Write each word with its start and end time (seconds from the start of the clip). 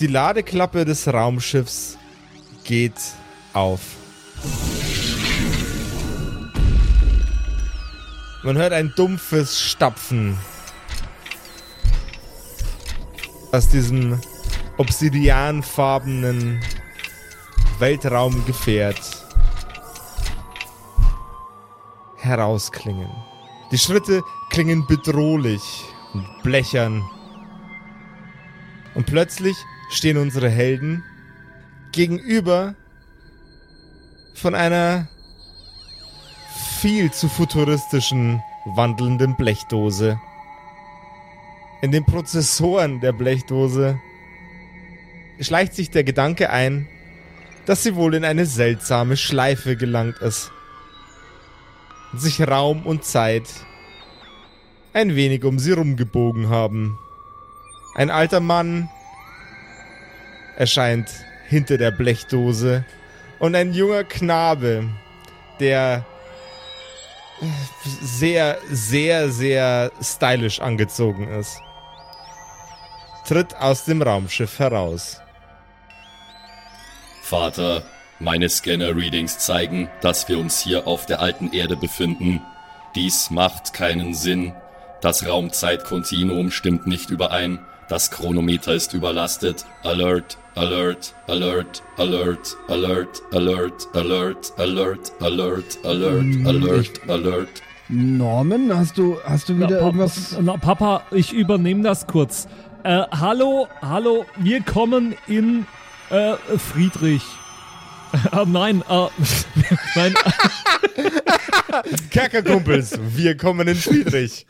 Die 0.00 0.06
Ladeklappe 0.06 0.86
des 0.86 1.06
Raumschiffs 1.08 1.98
geht 2.64 2.94
auf. 3.52 3.80
Man 8.42 8.56
hört 8.56 8.72
ein 8.72 8.94
dumpfes 8.96 9.60
Stapfen 9.60 10.38
aus 13.52 13.68
diesem 13.68 14.18
obsidianfarbenen 14.78 16.62
Weltraumgefährt 17.78 19.26
herausklingen. 22.16 23.10
Die 23.70 23.78
Schritte 23.78 24.22
klingen 24.48 24.86
bedrohlich 24.86 25.84
und 26.14 26.26
blechern. 26.42 27.04
Und 28.94 29.04
plötzlich 29.04 29.56
stehen 29.90 30.16
unsere 30.16 30.48
Helden 30.48 31.04
gegenüber 31.92 32.74
von 34.34 34.54
einer 34.54 35.08
viel 36.78 37.12
zu 37.12 37.28
futuristischen 37.28 38.42
wandelnden 38.64 39.36
Blechdose. 39.36 40.18
In 41.82 41.92
den 41.92 42.04
Prozessoren 42.04 43.00
der 43.00 43.12
Blechdose 43.12 43.98
schleicht 45.40 45.74
sich 45.74 45.90
der 45.90 46.04
Gedanke 46.04 46.50
ein, 46.50 46.86
dass 47.66 47.82
sie 47.82 47.96
wohl 47.96 48.14
in 48.14 48.24
eine 48.24 48.46
seltsame 48.46 49.16
Schleife 49.16 49.76
gelangt 49.76 50.18
ist. 50.18 50.52
Und 52.12 52.20
sich 52.20 52.40
Raum 52.40 52.86
und 52.86 53.04
Zeit 53.04 53.44
ein 54.92 55.14
wenig 55.14 55.44
um 55.44 55.58
sie 55.58 55.72
rumgebogen 55.72 56.48
haben. 56.48 56.98
Ein 57.94 58.10
alter 58.10 58.40
Mann 58.40 58.88
erscheint 60.60 61.10
hinter 61.48 61.78
der 61.78 61.90
Blechdose 61.90 62.84
und 63.38 63.54
ein 63.54 63.72
junger 63.72 64.04
Knabe, 64.04 64.90
der 65.58 66.04
sehr, 68.02 68.58
sehr, 68.70 69.30
sehr 69.30 69.90
stylisch 70.02 70.60
angezogen 70.60 71.28
ist, 71.28 71.62
tritt 73.26 73.56
aus 73.56 73.86
dem 73.86 74.02
Raumschiff 74.02 74.58
heraus. 74.58 75.22
Vater, 77.22 77.82
meine 78.18 78.50
Scanner-Readings 78.50 79.38
zeigen, 79.38 79.88
dass 80.02 80.28
wir 80.28 80.38
uns 80.38 80.60
hier 80.60 80.86
auf 80.86 81.06
der 81.06 81.20
alten 81.20 81.54
Erde 81.54 81.78
befinden. 81.78 82.42
Dies 82.94 83.30
macht 83.30 83.72
keinen 83.72 84.12
Sinn. 84.12 84.52
Das 85.00 85.26
Raumzeitkontinuum 85.26 86.50
stimmt 86.50 86.86
nicht 86.86 87.08
überein. 87.08 87.60
Das 87.88 88.10
Chronometer 88.10 88.74
ist 88.74 88.92
überlastet. 88.92 89.64
Alert, 89.82 90.36
alert, 90.54 91.14
alert, 91.26 91.82
alert, 91.96 92.56
alert, 92.68 93.22
alert, 93.32 93.88
alert, 93.94 94.52
alert, 94.58 95.12
alert, 95.20 95.78
alert, 95.84 96.46
alert, 96.46 97.08
alert. 97.08 97.62
Norman, 97.88 98.76
hast 98.76 98.98
du, 98.98 99.18
hast 99.24 99.48
du 99.48 99.56
wieder 99.56 99.70
na, 99.70 99.78
irgendwas? 99.78 100.36
Na, 100.40 100.56
Papa, 100.56 101.02
ich 101.10 101.32
übernehme 101.32 101.82
das 101.82 102.06
kurz. 102.06 102.46
Äh, 102.84 103.02
hallo, 103.10 103.68
hallo, 103.82 104.24
wir 104.36 104.62
kommen 104.62 105.14
in 105.26 105.66
äh, 106.10 106.34
Friedrich. 106.56 107.22
Äh, 108.32 108.44
nein, 108.44 108.82
äh, 108.88 109.06
nein. 109.94 110.14
Kerkerkumpels, 112.10 112.98
wir 113.14 113.36
kommen 113.36 113.68
in 113.68 113.76
Friedrich. 113.76 114.46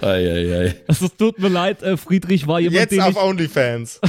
Eieiei. 0.00 0.76
Also, 0.88 1.04
es 1.04 1.16
tut 1.18 1.38
mir 1.38 1.48
leid, 1.48 1.84
Friedrich 2.02 2.46
war 2.46 2.58
jemand, 2.58 2.80
Jetzt 2.80 2.92
den 2.92 3.02
auf 3.02 3.10
ich... 3.10 3.16
OnlyFans. 3.18 4.00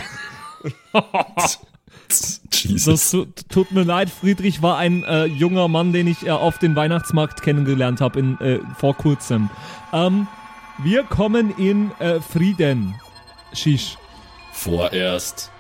Das 2.10 2.42
Jesus. 2.52 3.12
tu- 3.12 3.26
tut 3.50 3.72
mir 3.72 3.84
leid, 3.84 4.10
Friedrich 4.10 4.62
war 4.62 4.78
ein 4.78 5.04
äh, 5.04 5.26
junger 5.26 5.68
Mann, 5.68 5.92
den 5.92 6.08
ich 6.08 6.26
äh, 6.26 6.32
auf 6.32 6.58
den 6.58 6.76
Weihnachtsmarkt 6.76 7.42
kennengelernt 7.42 8.00
habe 8.02 8.20
äh, 8.40 8.60
vor 8.80 8.96
kurzem. 8.96 9.50
Ähm, 9.92 10.28
wir 10.80 11.04
kommen 11.04 11.56
in 11.58 11.92
äh, 12.00 12.22
Frieden. 12.22 12.96
Shish. 13.54 13.98
Vorerst. 14.54 15.52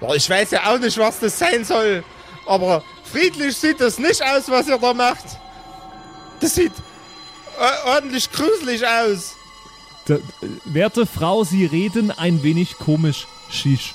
Boah, 0.00 0.14
ich 0.16 0.28
weiß 0.28 0.50
ja 0.50 0.66
auch 0.72 0.78
nicht, 0.78 0.98
was 0.98 1.20
das 1.20 1.38
sein 1.38 1.64
soll. 1.64 2.02
Aber 2.46 2.82
friedlich 3.04 3.56
sieht 3.56 3.80
das 3.80 3.98
nicht 3.98 4.22
aus, 4.22 4.48
was 4.48 4.68
ihr 4.68 4.78
da 4.78 4.92
macht. 4.92 5.24
Das 6.40 6.54
sieht 6.54 6.72
äh, 7.58 7.88
ordentlich 7.88 8.30
gruselig 8.30 8.82
aus. 8.86 9.34
D 10.08 10.14
äh, 10.14 10.20
werte 10.64 11.06
Frau, 11.06 11.44
Sie 11.44 11.64
reden 11.64 12.10
ein 12.10 12.42
wenig 12.42 12.76
komisch. 12.78 13.26
Shish. 13.50 13.94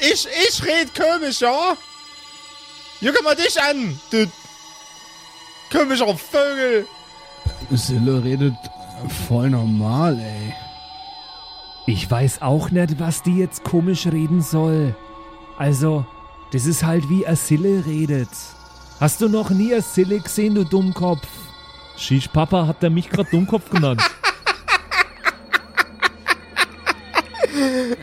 Ich, 0.00 0.26
ich 0.48 0.64
red 0.64 0.94
komisch, 0.94 1.40
ja? 1.40 1.76
Jucke 3.00 3.22
mal 3.22 3.34
dich 3.34 3.60
an, 3.60 4.00
du 4.10 4.26
komischer 5.70 6.16
Vögel. 6.16 6.86
Sille 7.70 8.22
redet 8.22 8.54
voll 9.26 9.50
normal, 9.50 10.18
ey. 10.18 10.54
Ich 11.86 12.08
weiß 12.08 12.42
auch 12.42 12.70
nicht, 12.70 13.00
was 13.00 13.22
die 13.22 13.38
jetzt 13.38 13.64
komisch 13.64 14.06
reden 14.06 14.42
soll. 14.42 14.94
Also, 15.58 16.06
das 16.52 16.66
ist 16.66 16.84
halt 16.84 17.08
wie 17.08 17.26
Asille 17.26 17.84
redet. 17.84 18.28
Hast 19.00 19.20
du 19.20 19.28
noch 19.28 19.50
nie 19.50 19.74
Asille 19.74 20.20
gesehen, 20.20 20.54
du 20.54 20.64
Dummkopf? 20.64 21.26
Shish 21.96 22.28
Papa 22.28 22.66
hat 22.66 22.82
er 22.84 22.90
mich 22.90 23.10
gerade 23.10 23.30
Dummkopf 23.30 23.68
genannt. 23.70 24.02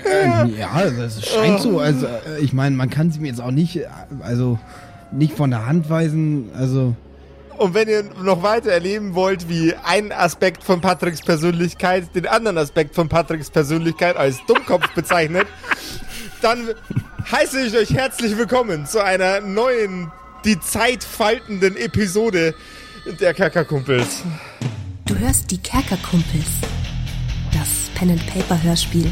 Ähm, 0.05 0.53
ja, 0.57 0.89
das 0.89 1.25
scheint 1.25 1.59
so. 1.59 1.79
Also, 1.79 2.05
äh, 2.05 2.39
ich 2.39 2.53
meine, 2.53 2.75
man 2.75 2.89
kann 2.89 3.11
sie 3.11 3.19
mir 3.19 3.27
jetzt 3.27 3.41
auch 3.41 3.51
nicht, 3.51 3.79
also 4.21 4.59
nicht 5.11 5.33
von 5.35 5.49
der 5.49 5.65
Hand 5.65 5.89
weisen. 5.89 6.49
Also, 6.55 6.95
Und 7.57 7.73
wenn 7.73 7.87
ihr 7.87 8.03
noch 8.23 8.41
weiter 8.43 8.71
erleben 8.71 9.15
wollt, 9.15 9.49
wie 9.49 9.73
ein 9.83 10.11
Aspekt 10.11 10.63
von 10.63 10.81
Patricks 10.81 11.21
Persönlichkeit 11.21 12.15
den 12.15 12.27
anderen 12.27 12.57
Aspekt 12.57 12.95
von 12.95 13.09
Patricks 13.09 13.49
Persönlichkeit 13.49 14.15
als 14.17 14.37
Dummkopf 14.47 14.89
bezeichnet, 14.95 15.47
dann 16.41 16.69
heiße 17.31 17.61
ich 17.61 17.75
euch 17.75 17.93
herzlich 17.93 18.37
willkommen 18.37 18.85
zu 18.85 19.03
einer 19.03 19.41
neuen, 19.41 20.11
die 20.45 20.59
Zeit 20.59 21.03
faltenden 21.03 21.75
Episode 21.75 22.55
der 23.19 23.33
Kerkerkumpels. 23.33 24.23
Du 25.05 25.17
hörst 25.17 25.51
die 25.51 25.57
Kerkerkumpels. 25.57 26.45
Das 27.51 27.89
Pen-and-Paper-Hörspiel. 27.95 29.11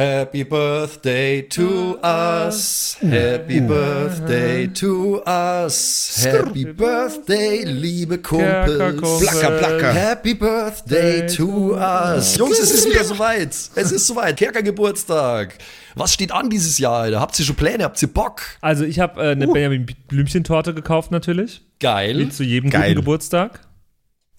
Happy 0.00 0.44
Birthday 0.44 1.42
to 1.42 1.98
us. 2.02 2.96
Happy 3.02 3.60
Birthday 3.60 4.66
to 4.68 5.22
us. 5.26 6.24
Happy 6.24 6.64
Birthday, 6.64 7.64
liebe 7.66 8.16
Kumpels. 8.16 9.20
Placker, 9.20 9.58
placker. 9.58 9.92
Happy 9.92 10.32
Birthday 10.32 11.26
to 11.26 11.74
us. 11.74 12.38
Jungs, 12.38 12.58
es 12.58 12.70
ist 12.70 12.88
wieder 12.88 13.04
soweit. 13.04 13.48
Es 13.48 13.92
ist 13.92 14.06
soweit. 14.06 14.38
Kerker-Geburtstag. 14.38 15.58
Was 15.94 16.14
steht 16.14 16.32
an 16.32 16.48
dieses 16.48 16.78
Jahr, 16.78 17.00
Alter? 17.02 17.20
Habt 17.20 17.38
ihr 17.38 17.44
schon 17.44 17.56
Pläne? 17.56 17.84
Habt 17.84 18.00
ihr 18.00 18.08
Bock? 18.08 18.40
Also, 18.62 18.84
ich 18.84 19.00
habe 19.00 19.20
äh, 19.20 19.32
eine 19.32 19.48
Benjamin 19.48 19.84
Blümchen-Torte 20.08 20.72
gekauft, 20.72 21.10
natürlich. 21.10 21.60
Geil. 21.78 22.20
Wie 22.20 22.30
zu 22.30 22.42
jedem 22.42 22.70
Geil. 22.70 22.94
guten 22.94 23.00
Geburtstag. 23.00 23.60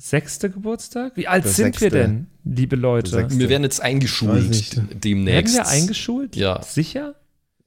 sechste 0.00 0.50
Geburtstag? 0.50 1.16
Wie 1.16 1.28
alt 1.28 1.44
Der 1.44 1.52
sind 1.52 1.80
wir 1.80 1.90
sechste. 1.90 1.90
denn, 1.90 2.26
liebe 2.44 2.74
Leute? 2.74 3.28
Wir 3.30 3.48
werden 3.48 3.64
jetzt 3.64 3.80
eingeschult 3.80 4.48
nicht. 4.48 4.76
Werden 4.76 5.00
demnächst. 5.00 5.54
wir 5.54 5.68
eingeschult? 5.68 6.36
Ja. 6.36 6.62
Sicher? 6.62 7.14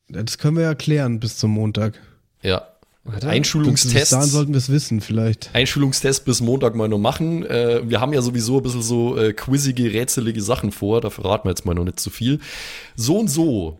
Das 0.09 0.37
können 0.37 0.57
wir 0.57 0.63
ja 0.63 0.75
klären 0.75 1.19
bis 1.19 1.37
zum 1.37 1.51
Montag. 1.51 1.99
Ja. 2.41 2.67
Bis 3.03 3.15
dahin 3.15 3.29
Einschulungstest. 3.37 4.09
sollten 4.31 4.53
wir 4.53 4.57
es 4.57 4.69
wissen, 4.69 5.01
vielleicht. 5.01 5.49
Einschulungstest 5.53 6.23
bis 6.25 6.39
Montag 6.41 6.73
mal 6.75 6.87
noch 6.87 6.99
machen. 6.99 7.45
Äh, 7.45 7.81
wir 7.87 7.99
haben 7.99 8.13
ja 8.13 8.21
sowieso 8.21 8.57
ein 8.57 8.63
bisschen 8.63 8.81
so 8.81 9.17
äh, 9.17 9.33
quizige, 9.33 9.91
rätselige 9.93 10.41
Sachen 10.41 10.71
vor. 10.71 11.01
Da 11.01 11.09
verraten 11.09 11.45
wir 11.45 11.51
jetzt 11.51 11.65
mal 11.65 11.73
noch 11.73 11.83
nicht 11.83 11.99
zu 11.99 12.09
viel. 12.09 12.39
So 12.95 13.19
und 13.19 13.27
so 13.27 13.79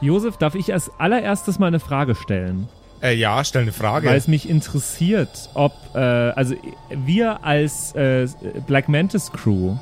Josef, 0.00 0.36
darf 0.36 0.54
ich 0.54 0.72
als 0.72 0.90
allererstes 0.98 1.58
mal 1.58 1.66
eine 1.66 1.80
Frage 1.80 2.14
stellen? 2.14 2.68
Äh, 3.02 3.14
ja, 3.14 3.44
stell 3.44 3.62
eine 3.62 3.72
Frage. 3.72 4.08
Weil 4.08 4.16
es 4.16 4.28
mich 4.28 4.48
interessiert, 4.48 5.50
ob, 5.54 5.72
äh, 5.94 5.98
also 5.98 6.54
wir 6.90 7.44
als 7.44 7.94
äh, 7.94 8.28
Black 8.66 8.88
Mantis 8.88 9.32
Crew 9.32 9.76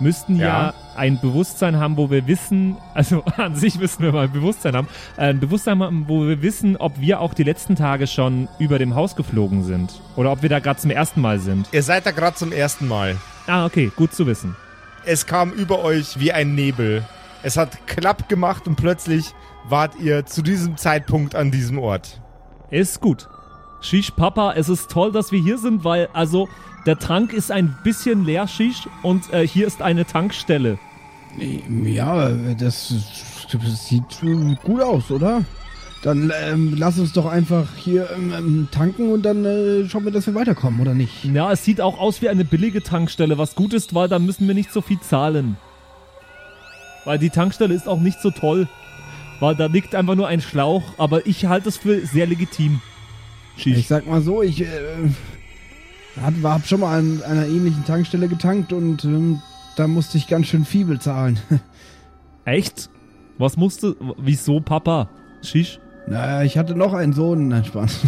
müssten 0.00 0.36
ja. 0.36 0.46
Ja. 0.46 0.74
ein 0.96 1.20
Bewusstsein 1.20 1.76
haben, 1.78 1.96
wo 1.96 2.10
wir 2.10 2.26
wissen, 2.26 2.76
also 2.94 3.22
an 3.36 3.54
sich 3.54 3.78
müssten 3.78 4.02
wir 4.02 4.12
mal 4.12 4.24
ein 4.24 4.32
Bewusstsein 4.32 4.74
haben, 4.74 4.88
äh, 5.16 5.28
ein 5.28 5.40
Bewusstsein 5.40 5.82
haben, 5.82 6.08
wo 6.08 6.26
wir 6.26 6.42
wissen, 6.42 6.76
ob 6.76 7.00
wir 7.00 7.20
auch 7.20 7.34
die 7.34 7.44
letzten 7.44 7.76
Tage 7.76 8.06
schon 8.06 8.48
über 8.58 8.78
dem 8.78 8.94
Haus 8.94 9.14
geflogen 9.16 9.64
sind. 9.64 10.00
Oder 10.16 10.32
ob 10.32 10.42
wir 10.42 10.48
da 10.48 10.58
gerade 10.58 10.80
zum 10.80 10.90
ersten 10.90 11.20
Mal 11.20 11.38
sind. 11.38 11.68
Ihr 11.72 11.82
seid 11.82 12.06
da 12.06 12.10
gerade 12.10 12.36
zum 12.36 12.52
ersten 12.52 12.88
Mal. 12.88 13.16
Ah, 13.46 13.66
okay, 13.66 13.90
gut 13.94 14.14
zu 14.14 14.26
wissen. 14.26 14.56
Es 15.04 15.26
kam 15.26 15.52
über 15.52 15.80
euch 15.80 16.18
wie 16.18 16.32
ein 16.32 16.54
Nebel. 16.54 17.02
Es 17.42 17.56
hat 17.56 17.86
klapp 17.86 18.28
gemacht 18.28 18.66
und 18.68 18.76
plötzlich 18.76 19.34
wart 19.68 19.98
ihr 20.00 20.26
zu 20.26 20.42
diesem 20.42 20.76
Zeitpunkt 20.76 21.34
an 21.34 21.50
diesem 21.50 21.78
Ort. 21.78 22.20
Ist 22.70 23.00
gut. 23.00 23.28
Shish 23.80 24.12
Papa, 24.12 24.54
es 24.54 24.68
ist 24.68 24.90
toll, 24.90 25.10
dass 25.10 25.32
wir 25.32 25.40
hier 25.40 25.58
sind, 25.58 25.82
weil, 25.82 26.08
also, 26.12 26.48
der 26.86 26.98
Tank 26.98 27.32
ist 27.32 27.50
ein 27.50 27.76
bisschen 27.82 28.24
leer, 28.24 28.46
Shish, 28.46 28.88
und 29.02 29.32
äh, 29.32 29.46
hier 29.46 29.66
ist 29.66 29.82
eine 29.82 30.06
Tankstelle. 30.06 30.78
Ja, 31.84 32.28
das, 32.28 32.94
das 33.50 33.88
sieht 33.88 34.20
gut 34.62 34.80
aus, 34.80 35.10
oder? 35.10 35.44
Dann 36.02 36.32
ähm, 36.44 36.74
lass 36.76 36.98
uns 36.98 37.12
doch 37.12 37.26
einfach 37.26 37.76
hier 37.76 38.10
ähm, 38.10 38.32
ähm, 38.36 38.68
tanken 38.72 39.12
und 39.12 39.22
dann 39.22 39.44
äh, 39.44 39.88
schauen 39.88 40.04
wir, 40.04 40.10
dass 40.10 40.26
wir 40.26 40.34
weiterkommen, 40.34 40.80
oder 40.80 40.94
nicht? 40.94 41.24
Ja, 41.24 41.52
es 41.52 41.64
sieht 41.64 41.80
auch 41.80 41.98
aus 41.98 42.22
wie 42.22 42.28
eine 42.28 42.44
billige 42.44 42.82
Tankstelle, 42.82 43.38
was 43.38 43.54
gut 43.54 43.72
ist, 43.72 43.94
weil 43.94 44.08
da 44.08 44.18
müssen 44.18 44.48
wir 44.48 44.54
nicht 44.54 44.72
so 44.72 44.80
viel 44.80 44.98
zahlen. 45.00 45.56
Weil 47.04 47.18
die 47.18 47.30
Tankstelle 47.30 47.74
ist 47.74 47.88
auch 47.88 48.00
nicht 48.00 48.20
so 48.20 48.30
toll. 48.30 48.68
Weil 49.40 49.56
da 49.56 49.66
liegt 49.66 49.94
einfach 49.94 50.14
nur 50.14 50.28
ein 50.28 50.40
Schlauch, 50.40 50.82
aber 50.98 51.26
ich 51.26 51.46
halte 51.46 51.68
es 51.68 51.76
für 51.76 52.06
sehr 52.06 52.26
legitim. 52.26 52.80
Ich 53.56 53.62
Shish. 53.64 53.86
sag 53.88 54.06
mal 54.06 54.22
so, 54.22 54.40
ich 54.42 54.62
äh, 54.62 54.66
war, 56.40 56.54
hab 56.54 56.66
schon 56.66 56.80
mal 56.80 56.98
an 56.98 57.22
einer 57.22 57.46
ähnlichen 57.46 57.84
Tankstelle 57.84 58.28
getankt 58.28 58.72
und 58.72 59.04
ähm, 59.04 59.42
da 59.76 59.88
musste 59.88 60.16
ich 60.16 60.28
ganz 60.28 60.46
schön 60.46 60.64
viel 60.64 60.84
bezahlen. 60.84 61.40
Echt? 62.44 62.88
Was 63.38 63.56
musste. 63.56 63.96
Wieso, 64.18 64.60
Papa? 64.60 65.08
Shish? 65.42 65.80
naja, 66.06 66.42
ich 66.42 66.56
hatte 66.56 66.76
noch 66.76 66.92
einen 66.92 67.12
Sohn. 67.12 67.48
Nein, 67.48 67.64
Spaß. 67.64 68.00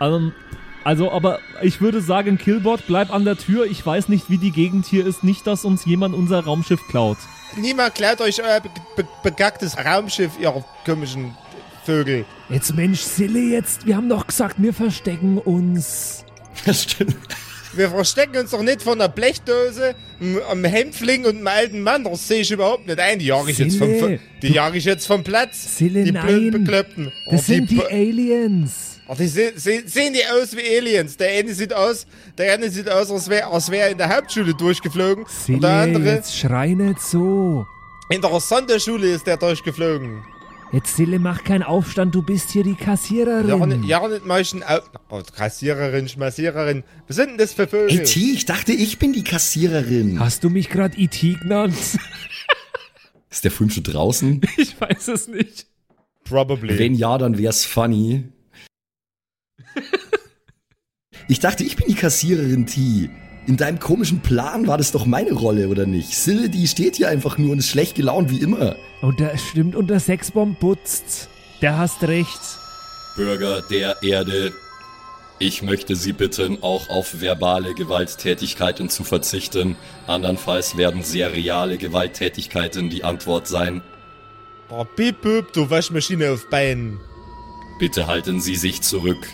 Ähm, 0.00 0.32
also, 0.84 1.10
aber 1.12 1.40
ich 1.62 1.80
würde 1.80 2.00
sagen, 2.00 2.38
Killbot, 2.38 2.86
bleib 2.86 3.12
an 3.12 3.24
der 3.24 3.36
Tür. 3.36 3.66
Ich 3.66 3.84
weiß 3.84 4.08
nicht, 4.08 4.30
wie 4.30 4.38
die 4.38 4.50
Gegend 4.52 4.86
hier 4.86 5.06
ist. 5.06 5.22
Nicht, 5.24 5.46
dass 5.46 5.64
uns 5.64 5.84
jemand 5.84 6.14
unser 6.14 6.40
Raumschiff 6.44 6.80
klaut. 6.88 7.18
Niemand 7.56 7.94
klaut 7.94 8.20
euch 8.20 8.42
euer 8.42 8.60
be 8.60 8.68
be 8.96 9.06
begacktes 9.22 9.76
Raumschiff, 9.78 10.32
ihr 10.40 10.64
komischen 10.84 11.34
Vögel. 11.84 12.24
Jetzt, 12.48 12.74
Mensch, 12.74 13.00
Sille, 13.00 13.40
jetzt. 13.40 13.86
Wir 13.86 13.96
haben 13.96 14.08
doch 14.08 14.26
gesagt, 14.26 14.56
wir 14.58 14.72
verstecken 14.74 15.38
uns. 15.38 16.24
Das 16.66 16.82
stimmt. 16.82 17.16
Wir 17.74 17.88
verstecken 17.90 18.36
uns 18.38 18.50
doch 18.50 18.62
nicht 18.62 18.82
von 18.82 18.98
der 18.98 19.06
Blechdose, 19.08 19.94
m- 20.20 20.40
am 20.50 20.64
Hämpfling 20.64 21.24
und 21.24 21.36
einem 21.36 21.46
alten 21.46 21.80
Mann. 21.82 22.02
Das 22.02 22.26
sehe 22.26 22.40
ich 22.40 22.50
überhaupt 22.50 22.86
nicht 22.86 22.98
ein. 22.98 23.18
Die 23.20 23.26
jage 23.26 23.50
ich, 23.52 23.58
jetzt 23.58 23.76
vom, 23.76 23.88
Sille, 23.88 24.18
die 24.42 24.48
jag 24.54 24.74
ich 24.74 24.84
jetzt 24.84 25.06
vom 25.06 25.22
Platz. 25.22 25.76
Sille, 25.76 26.02
die 26.04 26.10
nein. 26.12 26.50
Bekloppten. 26.50 27.12
Das 27.30 27.40
Oh, 27.40 27.44
sind 27.44 27.70
die 27.70 27.76
Be- 27.76 27.86
Aliens. 27.90 28.87
Oh, 29.10 29.14
die 29.18 29.26
se 29.26 29.52
se 29.56 29.82
sehen 29.86 30.12
die 30.12 30.20
aus 30.26 30.54
wie 30.54 30.76
Aliens. 30.76 31.16
Der 31.16 31.30
eine 31.30 31.54
sieht 31.54 31.72
aus, 31.72 32.06
der 32.36 32.52
eine 32.52 32.70
sieht 32.70 32.90
aus, 32.90 33.10
als 33.10 33.28
wäre 33.28 33.46
als 33.46 33.70
wär 33.70 33.84
er 33.86 33.90
in 33.90 33.98
der 33.98 34.14
Hauptschule 34.14 34.52
durchgeflogen. 34.54 35.24
und 35.48 35.62
der 35.62 35.70
andere 35.70 36.04
jetzt 36.16 36.36
schrei 36.36 36.74
nicht 36.74 37.00
so. 37.00 37.66
in 38.10 38.20
der 38.20 38.38
Sonderschule 38.40 39.08
ist 39.08 39.26
der 39.26 39.38
durchgeflogen. 39.38 40.22
Jetzt, 40.70 40.96
Sille, 40.96 41.18
mach 41.18 41.44
keinen 41.44 41.62
Aufstand, 41.62 42.14
du 42.14 42.20
bist 42.20 42.50
hier 42.50 42.62
die 42.62 42.74
Kassiererin. 42.74 43.48
Ja, 43.48 43.66
nicht, 43.66 43.84
ja, 43.86 44.06
nicht 44.06 44.26
möchten. 44.26 44.62
Oh, 45.08 45.22
Kassiererin, 45.34 46.10
Schmassiererin. 46.10 46.84
Was 47.06 47.16
sind 47.16 47.30
denn 47.30 47.38
das 47.38 47.54
für 47.54 47.66
Vögel? 47.66 48.00
Ey, 48.00 48.04
T, 48.04 48.20
ich 48.34 48.44
dachte, 48.44 48.72
ich 48.72 48.98
bin 48.98 49.14
die 49.14 49.24
Kassiererin. 49.24 50.20
Hast 50.20 50.44
du 50.44 50.50
mich 50.50 50.68
gerade 50.68 50.98
E.T. 50.98 51.36
genannt? 51.40 51.74
Ist 53.30 53.44
der 53.44 53.50
Film 53.50 53.70
schon 53.70 53.84
draußen? 53.84 54.42
ich 54.58 54.78
weiß 54.78 55.08
es 55.08 55.28
nicht. 55.28 55.66
Probably. 56.24 56.78
Wenn 56.78 56.94
ja, 56.94 57.16
dann 57.16 57.38
wär's 57.38 57.64
funny. 57.64 58.24
Ich 61.30 61.40
dachte, 61.40 61.62
ich 61.62 61.76
bin 61.76 61.88
die 61.88 61.94
Kassiererin, 61.94 62.66
T. 62.66 63.10
In 63.46 63.58
deinem 63.58 63.78
komischen 63.78 64.20
Plan 64.20 64.66
war 64.66 64.78
das 64.78 64.92
doch 64.92 65.04
meine 65.04 65.32
Rolle, 65.32 65.68
oder 65.68 65.84
nicht? 65.84 66.14
Sille, 66.14 66.48
die 66.48 66.66
steht 66.66 66.96
hier 66.96 67.10
einfach 67.10 67.36
nur 67.36 67.52
und 67.52 67.58
ist 67.58 67.68
schlecht 67.68 67.96
gelaunt 67.96 68.30
wie 68.30 68.38
immer. 68.38 68.76
Und 69.02 69.20
der 69.20 69.36
stimmt, 69.36 69.76
und 69.76 69.90
der 69.90 70.00
Sexbomb 70.00 70.58
putzt. 70.58 71.28
Der 71.60 71.76
hast 71.76 72.02
recht. 72.04 72.40
Bürger 73.14 73.60
der 73.60 74.02
Erde, 74.02 74.52
ich 75.40 75.62
möchte 75.62 75.94
Sie 75.94 76.12
bitten, 76.12 76.62
auch 76.62 76.88
auf 76.88 77.20
verbale 77.20 77.74
Gewalttätigkeiten 77.74 78.88
zu 78.88 79.04
verzichten. 79.04 79.76
Andernfalls 80.08 80.76
werden 80.76 81.04
sehr 81.04 81.32
reale 81.32 81.78
Gewalttätigkeiten 81.78 82.90
die 82.90 83.04
Antwort 83.04 83.46
sein. 83.46 83.82
Piep, 84.96 85.20
piep, 85.22 85.52
du 85.52 85.70
Waschmaschine 85.70 86.32
auf 86.32 86.50
Beinen. 86.50 87.00
Bitte 87.78 88.08
halten 88.08 88.40
Sie 88.40 88.56
sich 88.56 88.82
zurück. 88.82 89.28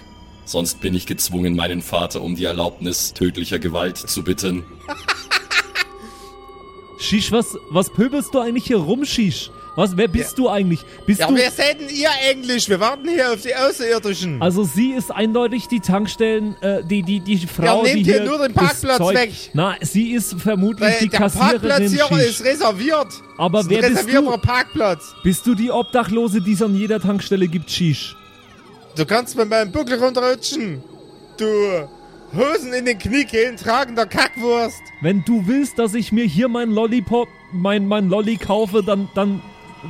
Sonst 0.47 0.81
bin 0.81 0.95
ich 0.95 1.07
gezwungen, 1.07 1.57
meinen 1.57 1.83
Vater 1.83 2.21
um 2.23 2.37
die 2.37 2.45
Erlaubnis 2.45 3.13
tödlicher 3.15 3.59
Gewalt 3.59 3.97
zu 3.97 4.23
bitten. 4.23 4.63
Shish, 6.99 7.33
was, 7.33 7.57
was 7.71 7.91
pöbelst 7.93 8.35
du 8.35 8.41
eigentlich 8.41 8.65
hier 8.67 8.77
rum, 8.79 9.05
Shish? 9.05 9.51
Was, 9.77 9.97
wer 9.97 10.07
bist 10.07 10.39
du 10.39 10.49
eigentlich? 10.49 10.81
Bist 11.05 11.19
Ja, 11.21 11.27
du... 11.27 11.35
wer 11.35 11.51
seid 11.51 11.81
denn 11.81 11.89
ihr 11.89 12.09
eigentlich? 12.31 12.69
Wir 12.69 12.79
warten 12.79 13.09
hier 13.09 13.33
auf 13.33 13.43
die 13.43 13.53
Außerirdischen. 13.55 14.41
Also 14.41 14.63
sie 14.63 14.93
ist 14.93 15.11
eindeutig 15.11 15.67
die 15.67 15.81
Tankstellen, 15.81 16.55
äh, 16.63 16.85
die, 16.85 17.03
die, 17.03 17.19
die 17.19 17.39
Frau, 17.49 17.83
nehmt 17.83 17.99
die 17.99 18.05
hier 18.05 18.21
hier 18.21 18.25
nur 18.31 18.39
den 18.39 18.55
Parkplatz 18.55 18.99
Zeug- 18.99 19.17
weg. 19.17 19.33
Na, 19.53 19.75
sie 19.81 20.13
ist 20.13 20.41
vermutlich 20.41 20.89
Weil 20.89 20.99
die 21.01 21.09
der 21.09 21.19
Parkplatz 21.19 21.61
Kassiererin, 21.61 21.91
hier 21.91 22.07
Shish. 22.07 22.29
ist 22.41 22.45
reserviert. 22.45 23.09
Aber 23.37 23.61
ist 23.61 23.71
wer 23.71 23.83
bist 23.91 24.09
du? 24.09 24.39
Parkplatz. 24.39 25.13
Bist 25.25 25.45
du 25.47 25.57
die 25.57 25.73
Obdachlose, 25.73 26.41
die 26.41 26.53
es 26.53 26.63
an 26.63 26.77
jeder 26.77 27.01
Tankstelle 27.01 27.49
gibt, 27.49 27.69
Shish? 27.69 28.17
Du 28.97 29.05
kannst 29.07 29.37
mit 29.37 29.49
meinem 29.49 29.73
Buckel 29.73 29.99
runterrutschen. 30.03 30.83
Du 31.37 31.45
Hosen 32.37 32.73
in 32.73 32.85
den 32.85 32.99
Kniekehlen 32.99 33.57
tragender 33.57 34.07
Kackwurst. 34.07 34.81
Wenn 35.01 35.25
du 35.25 35.47
willst, 35.47 35.79
dass 35.79 35.95
ich 35.95 36.13
mir 36.13 36.25
hier 36.25 36.49
mein 36.49 36.71
Lollipop, 36.71 37.29
mein, 37.53 37.87
mein 37.87 38.09
Lolli 38.09 38.37
kaufe, 38.37 38.83
dann, 38.83 39.09
dann 39.15 39.41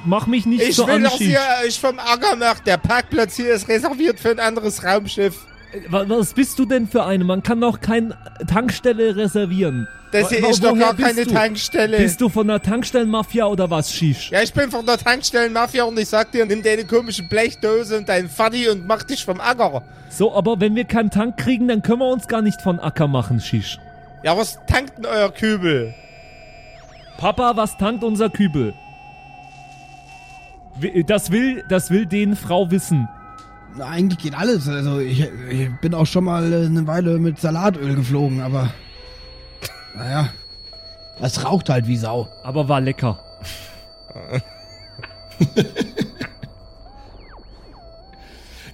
mach 0.05 0.27
mich 0.27 0.47
nicht 0.47 0.63
Ich 0.63 0.77
so 0.77 0.87
will, 0.87 1.09
Shish. 1.11 1.29
ihr 1.29 1.41
euch 1.67 1.79
vom 1.79 1.99
Acker 1.99 2.37
macht. 2.37 2.67
Der 2.67 2.77
Parkplatz 2.79 3.37
hier 3.37 3.53
ist 3.55 3.69
reserviert 3.69 4.21
für 4.21 4.31
ein 4.31 4.41
anderes 4.41 4.85
Raumschiff. 4.85 5.47
Wa- 5.89 6.05
Was 6.09 6.33
bist 6.35 6.59
du 6.59 6.65
denn 6.67 6.87
für 6.87 7.05
eine? 7.05 7.25
Man 7.25 7.43
kann 7.43 7.61
doch 7.61 7.81
keine 7.81 8.17
Tankstelle 8.47 9.17
reservieren. 9.17 9.87
Das 10.21 10.31
hier 10.31 10.43
Wo- 10.43 10.49
ist 10.51 10.63
doch 10.63 10.79
gar 10.79 10.95
keine 10.95 11.25
du? 11.25 11.31
Tankstelle. 11.33 11.97
Bist 11.99 12.21
du 12.21 12.29
von 12.29 12.47
der 12.47 12.63
Tankstellenmafia 12.63 13.47
oder 13.47 13.69
was, 13.69 13.93
Shish? 13.93 14.31
ja, 14.31 14.43
ich 14.43 14.53
bin 14.53 14.71
von 14.71 14.87
der 14.87 14.97
Tankstellenmafia 14.97 15.83
und 15.85 15.99
ich 15.99 16.09
sag 16.09 16.31
dir, 16.31 16.47
nimm 16.47 16.63
deine 16.63 16.85
komische 16.85 17.25
Blechdose 17.25 17.99
und 17.99 18.09
deinen 18.09 18.29
Faddy 18.29 18.69
und 18.69 18.87
mach 18.87 19.03
dich 19.03 19.25
vom 19.25 19.41
Acker. 19.41 19.83
So, 20.11 20.33
aber 20.35 20.61
wenn 20.61 20.77
wir 20.77 20.85
keinen 20.85 21.11
Tank 21.11 21.37
kriegen, 21.37 21.67
dann 21.67 21.83
können 21.83 21.99
wir 21.99 22.09
uns 22.13 22.29
gar 22.29 22.43
nicht 22.43 22.63
von 22.63 22.79
Acker 22.79 23.09
machen, 23.09 23.41
Shish. 23.41 23.79
Ja, 24.23 24.37
was 24.37 24.59
tankt 24.69 24.99
denn 24.99 25.07
euer 25.07 25.31
Kübel? 25.33 25.93
Papa, 27.19 27.57
was 27.57 27.77
tankt 27.77 28.05
unser 28.05 28.31
Kübel? 28.31 28.73
Das 31.07 31.31
will, 31.31 31.65
das 31.69 31.91
will 31.91 32.07
den 32.07 32.35
Frau 32.37 32.71
wissen. 32.71 33.09
Na, 33.77 33.87
Eigentlich 33.87 34.19
geht 34.21 34.35
alles. 34.35 34.69
Also 34.69 34.99
ich, 35.01 35.21
ich 35.51 35.69
bin 35.81 35.95
auch 35.95 36.07
schon 36.07 36.25
mal 36.25 36.53
äh, 36.53 36.67
eine 36.67 36.87
Weile 36.87 37.19
mit 37.19 37.41
Salatöl 37.41 37.95
geflogen, 37.97 38.41
aber 38.41 38.71
naja, 39.95 40.29
das 41.21 41.45
raucht 41.45 41.69
halt 41.71 41.87
wie 41.87 41.97
Sau. 41.97 42.29
Aber 42.43 42.69
war 42.69 42.81
lecker. 42.81 43.19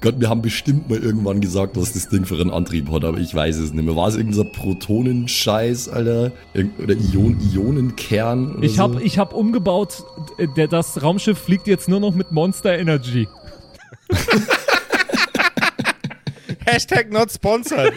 Gott, 0.03 0.15
wir 0.19 0.31
haben 0.31 0.41
bestimmt 0.41 0.89
mal 0.89 0.99
irgendwann 0.99 1.43
gesagt, 1.43 1.77
was 1.77 1.93
das 1.93 2.09
Ding 2.09 2.25
für 2.25 2.37
einen 2.37 2.51
Antrieb 2.51 2.91
hat, 2.91 3.05
aber 3.05 3.19
ich 3.19 3.35
weiß 3.35 3.57
es 3.57 3.73
nicht 3.75 3.85
mehr. 3.85 3.97
War 3.97 4.09
es 4.09 4.17
irgendein 4.17 4.51
Protonenscheiß, 4.53 5.91
Alter? 5.91 6.33
Oder 6.83 6.95
Ion 6.95 7.39
Ionenkern? 7.53 8.55
Oder 8.57 8.63
Ich 8.63 8.77
so? 8.77 8.83
hab, 8.85 8.99
ich 9.03 9.19
hab 9.19 9.35
umgebaut, 9.35 10.03
der, 10.57 10.69
das 10.69 11.03
Raumschiff 11.03 11.39
fliegt 11.39 11.67
jetzt 11.67 11.87
nur 11.91 12.01
noch 12.01 12.15
mit 12.15 12.33
Monster 12.33 12.79
Energy. 12.79 13.29
Hashtag 16.65 17.13
not 17.13 17.31
sponsored. 17.31 17.93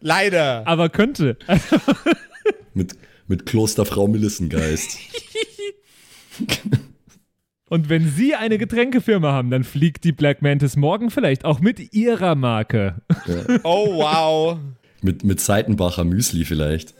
Leider. 0.00 0.62
Aber 0.66 0.90
könnte. 0.90 1.38
Mit, 2.74 2.94
mit 3.26 3.46
Klosterfrau 3.46 4.06
Melissengeist. 4.08 4.98
Und 7.68 7.88
wenn 7.88 8.08
Sie 8.10 8.34
eine 8.34 8.58
Getränkefirma 8.58 9.30
haben, 9.32 9.50
dann 9.50 9.62
fliegt 9.62 10.02
die 10.04 10.10
Black 10.12 10.42
Mantis 10.42 10.74
morgen 10.76 11.10
vielleicht 11.10 11.44
auch 11.44 11.60
mit 11.60 11.92
Ihrer 11.92 12.34
Marke. 12.34 12.96
Oh, 13.62 13.94
wow. 13.96 14.58
mit, 15.02 15.22
mit 15.22 15.40
Seitenbacher 15.40 16.02
Müsli 16.04 16.44
vielleicht. 16.44 16.94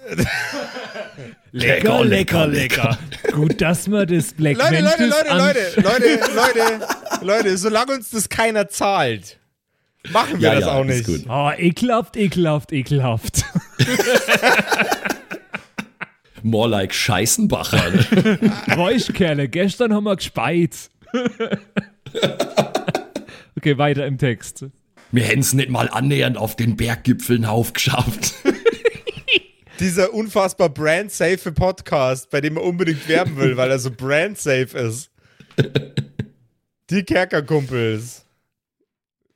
Lecker, 1.51 2.05
lecker, 2.05 2.47
lecker. 2.47 2.99
Gut, 3.33 3.61
dass 3.61 3.91
wir 3.91 4.07
das 4.07 4.33
Black 4.33 4.59
Leute, 4.59 4.81
Leute, 4.81 4.85
Mantis 4.85 5.09
Leute, 5.11 5.31
an- 5.33 5.39
Leute, 5.39 5.61
Leute, 5.81 6.21
Leute, 6.37 6.87
Leute, 7.25 7.59
solange 7.59 7.95
uns 7.95 8.11
das 8.11 8.29
keiner 8.29 8.69
zahlt, 8.69 9.39
machen 10.13 10.41
wir 10.41 10.49
Ja, 10.51 10.55
das 10.55 10.65
ja, 10.67 10.73
auch 10.75 10.85
ist 10.85 11.09
nicht. 11.09 11.25
gut. 11.25 11.25
Oh, 11.29 11.51
ekelhaft, 11.57 12.17
ekelhaft, 12.17 12.71
ekelhaft. 12.73 13.45
More 16.43 16.69
like 16.69 16.95
Scheißenbacher. 16.95 17.93
Räuschkerle, 18.77 19.49
gestern 19.49 19.95
haben 19.95 20.05
wir 20.05 20.17
gespeit. 20.17 20.91
okay, 23.57 23.79
weiter 23.79 24.07
im 24.07 24.19
Text. 24.19 24.67
Wir 25.13 25.25
hätten's 25.25 25.53
nicht 25.53 25.71
mal 25.71 25.89
annähernd 25.89 26.37
auf 26.37 26.57
den 26.57 26.77
Berggipfeln 26.77 27.45
aufgeschafft. 27.45 28.35
Dieser 29.81 30.13
unfassbar 30.13 30.69
brand-safe 30.69 31.53
Podcast, 31.53 32.31
bei 32.31 32.41
dem 32.41 32.57
er 32.57 32.63
unbedingt 32.63 33.09
werben 33.09 33.37
will, 33.37 33.57
weil 33.57 33.71
er 33.71 33.79
so 33.79 33.91
brand-safe 33.91 34.79
ist. 34.79 35.11
Die 36.91 37.03
Kerkerkumpels. 37.03 38.25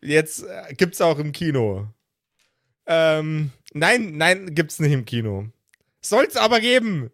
Jetzt 0.03 0.45
äh, 0.45 0.75
gibt's 0.75 1.01
auch 1.01 1.19
im 1.19 1.33
Kino. 1.33 1.89
Ähm, 2.87 3.51
nein, 3.73 4.17
nein, 4.17 4.55
gibt's 4.55 4.79
nicht 4.79 4.93
im 4.93 5.07
Kino. 5.07 5.49
Soll's 6.05 6.37
aber 6.37 6.61
geben. 6.61 7.11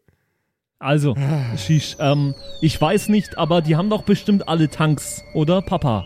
Also, 0.81 1.15
Shish, 1.57 1.97
ähm, 2.01 2.35
ich 2.61 2.81
weiß 2.81 3.09
nicht, 3.09 3.39
aber 3.39 3.61
die 3.63 3.77
haben 3.77 3.89
doch 3.91 4.03
bestimmt 4.03 4.49
alle 4.49 4.69
Tanks, 4.69 5.23
oder, 5.35 5.63
Papa? 5.63 6.05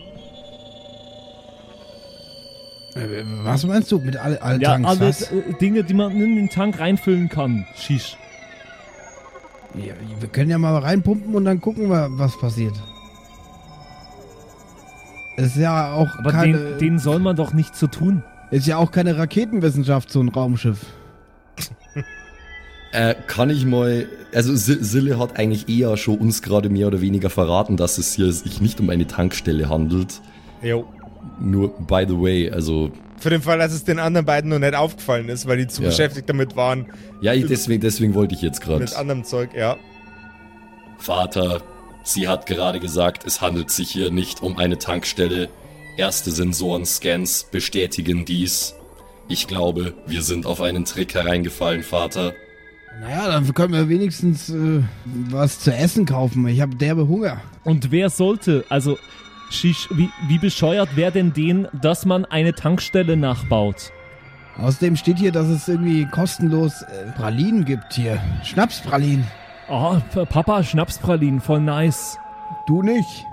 Äh, 2.93 3.23
Was 3.43 3.65
meinst 3.65 3.91
du 3.91 3.99
mit 3.99 4.17
all, 4.17 4.37
allen 4.37 4.61
Ja, 4.61 4.71
Tanks? 4.73 4.89
alle 4.89 4.99
was? 4.99 5.31
äh, 5.31 5.53
Dinge, 5.59 5.83
die 5.83 5.93
man 5.93 6.11
in 6.11 6.35
den 6.35 6.49
Tank 6.49 6.79
reinfüllen 6.79 7.29
kann. 7.29 7.65
Shish. 7.75 8.17
Ja, 9.75 9.93
wir 10.19 10.27
können 10.29 10.49
ja 10.49 10.57
mal 10.57 10.77
reinpumpen 10.77 11.33
und 11.35 11.45
dann 11.45 11.59
gucken 11.61 11.89
wir, 11.89 12.07
was 12.11 12.37
passiert. 12.39 12.75
Ist 15.37 15.57
ja 15.57 15.93
auch 15.93 16.17
Aber 16.19 16.31
keine, 16.31 16.57
den, 16.57 16.77
den 16.77 16.99
soll 16.99 17.19
man 17.19 17.35
doch 17.35 17.51
nicht 17.53 17.75
so 17.75 17.87
tun. 17.87 18.23
ist 18.51 18.67
ja 18.67 18.77
auch 18.77 18.91
keine 18.91 19.17
Raketenwissenschaft, 19.17 20.09
so 20.11 20.21
ein 20.21 20.29
Raumschiff. 20.29 20.85
Äh, 22.95 23.15
kann 23.27 23.49
ich 23.49 23.65
mal, 23.65 24.07
also 24.33 24.55
Si- 24.55 24.81
Sille 24.83 25.19
hat 25.19 25.37
eigentlich 25.37 25.67
eher 25.67 25.97
schon 25.97 26.17
uns 26.17 26.41
gerade 26.41 26.69
mehr 26.69 26.87
oder 26.87 27.01
weniger 27.01 27.29
verraten, 27.29 27.75
dass 27.77 27.97
es 27.97 28.13
hier 28.15 28.31
sich 28.31 28.61
nicht 28.61 28.79
um 28.79 28.89
eine 28.89 29.05
Tankstelle 29.05 29.67
handelt. 29.69 30.21
Jo. 30.61 30.85
Nur, 31.39 31.69
by 31.85 32.05
the 32.07 32.15
way, 32.19 32.49
also, 32.49 32.91
Für 33.17 33.29
den 33.29 33.41
Fall, 33.41 33.57
dass 33.59 33.73
es 33.73 33.83
den 33.83 33.99
anderen 33.99 34.25
beiden 34.25 34.49
noch 34.49 34.59
nicht 34.59 34.75
aufgefallen 34.75 35.27
ist, 35.29 35.47
weil 35.47 35.57
die 35.57 35.67
zu 35.67 35.81
Ja. 35.81 35.89
beschäftigt 35.89 36.29
damit 36.29 36.55
waren, 36.55 36.85
ja, 37.21 37.33
ich, 37.33 37.45
deswegen, 37.47 37.81
deswegen 37.81 38.13
wollte 38.13 38.35
ich 38.35 38.41
jetzt 38.41 38.61
gerade. 38.61 38.79
mit 38.81 38.95
anderem 38.95 39.23
Zeug, 39.25 39.49
ja. 39.53 39.75
Vater, 40.97 41.61
sie 42.03 42.27
hat 42.27 42.45
gerade 42.45 42.79
gesagt, 42.79 43.25
es 43.25 43.41
handelt 43.41 43.71
sich 43.71 43.89
hier 43.91 44.11
nicht 44.11 44.41
um 44.41 44.57
eine 44.57 44.77
Tankstelle. 44.77 45.49
Erste 45.97 46.31
Sensorenscans 46.31 47.47
bestätigen 47.51 48.25
dies. 48.25 48.75
Ich 49.27 49.47
glaube, 49.47 49.93
wir 50.05 50.21
sind 50.21 50.45
auf 50.45 50.61
einen 50.61 50.85
Trick 50.85 51.13
hereingefallen, 51.15 51.83
Vater. 51.83 52.33
Naja, 53.01 53.27
dann 53.27 53.53
können 53.53 53.73
wir 53.73 53.89
wenigstens 53.89 54.49
äh, 54.49 54.81
was 55.29 55.59
zu 55.59 55.73
essen 55.73 56.05
kaufen. 56.05 56.47
Ich 56.47 56.61
habe 56.61 56.75
derbe 56.75 57.07
Hunger. 57.07 57.41
Und 57.63 57.91
wer 57.91 58.09
sollte, 58.09 58.65
also, 58.69 58.97
wie, 59.51 60.09
wie 60.27 60.37
bescheuert 60.37 60.95
wäre 60.95 61.11
denn 61.11 61.33
den, 61.33 61.67
dass 61.73 62.05
man 62.05 62.25
eine 62.25 62.53
Tankstelle 62.53 63.17
nachbaut? 63.17 63.91
Außerdem 64.57 64.95
steht 64.95 65.19
hier, 65.19 65.33
dass 65.33 65.47
es 65.47 65.67
irgendwie 65.67 66.05
kostenlos 66.05 66.81
äh, 66.83 67.11
Pralinen 67.17 67.65
gibt 67.65 67.93
hier. 67.93 68.19
Schnapspralinen. 68.43 69.27
Oh, 69.67 69.97
Papa, 70.29 70.63
Schnapspralinen, 70.63 71.41
voll 71.41 71.59
nice. 71.59 72.17
Du 72.67 72.81
nicht. 72.81 73.25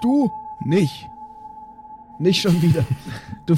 Du 0.00 0.30
nicht. 0.60 1.08
Nicht 2.22 2.40
schon 2.40 2.62
wieder. 2.62 2.84
Du, 3.44 3.56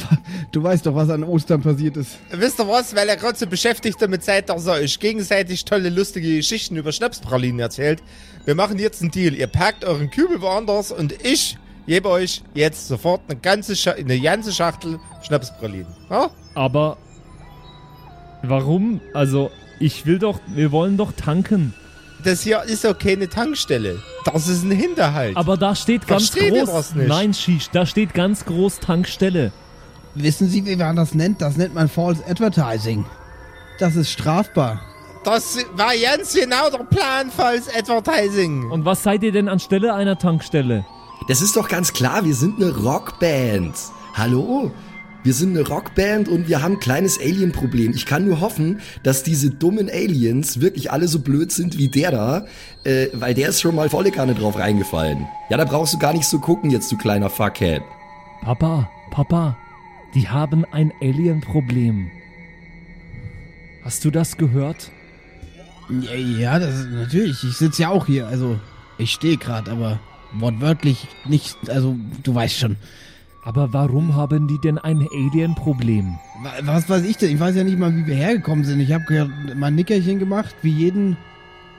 du 0.50 0.62
weißt 0.62 0.86
doch, 0.86 0.94
was 0.94 1.10
an 1.10 1.22
Ostern 1.22 1.60
passiert 1.60 1.98
ist. 1.98 2.16
Wisst 2.30 2.58
ihr 2.58 2.66
was, 2.66 2.96
weil 2.96 3.06
er 3.06 3.18
gerade 3.18 3.36
so 3.36 3.46
beschäftigt 3.46 4.00
damit 4.00 4.24
seid, 4.24 4.48
dass 4.48 4.64
er 4.64 4.76
euch 4.76 4.98
gegenseitig 4.98 5.66
tolle, 5.66 5.90
lustige 5.90 6.36
Geschichten 6.36 6.76
über 6.76 6.90
Schnapspralinen 6.90 7.60
erzählt. 7.60 8.02
Wir 8.46 8.54
machen 8.54 8.78
jetzt 8.78 9.02
einen 9.02 9.10
Deal. 9.10 9.34
Ihr 9.34 9.46
packt 9.46 9.84
euren 9.84 10.10
Kübel 10.10 10.40
woanders 10.40 10.90
und 10.90 11.12
ich 11.22 11.58
gebe 11.86 12.08
euch 12.08 12.42
jetzt 12.54 12.88
sofort 12.88 13.20
eine 13.28 13.38
ganze, 13.38 13.76
Scha 13.76 13.90
eine 13.90 14.18
ganze 14.18 14.52
Schachtel 14.54 14.98
Schnapspralinen. 15.22 15.94
Ja? 16.08 16.30
Aber 16.54 16.96
warum? 18.42 19.02
Also, 19.12 19.50
ich 19.80 20.06
will 20.06 20.18
doch, 20.18 20.40
wir 20.46 20.72
wollen 20.72 20.96
doch 20.96 21.12
tanken. 21.12 21.74
Das 22.24 22.40
hier 22.42 22.62
ist 22.62 22.84
doch 22.84 22.98
keine 22.98 23.28
Tankstelle. 23.28 24.02
Das 24.24 24.48
ist 24.48 24.64
ein 24.64 24.70
Hinterhalt. 24.70 25.36
Aber 25.36 25.56
da 25.56 25.74
steht 25.74 26.06
ganz 26.06 26.30
Versteht 26.30 26.54
ihr 26.54 26.64
groß. 26.64 26.72
das 26.74 26.94
nicht? 26.94 27.08
Nein, 27.08 27.34
Shish, 27.34 27.68
da 27.70 27.84
steht 27.84 28.14
ganz 28.14 28.44
groß 28.46 28.80
Tankstelle. 28.80 29.52
Wissen 30.14 30.48
Sie, 30.48 30.64
wie 30.64 30.76
man 30.76 30.96
das 30.96 31.14
nennt? 31.14 31.42
Das 31.42 31.56
nennt 31.56 31.74
man 31.74 31.88
False 31.88 32.22
Advertising. 32.26 33.04
Das 33.78 33.96
ist 33.96 34.10
strafbar. 34.10 34.80
das 35.24 35.58
war 35.74 35.92
ganz 35.96 36.34
genau 36.34 36.70
der 36.70 36.84
Plan 36.84 37.30
falls 37.36 37.68
Advertising. 37.74 38.70
Und 38.70 38.84
was 38.84 39.02
seid 39.02 39.22
ihr 39.22 39.32
denn 39.32 39.48
anstelle 39.48 39.92
einer 39.94 40.16
Tankstelle? 40.18 40.86
Das 41.28 41.42
ist 41.42 41.56
doch 41.56 41.68
ganz 41.68 41.92
klar, 41.92 42.24
wir 42.24 42.34
sind 42.34 42.62
eine 42.62 42.74
Rockband. 42.74 43.74
Hallo? 44.14 44.70
Wir 45.24 45.32
sind 45.32 45.56
eine 45.56 45.66
Rockband 45.66 46.28
und 46.28 46.48
wir 46.48 46.62
haben 46.62 46.74
ein 46.74 46.80
kleines 46.80 47.18
Alien-Problem. 47.18 47.92
Ich 47.94 48.04
kann 48.04 48.26
nur 48.26 48.42
hoffen, 48.42 48.80
dass 49.02 49.22
diese 49.22 49.48
dummen 49.48 49.88
Aliens 49.88 50.60
wirklich 50.60 50.92
alle 50.92 51.08
so 51.08 51.20
blöd 51.20 51.50
sind 51.50 51.78
wie 51.78 51.88
der 51.88 52.10
da, 52.10 52.46
äh, 52.84 53.06
weil 53.14 53.32
der 53.32 53.48
ist 53.48 53.62
schon 53.62 53.74
mal 53.74 53.88
volle 53.88 54.10
Kanne 54.10 54.34
drauf 54.34 54.58
reingefallen. 54.58 55.26
Ja, 55.48 55.56
da 55.56 55.64
brauchst 55.64 55.94
du 55.94 55.98
gar 55.98 56.12
nicht 56.12 56.26
so 56.26 56.38
gucken 56.40 56.68
jetzt, 56.70 56.92
du 56.92 56.98
kleiner 56.98 57.30
Fuckhead. 57.30 57.82
Papa, 58.42 58.90
Papa, 59.10 59.56
die 60.14 60.28
haben 60.28 60.66
ein 60.72 60.92
Alien-Problem. 61.00 62.10
Hast 63.82 64.04
du 64.04 64.10
das 64.10 64.36
gehört? 64.36 64.90
Ja, 65.88 66.14
ja 66.14 66.58
das 66.58 66.80
ist 66.80 66.90
natürlich. 66.90 67.42
Ich 67.44 67.56
sitze 67.56 67.82
ja 67.82 67.88
auch 67.88 68.04
hier. 68.04 68.26
Also, 68.26 68.60
ich 68.98 69.12
stehe 69.12 69.38
gerade, 69.38 69.70
aber 69.70 70.00
wortwörtlich 70.34 71.08
nicht. 71.24 71.56
Also, 71.70 71.96
du 72.22 72.34
weißt 72.34 72.58
schon. 72.58 72.76
Aber 73.44 73.72
warum 73.74 74.14
haben 74.16 74.48
die 74.48 74.58
denn 74.58 74.78
ein 74.78 75.06
Alien-Problem? 75.12 76.18
Wa- 76.42 76.52
Was 76.62 76.88
weiß 76.88 77.02
ich 77.04 77.18
denn? 77.18 77.30
Ich 77.34 77.40
weiß 77.40 77.54
ja 77.56 77.64
nicht 77.64 77.78
mal, 77.78 77.94
wie 77.94 78.06
wir 78.06 78.14
hergekommen 78.14 78.64
sind. 78.64 78.80
Ich 78.80 78.92
habe 78.92 79.04
gehört, 79.04 79.30
mein 79.54 79.74
Nickerchen 79.74 80.18
gemacht, 80.18 80.54
wie 80.62 80.70
jeden 80.70 81.16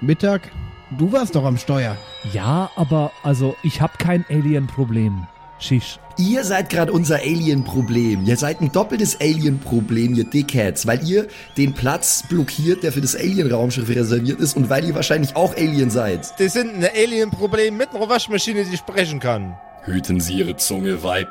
Mittag. 0.01 0.51
Du 0.97 1.11
warst 1.11 1.35
doch 1.35 1.43
am 1.45 1.57
Steuer. 1.57 1.97
Ja, 2.33 2.69
aber 2.75 3.11
also 3.23 3.55
ich 3.63 3.81
habe 3.81 3.93
kein 3.97 4.23
Alien-Problem. 4.29 5.25
Shish. 5.57 5.99
Ihr 6.17 6.43
seid 6.43 6.69
gerade 6.69 6.91
unser 6.91 7.15
Alien-Problem. 7.15 8.25
Ihr 8.25 8.37
seid 8.37 8.61
ein 8.61 8.71
doppeltes 8.71 9.19
Alien-Problem, 9.19 10.13
ihr 10.13 10.25
Dickheads, 10.25 10.85
weil 10.85 11.03
ihr 11.07 11.27
den 11.57 11.73
Platz 11.73 12.23
blockiert, 12.29 12.83
der 12.83 12.91
für 12.91 13.01
das 13.01 13.15
Alien-Raumschiff 13.15 13.89
reserviert 13.89 14.39
ist 14.39 14.55
und 14.55 14.69
weil 14.69 14.85
ihr 14.85 14.93
wahrscheinlich 14.95 15.35
auch 15.35 15.55
Alien 15.55 15.89
seid. 15.89 16.37
Die 16.39 16.47
sind 16.49 16.75
ein 16.75 16.85
Alien-Problem 16.95 17.75
mit 17.77 17.89
einer 17.95 18.07
Waschmaschine, 18.07 18.65
die 18.65 18.77
sprechen 18.77 19.19
kann. 19.19 19.55
Hüten 19.85 20.19
Sie 20.19 20.33
Ihre 20.35 20.55
Zunge, 20.57 21.01
Weib. 21.03 21.29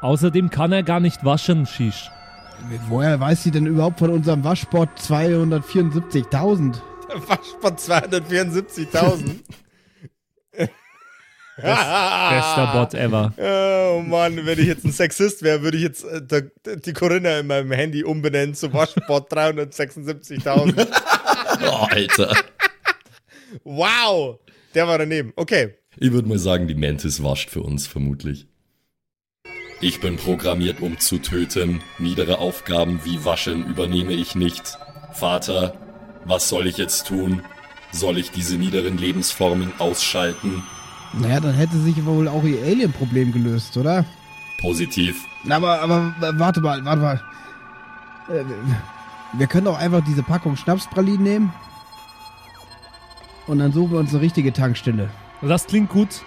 Außerdem 0.00 0.50
kann 0.50 0.72
er 0.72 0.82
gar 0.82 1.00
nicht 1.00 1.24
waschen, 1.24 1.66
Shish. 1.66 2.10
Woher 2.88 3.18
weiß 3.20 3.42
sie 3.42 3.50
denn 3.50 3.66
überhaupt 3.66 3.98
von 3.98 4.10
unserem 4.10 4.44
Waschbot 4.44 4.88
274.000? 4.98 6.76
Waschbot 7.26 7.78
274.000. 7.78 9.40
Bester 11.60 12.70
Bot 12.72 12.94
ever. 12.94 13.32
Oh 13.36 14.00
Mann, 14.02 14.46
wenn 14.46 14.58
ich 14.58 14.66
jetzt 14.66 14.84
ein 14.84 14.92
Sexist 14.92 15.42
wäre, 15.42 15.62
würde 15.62 15.76
ich 15.76 15.82
jetzt 15.82 16.04
äh, 16.04 16.22
der, 16.22 16.50
die 16.76 16.92
Corinna 16.92 17.40
in 17.40 17.48
meinem 17.48 17.72
Handy 17.72 18.04
umbenennen 18.04 18.54
zu 18.54 18.72
Waschbot 18.72 19.32
376.000. 19.32 20.86
Oh, 21.60 21.86
Alter. 21.90 22.36
Wow, 23.64 24.38
der 24.74 24.86
war 24.86 24.98
daneben. 24.98 25.32
Okay. 25.34 25.74
Ich 25.96 26.12
würde 26.12 26.28
mal 26.28 26.38
sagen, 26.38 26.68
die 26.68 26.74
Mantis 26.74 27.22
wascht 27.24 27.50
für 27.50 27.62
uns 27.62 27.88
vermutlich. 27.88 28.46
Ich 29.80 30.00
bin 30.00 30.16
programmiert, 30.16 30.80
um 30.80 30.98
zu 30.98 31.18
töten. 31.18 31.80
Niedere 31.98 32.38
Aufgaben 32.38 33.00
wie 33.04 33.24
Waschen 33.24 33.64
übernehme 33.66 34.12
ich 34.12 34.34
nicht. 34.34 34.76
Vater, 35.12 35.74
was 36.24 36.48
soll 36.48 36.66
ich 36.66 36.78
jetzt 36.78 37.06
tun? 37.06 37.42
Soll 37.92 38.18
ich 38.18 38.30
diese 38.30 38.56
niederen 38.56 38.98
Lebensformen 38.98 39.72
ausschalten? 39.78 40.62
Naja, 41.14 41.40
dann 41.40 41.54
hätte 41.54 41.78
sich 41.78 42.04
wohl 42.04 42.28
auch 42.28 42.42
ihr 42.44 42.62
Alien-Problem 42.62 43.32
gelöst, 43.32 43.76
oder? 43.76 44.04
Positiv. 44.60 45.24
Na, 45.44 45.56
Aber, 45.56 45.80
aber, 45.80 46.14
warte 46.20 46.60
mal, 46.60 46.84
warte 46.84 47.00
mal. 47.00 47.22
Äh, 48.28 48.44
Wir 49.38 49.46
können 49.46 49.66
doch 49.66 49.78
einfach 49.78 50.02
diese 50.04 50.22
Packung 50.22 50.56
Schnapspralinen 50.56 51.22
nehmen. 51.22 51.52
Und 53.46 53.60
dann 53.60 53.72
suchen 53.72 53.92
wir 53.92 53.98
uns 54.00 54.10
eine 54.10 54.20
richtige 54.20 54.52
Tankstelle. 54.52 55.08
Das 55.40 55.66
klingt 55.66 55.88
gut. 55.88 56.22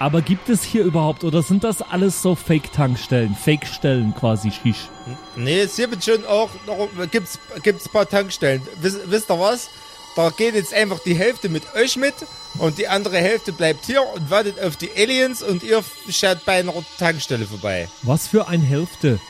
Aber 0.00 0.22
gibt 0.22 0.48
es 0.48 0.62
hier 0.62 0.84
überhaupt, 0.84 1.24
oder 1.24 1.42
sind 1.42 1.64
das 1.64 1.82
alles 1.82 2.22
so 2.22 2.36
Fake-Tankstellen? 2.36 3.34
Fake-Stellen 3.34 4.14
quasi, 4.14 4.52
Shish. 4.52 4.88
Nee, 5.34 5.60
es 5.60 5.76
wird 5.76 6.04
schon 6.04 6.24
auch 6.24 6.50
noch, 6.66 6.88
gibt's, 7.10 7.38
gibt's 7.62 7.86
ein 7.86 7.92
paar 7.92 8.08
Tankstellen. 8.08 8.62
Wiss, 8.80 8.98
wisst 9.06 9.30
ihr 9.30 9.40
was? 9.40 9.68
Da 10.14 10.30
geht 10.30 10.54
jetzt 10.54 10.72
einfach 10.74 11.00
die 11.00 11.14
Hälfte 11.14 11.48
mit 11.48 11.62
euch 11.74 11.96
mit 11.96 12.14
und 12.58 12.78
die 12.78 12.88
andere 12.88 13.18
Hälfte 13.18 13.52
bleibt 13.52 13.86
hier 13.86 14.02
und 14.14 14.30
wartet 14.30 14.60
auf 14.60 14.76
die 14.76 14.90
Aliens 14.96 15.42
und 15.42 15.62
ihr 15.62 15.82
schaut 16.08 16.44
bei 16.44 16.60
einer 16.60 16.72
Tankstelle 16.98 17.46
vorbei. 17.46 17.88
Was 18.02 18.26
für 18.28 18.48
ein 18.48 18.60
Hälfte. 18.60 19.20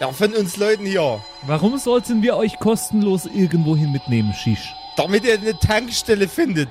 Ja, 0.00 0.12
von 0.12 0.32
uns 0.34 0.56
Leuten 0.56 0.86
hier. 0.86 1.22
Warum 1.42 1.78
sollten 1.78 2.22
wir 2.22 2.36
euch 2.36 2.58
kostenlos 2.58 3.26
irgendwohin 3.26 3.92
mitnehmen, 3.92 4.34
Shish? 4.34 4.72
Damit 4.96 5.24
ihr 5.24 5.34
eine 5.34 5.58
Tankstelle 5.58 6.28
findet. 6.28 6.70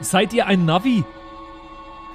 Seid 0.00 0.32
ihr 0.32 0.46
ein 0.46 0.64
Navi? 0.64 1.04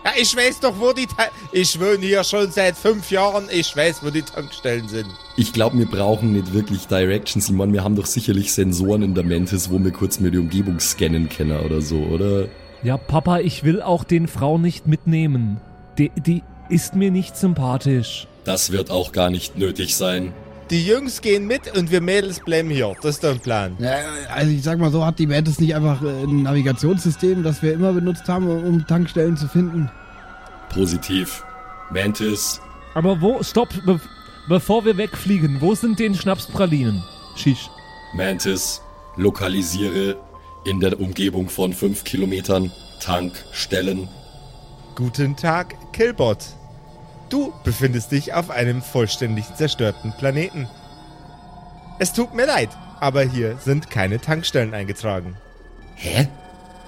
Ja, 0.05 0.11
ich 0.21 0.37
weiß 0.37 0.59
doch, 0.59 0.79
wo 0.79 0.93
die 0.93 1.07
Ta 1.07 1.29
Ich 1.51 1.79
wohne 1.79 1.97
hier 2.05 2.23
schon 2.23 2.51
seit 2.51 2.77
fünf 2.77 3.09
Jahren. 3.09 3.45
Ich 3.51 3.75
weiß, 3.75 4.03
wo 4.03 4.11
die 4.11 4.21
Tankstellen 4.21 4.87
sind. 4.87 5.07
Ich 5.35 5.51
glaube, 5.51 5.79
wir 5.79 5.87
brauchen 5.87 6.33
nicht 6.33 6.53
wirklich 6.53 6.85
Directions. 6.85 7.49
Ich 7.49 7.55
meine, 7.55 7.73
wir 7.73 7.83
haben 7.83 7.95
doch 7.95 8.05
sicherlich 8.05 8.53
Sensoren 8.53 9.01
in 9.01 9.15
der 9.15 9.23
Mantis, 9.23 9.71
wo 9.71 9.83
wir 9.83 9.91
kurz 9.91 10.19
mal 10.19 10.29
die 10.29 10.37
Umgebung 10.37 10.79
scannen 10.79 11.27
können 11.27 11.59
oder 11.59 11.81
so, 11.81 11.97
oder? 11.97 12.45
Ja, 12.83 12.97
Papa, 12.97 13.39
ich 13.39 13.63
will 13.63 13.81
auch 13.81 14.03
den 14.03 14.27
Frau 14.27 14.59
nicht 14.59 14.85
mitnehmen. 14.85 15.59
Die, 15.97 16.11
die 16.15 16.43
ist 16.69 16.93
mir 16.93 17.09
nicht 17.09 17.35
sympathisch. 17.35 18.27
Das 18.43 18.71
wird 18.71 18.91
auch 18.91 19.11
gar 19.11 19.31
nicht 19.31 19.57
nötig 19.57 19.95
sein. 19.95 20.33
Die 20.71 20.83
Jungs 20.83 21.21
gehen 21.21 21.45
mit 21.45 21.77
und 21.77 21.91
wir 21.91 22.01
Mädels 22.01 22.39
bleiben 22.39 22.69
hier. 22.71 22.95
Das 23.01 23.15
ist 23.15 23.23
doch 23.23 23.31
ein 23.31 23.39
Plan. 23.39 23.75
Ja, 23.77 23.97
also 24.33 24.51
ich 24.51 24.63
sag 24.63 24.79
mal 24.79 24.91
so, 24.91 25.05
hat 25.05 25.19
die 25.19 25.27
Mantis 25.27 25.59
nicht 25.59 25.75
einfach 25.75 26.01
äh, 26.01 26.23
ein 26.23 26.41
Navigationssystem, 26.43 27.43
das 27.43 27.61
wir 27.61 27.73
immer 27.73 27.93
benutzt 27.93 28.27
haben, 28.27 28.47
um 28.47 28.85
Tankstellen 28.87 29.37
zu 29.37 29.47
finden? 29.47 29.91
Positiv. 30.69 31.43
Mantis, 31.91 32.59
Aber 32.95 33.21
wo, 33.21 33.43
stopp, 33.43 33.69
be 33.85 33.99
bevor 34.47 34.83
wir 34.85 34.97
wegfliegen, 34.97 35.61
wo 35.61 35.75
sind 35.75 35.99
denn 35.99 36.15
Schnapspralinen? 36.15 37.03
Shish. 37.35 37.69
Mantis, 38.15 38.81
lokalisiere 39.17 40.17
in 40.65 40.79
der 40.79 40.99
Umgebung 40.99 41.47
von 41.47 41.73
5 41.73 42.03
Kilometern 42.03 42.71
Tankstellen. 42.99 44.07
Guten 44.95 45.35
Tag, 45.35 45.75
Killbot. 45.93 46.39
Du 47.35 47.51
befindest 47.65 48.13
dich 48.13 48.33
auf 48.33 48.49
einem 48.49 48.81
vollständig 48.81 49.53
zerstörten 49.55 50.13
Planeten. 50.17 50.69
Es 51.99 52.13
tut 52.13 52.33
mir 52.33 52.45
leid, 52.45 52.69
aber 53.01 53.23
hier 53.23 53.57
sind 53.57 53.89
keine 53.89 54.21
Tankstellen 54.21 54.73
eingetragen. 54.73 55.35
Hä? 55.95 56.29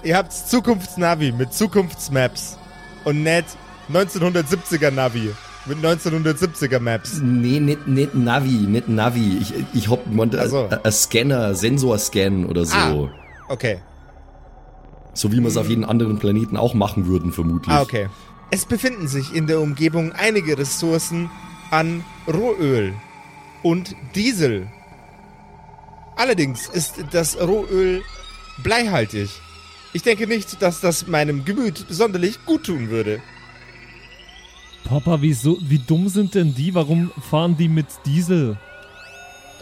Ihr 0.02 0.16
habt 0.16 0.32
Zukunftsnavi 0.32 1.32
mit 1.32 1.52
Zukunftsmaps 1.52 2.56
und 3.04 3.24
nicht 3.24 3.44
1970er 3.92 4.90
Navi 4.90 5.34
mit 5.66 5.84
1970er 5.84 6.80
Maps. 6.80 7.20
Nee, 7.22 7.60
nicht, 7.60 7.86
nicht 7.86 8.14
Navi, 8.14 8.48
nicht 8.48 8.88
Navi. 8.88 9.36
Ich, 9.42 9.52
ich 9.74 9.90
hab 9.90 10.00
Ach 10.08 10.46
so. 10.46 10.70
ein 10.82 10.92
Scanner, 10.92 11.54
Sensorscan 11.54 12.46
oder 12.46 12.64
so. 12.64 12.74
Ah. 12.74 13.10
Okay. 13.50 13.80
So 15.12 15.30
wie 15.30 15.40
wir 15.40 15.48
es 15.48 15.58
auf 15.58 15.68
jeden 15.68 15.84
anderen 15.84 16.18
Planeten 16.18 16.56
auch 16.56 16.72
machen 16.72 17.06
würden, 17.06 17.32
vermutlich. 17.32 17.76
Ah, 17.76 17.82
okay. 17.82 18.08
Es 18.50 18.64
befinden 18.64 19.08
sich 19.08 19.34
in 19.34 19.46
der 19.46 19.60
Umgebung 19.60 20.12
einige 20.12 20.56
Ressourcen 20.56 21.30
an 21.70 22.04
Rohöl 22.26 22.94
und 23.62 23.94
Diesel. 24.14 24.66
Allerdings 26.16 26.66
ist 26.66 27.04
das 27.10 27.38
Rohöl 27.38 28.02
bleihaltig. 28.62 29.30
Ich 29.92 30.02
denke 30.02 30.26
nicht, 30.26 30.60
dass 30.62 30.80
das 30.80 31.06
meinem 31.06 31.44
Gemüt 31.44 31.84
sonderlich 31.88 32.44
gut 32.46 32.64
tun 32.64 32.88
würde. 32.88 33.20
Papa, 34.84 35.18
wieso, 35.20 35.58
wie 35.60 35.78
dumm 35.78 36.08
sind 36.08 36.34
denn 36.34 36.54
die? 36.54 36.74
Warum 36.74 37.10
fahren 37.30 37.56
die 37.56 37.68
mit 37.68 37.86
Diesel? 38.06 38.56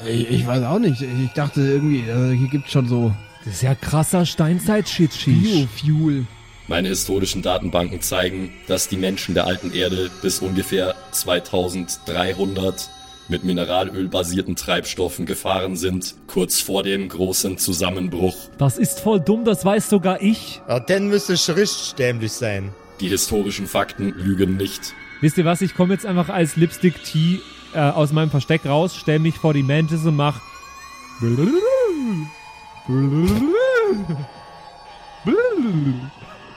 Ich, 0.06 0.30
ich 0.30 0.46
weiß 0.46 0.62
auch 0.64 0.78
nicht. 0.78 1.02
Ich 1.02 1.30
dachte 1.32 1.60
irgendwie, 1.60 2.08
also 2.08 2.32
hier 2.32 2.48
gibt's 2.48 2.70
schon 2.70 2.86
so 2.88 3.12
Das 3.44 3.54
ist 3.54 3.62
ja 3.62 3.74
krasser 3.74 4.24
Steinzeit-Shit, 4.24 5.12
Shish. 5.12 5.66
Biofuel. 5.80 6.26
Meine 6.68 6.88
historischen 6.88 7.42
Datenbanken 7.42 8.00
zeigen, 8.00 8.52
dass 8.66 8.88
die 8.88 8.96
Menschen 8.96 9.34
der 9.34 9.46
alten 9.46 9.72
Erde 9.72 10.10
bis 10.20 10.40
ungefähr 10.40 10.96
2300 11.12 12.90
mit 13.28 13.44
mineralölbasierten 13.44 14.56
Treibstoffen 14.56 15.26
gefahren 15.26 15.76
sind, 15.76 16.16
kurz 16.26 16.60
vor 16.60 16.82
dem 16.82 17.08
großen 17.08 17.56
Zusammenbruch. 17.58 18.36
Das 18.58 18.78
ist 18.78 18.98
voll 18.98 19.20
dumm, 19.20 19.44
das 19.44 19.64
weiß 19.64 19.88
sogar 19.88 20.20
ich. 20.22 20.60
Ja, 20.68 20.80
dann 20.80 21.06
müsste 21.06 21.34
richtig 21.56 21.94
dämlich 21.94 22.32
sein. 22.32 22.72
Die 23.00 23.08
historischen 23.08 23.68
Fakten 23.68 24.12
lügen 24.16 24.56
nicht. 24.56 24.92
Wisst 25.20 25.38
ihr 25.38 25.44
was, 25.44 25.60
ich 25.60 25.74
komme 25.74 25.94
jetzt 25.94 26.04
einfach 26.04 26.28
als 26.28 26.56
Lipstick 26.56 27.02
T 27.04 27.40
äh, 27.74 27.78
aus 27.78 28.12
meinem 28.12 28.30
Versteck 28.30 28.66
raus, 28.66 28.96
stell 28.96 29.20
mich 29.20 29.36
vor 29.36 29.54
die 29.54 29.62
Mantis 29.62 30.04
und 30.04 30.16
mach... 30.16 30.40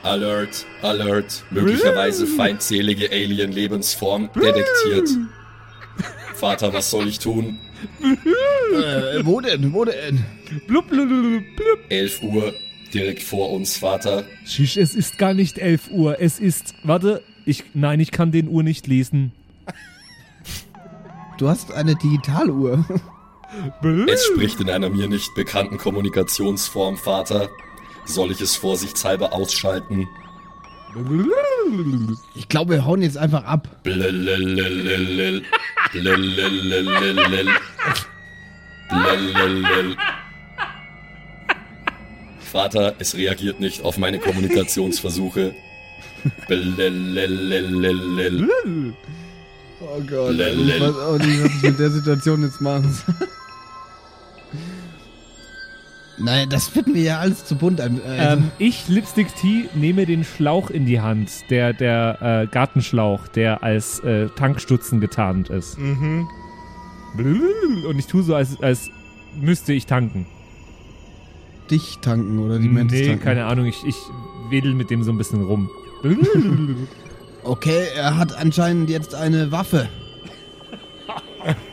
Alert, 0.04 0.66
Alert, 0.82 1.44
möglicherweise 1.52 2.26
feindselige 2.26 3.12
Alien-Lebensform 3.12 4.30
detektiert. 4.34 5.10
Vater, 6.36 6.72
was 6.74 6.90
soll 6.90 7.08
ich 7.08 7.20
tun? 7.20 7.60
Äh, 8.02 9.26
wo 9.26 9.42
denn? 9.42 9.74
Wo 9.74 9.84
denn? 9.84 10.24
Blub, 10.68 10.88
blub, 10.90 11.08
blub, 11.08 11.44
blub. 11.56 11.80
11 11.90 12.24
Uhr, 12.24 12.54
direkt 12.94 13.24
vor 13.24 13.52
uns, 13.52 13.78
Vater. 13.78 14.24
Shish, 14.46 14.78
es 14.78 14.96
ist 14.96 15.18
gar 15.18 15.34
nicht 15.34 15.58
11 15.58 15.90
Uhr, 15.92 16.22
es 16.22 16.40
ist... 16.40 16.76
Warte, 16.84 17.22
ich... 17.46 17.64
Nein, 17.74 18.00
ich 18.00 18.12
kann 18.12 18.32
den 18.32 18.48
Uhr 18.48 18.64
nicht 18.64 18.88
lesen. 18.88 19.34
Du 21.38 21.50
hast 21.50 21.72
eine 21.74 21.96
Digitaluhr. 21.96 22.86
Es 24.08 24.26
spricht 24.26 24.60
in 24.60 24.70
einer 24.70 24.90
mir 24.90 25.08
nicht 25.08 25.34
bekannten 25.36 25.78
Kommunikationsform, 25.78 26.98
Vater. 26.98 27.50
Soll 28.10 28.32
ich 28.32 28.42
es 28.42 28.56
vorsichtshalber 28.56 29.34
ausschalten? 29.34 30.08
Ich 32.34 32.50
glaube, 32.50 32.74
wir 32.74 32.86
hauen 32.86 33.04
jetzt 33.04 33.18
einfach 33.18 33.44
ab. 33.44 33.68
Vater, 42.40 42.96
es 42.98 43.16
reagiert 43.16 43.60
nicht 43.60 43.84
auf 43.84 44.00
meine 44.00 44.18
Kommunikationsversuche. 44.18 45.54
Oh 49.82 50.02
Gott. 50.10 50.32
Ich 50.34 50.82
weiß 50.82 50.96
auch 50.96 51.18
nicht, 51.20 51.44
was 51.44 51.52
ich 51.56 51.62
mit 51.62 51.80
der 51.80 51.92
Situation 51.92 52.42
jetzt 52.42 52.60
machen 52.60 52.92
soll. 52.92 53.28
Nein, 56.20 56.50
das 56.50 56.68
finden 56.68 56.94
wir 56.96 57.02
ja 57.02 57.20
alles 57.20 57.46
zu 57.46 57.56
bunt. 57.56 57.80
an. 57.82 58.00
Äh, 58.06 58.34
Ähm, 58.34 58.52
ich, 58.60 58.88
Lipstick 58.90 59.34
T, 59.36 59.70
nehme 59.74 60.06
den 60.06 60.24
Schlauch 60.24 60.70
in 60.70 60.86
die 60.86 61.00
Hand, 61.02 61.32
der, 61.50 61.72
der 61.74 62.18
äh, 62.44 62.48
Gartenschlauch, 62.48 63.28
der 63.30 63.64
als 63.64 64.00
äh, 64.02 64.28
Tankstutzen 64.30 65.00
getarnt 65.00 65.50
ist. 65.50 65.78
Mhm. 65.80 66.28
Und 67.88 67.98
ich 67.98 68.06
tue 68.08 68.22
so, 68.24 68.36
als, 68.36 68.62
als 68.62 68.90
müsste 69.40 69.74
ich 69.74 69.86
tanken. 69.86 70.26
dich 71.72 72.00
tanken 72.02 72.40
oder 72.40 72.60
die 72.60 72.68
Mantis 72.68 73.00
nee, 73.00 73.08
tanken. 73.08 73.24
keine 73.24 73.46
Ahnung, 73.46 73.66
ich, 73.66 73.84
ich 73.86 73.96
wedel 74.50 74.74
mit 74.74 74.90
dem 74.90 75.04
so 75.04 75.12
ein 75.12 75.18
bisschen 75.18 75.44
rum. 75.44 75.70
Okay, 77.42 77.86
er 77.96 78.18
hat 78.18 78.38
anscheinend 78.38 78.90
jetzt 78.90 79.16
eine 79.16 79.50
Waffe. 79.52 79.88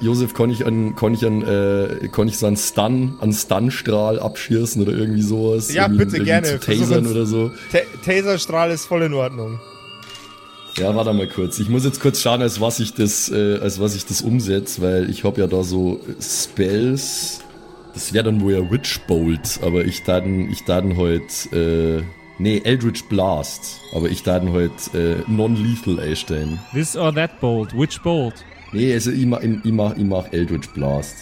Josef, 0.00 0.34
kann 0.34 0.50
ich 0.50 0.64
an, 0.64 0.94
kann 0.94 1.14
ich 1.14 1.26
an, 1.26 1.42
äh, 1.42 2.08
kann 2.08 2.28
ich 2.28 2.38
so 2.38 2.46
einen 2.46 2.56
Stun, 2.56 3.18
einen 3.20 3.32
Stun-Strahl 3.32 4.18
abschießen 4.20 4.80
oder 4.82 4.92
irgendwie 4.92 5.22
sowas? 5.22 5.72
Ja, 5.72 5.84
irgendwie, 5.84 6.04
bitte, 6.04 6.16
irgendwie 6.18 6.30
gerne. 6.30 6.60
Tasern 6.60 7.06
oder 7.06 7.26
so. 7.26 7.50
Ta 7.72 7.78
Taserstrahl 8.04 8.70
ist 8.70 8.86
voll 8.86 9.02
in 9.02 9.14
Ordnung. 9.14 9.58
Ja, 10.76 10.94
warte 10.94 11.12
mal 11.12 11.26
kurz. 11.26 11.58
Ich 11.58 11.68
muss 11.68 11.84
jetzt 11.84 12.00
kurz 12.00 12.22
schauen, 12.22 12.40
als 12.40 12.60
was 12.60 12.78
ich 12.78 12.94
das, 12.94 13.28
äh, 13.30 13.58
als 13.58 13.80
was 13.80 13.96
ich 13.96 14.06
das 14.06 14.22
umsetze, 14.22 14.80
weil 14.80 15.10
ich 15.10 15.24
habe 15.24 15.40
ja 15.40 15.48
da 15.48 15.64
so 15.64 16.00
Spells. 16.20 17.40
Das 17.94 18.12
wäre 18.12 18.24
dann 18.24 18.40
wohl 18.40 18.52
ja 18.52 18.70
Witch 18.70 19.00
Bolt, 19.08 19.58
aber 19.62 19.84
ich 19.84 20.04
dann, 20.04 20.48
ich 20.50 20.62
dann 20.64 20.96
halt, 20.96 21.52
äh, 21.52 22.02
nee, 22.38 22.60
Eldritch 22.62 23.04
Blast, 23.08 23.80
aber 23.92 24.08
ich 24.08 24.22
dann 24.22 24.52
halt 24.52 24.94
äh, 24.94 25.16
non-lethal 25.26 25.98
einstellen. 25.98 26.60
This 26.72 26.96
or 26.96 27.12
that 27.12 27.40
bolt. 27.40 27.76
Which 27.76 28.00
bolt? 28.02 28.44
Nee, 28.72 28.92
also 28.92 29.10
ich 29.10 29.26
mach, 29.26 29.40
ich, 29.40 29.50
ich 29.64 29.72
mach, 29.72 29.96
ich 29.96 30.04
mach 30.04 30.32
Eldritch 30.32 30.68
Blast. 30.70 31.14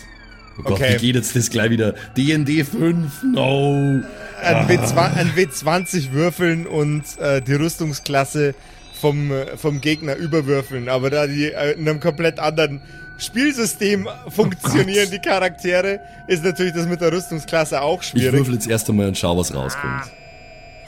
Oh 0.58 0.62
Gott, 0.62 0.72
Okay. 0.72 0.94
wie 0.98 1.06
geht 1.06 1.16
jetzt 1.16 1.36
das 1.36 1.50
gleich 1.50 1.70
wieder? 1.70 1.94
D&D 2.16 2.64
5, 2.64 3.22
no! 3.34 4.00
Ein, 4.42 4.66
W20, 4.68 4.96
ein 5.16 5.30
W20 5.36 6.12
würfeln 6.12 6.66
und 6.66 7.02
äh, 7.18 7.40
die 7.42 7.54
Rüstungsklasse 7.54 8.54
vom, 9.00 9.30
äh, 9.30 9.56
vom 9.56 9.80
Gegner 9.80 10.16
überwürfeln. 10.16 10.88
Aber 10.88 11.10
da 11.10 11.26
die 11.26 11.52
äh, 11.52 11.72
in 11.72 11.88
einem 11.88 12.00
komplett 12.00 12.38
anderen 12.38 12.80
Spielsystem 13.18 14.08
funktionieren, 14.28 15.08
die 15.10 15.18
Charaktere, 15.18 16.00
ist 16.26 16.42
natürlich 16.44 16.72
das 16.74 16.86
mit 16.86 17.00
der 17.00 17.12
Rüstungsklasse 17.12 17.80
auch 17.80 18.02
Ich 18.02 18.08
schwierig. 18.08 18.32
würfel 18.32 18.54
jetzt 18.54 18.68
erst 18.68 18.88
einmal 18.90 19.08
und 19.08 19.16
schau, 19.18 19.36
was 19.38 19.54
rauskommt. 19.54 20.04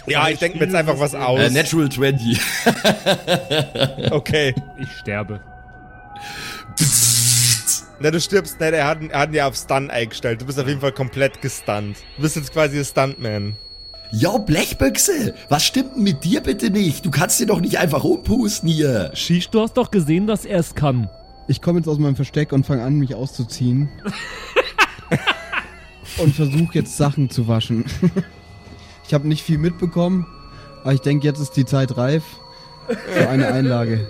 ja, 0.06 0.28
ich 0.28 0.38
denke 0.38 0.58
mir 0.58 0.64
jetzt 0.64 0.74
einfach 0.74 0.98
was 0.98 1.14
aus. 1.14 1.40
Äh, 1.40 1.50
Natural 1.50 1.88
20. 1.90 2.40
okay. 4.10 4.54
Ich 4.78 4.88
sterbe. 4.98 5.40
Na, 8.00 8.10
du 8.12 8.20
stirbst 8.20 8.60
nicht, 8.60 8.72
er 8.72 8.86
hat, 8.86 8.98
er 9.02 9.18
hat 9.18 9.30
ihn 9.30 9.34
ja 9.34 9.48
auf 9.48 9.56
Stun 9.56 9.90
eingestellt. 9.90 10.40
Du 10.40 10.46
bist 10.46 10.58
auf 10.58 10.68
jeden 10.68 10.80
Fall 10.80 10.92
komplett 10.92 11.42
gestunt. 11.42 11.96
Du 12.16 12.22
bist 12.22 12.36
jetzt 12.36 12.52
quasi 12.52 12.78
ein 12.78 12.84
Stuntman. 12.84 13.56
Ja, 14.10 14.38
Blechbüchse, 14.38 15.34
was 15.48 15.64
stimmt 15.64 15.96
denn 15.96 16.02
mit 16.02 16.24
dir 16.24 16.40
bitte 16.40 16.70
nicht? 16.70 17.04
Du 17.04 17.10
kannst 17.10 17.40
dir 17.40 17.46
doch 17.46 17.60
nicht 17.60 17.78
einfach 17.78 18.04
umpusten 18.04 18.68
hier. 18.68 19.10
Shish, 19.14 19.50
du 19.50 19.60
hast 19.60 19.76
doch 19.76 19.90
gesehen, 19.90 20.26
dass 20.26 20.44
er 20.44 20.60
es 20.60 20.74
kann. 20.74 21.10
Ich 21.46 21.60
komme 21.60 21.78
jetzt 21.78 21.88
aus 21.88 21.98
meinem 21.98 22.16
Versteck 22.16 22.52
und 22.52 22.64
fange 22.64 22.84
an, 22.84 22.94
mich 22.94 23.14
auszuziehen. 23.14 23.90
und 26.18 26.34
versuche 26.34 26.74
jetzt 26.74 26.96
Sachen 26.96 27.30
zu 27.30 27.48
waschen. 27.48 27.84
ich 29.06 29.12
habe 29.12 29.28
nicht 29.28 29.42
viel 29.42 29.58
mitbekommen, 29.58 30.26
aber 30.82 30.92
ich 30.92 31.00
denke, 31.00 31.26
jetzt 31.26 31.40
ist 31.40 31.52
die 31.52 31.66
Zeit 31.66 31.96
reif 31.96 32.24
für 32.88 33.28
eine 33.28 33.48
Einlage. 33.48 34.06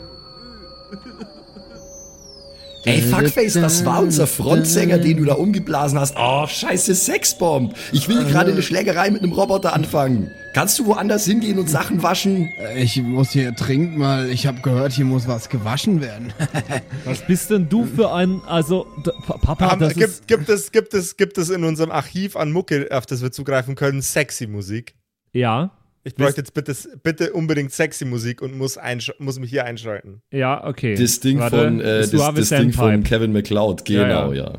Ey, 2.88 3.02
Fuckface, 3.02 3.54
das 3.54 3.84
war 3.84 4.02
unser 4.02 4.26
Frontsänger, 4.26 4.98
den 4.98 5.18
du 5.18 5.24
da 5.24 5.34
umgeblasen 5.34 5.98
hast. 5.98 6.14
Oh, 6.18 6.46
scheiße 6.46 6.94
Sexbomb. 6.94 7.74
Ich 7.92 8.08
will 8.08 8.24
gerade 8.24 8.52
eine 8.52 8.62
Schlägerei 8.62 9.10
mit 9.10 9.22
einem 9.22 9.32
Roboter 9.32 9.74
anfangen. 9.74 10.30
Kannst 10.54 10.78
du 10.78 10.86
woanders 10.86 11.26
hingehen 11.26 11.58
und 11.58 11.68
Sachen 11.68 12.02
waschen? 12.02 12.48
Äh, 12.58 12.82
Ich 12.82 13.00
muss 13.02 13.30
hier 13.30 13.54
trinken 13.54 13.98
mal. 13.98 14.30
Ich 14.30 14.46
habe 14.46 14.60
gehört, 14.62 14.92
hier 14.92 15.04
muss 15.04 15.28
was 15.28 15.48
gewaschen 15.50 16.00
werden. 16.00 16.32
Was 17.04 17.20
bist 17.26 17.50
denn 17.50 17.68
du 17.68 17.84
für 17.84 18.12
ein, 18.12 18.40
also, 18.46 18.86
Papa, 19.26 19.70
Haben, 19.70 19.80
das 19.80 19.94
gibt, 19.94 20.08
ist, 20.08 20.26
gibt, 20.26 20.48
es, 20.48 20.72
gibt, 20.72 20.94
es, 20.94 21.16
gibt 21.16 21.38
es 21.38 21.50
in 21.50 21.64
unserem 21.64 21.90
Archiv 21.90 22.36
an 22.36 22.50
Mucke, 22.52 22.88
auf 22.90 23.06
das 23.06 23.22
wir 23.22 23.30
zugreifen 23.32 23.74
können, 23.74 24.00
sexy 24.02 24.46
Musik? 24.46 24.94
ja, 25.32 25.70
Ich 26.08 26.14
bräuchte 26.14 26.40
jetzt 26.40 26.54
bitte, 26.54 26.74
bitte 27.02 27.34
unbedingt 27.34 27.70
sexy 27.70 28.06
Musik 28.06 28.40
und 28.40 28.56
muss, 28.56 28.78
muss 29.18 29.38
mich 29.38 29.50
hier 29.50 29.66
einschalten. 29.66 30.22
ja, 30.30 30.66
okay. 30.66 30.94
Das 30.94 31.20
Ding 31.20 31.38
Warte, 31.38 31.64
von, 31.64 31.80
äh, 31.80 32.00
das, 32.00 32.10
das 32.10 32.48
Ding 32.48 32.72
von. 32.72 33.02
Kevin 33.02 33.32
McLeod, 33.32 33.84
genau, 33.84 34.32
Ja, 34.32 34.44
ja. 34.44 34.52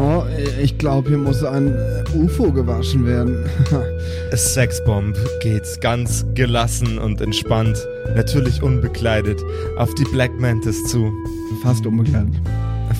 Oh, 0.00 0.24
ich 0.60 0.76
glaube, 0.78 1.10
hier 1.10 1.18
muss 1.18 1.44
ein 1.44 1.68
äh, 1.68 2.16
UFO 2.16 2.50
gewaschen 2.50 3.06
werden. 3.06 3.44
Sexbomb 4.34 5.16
geht 5.40 5.62
ganz 5.80 6.26
gelassen 6.34 6.98
und 6.98 7.20
entspannt, 7.20 7.78
natürlich 8.16 8.60
unbekleidet, 8.60 9.40
auf 9.76 9.94
die 9.94 10.04
Black 10.04 10.32
Mantis 10.40 10.82
zu. 10.86 11.12
Fast 11.62 11.86
unbekannt. 11.86 12.34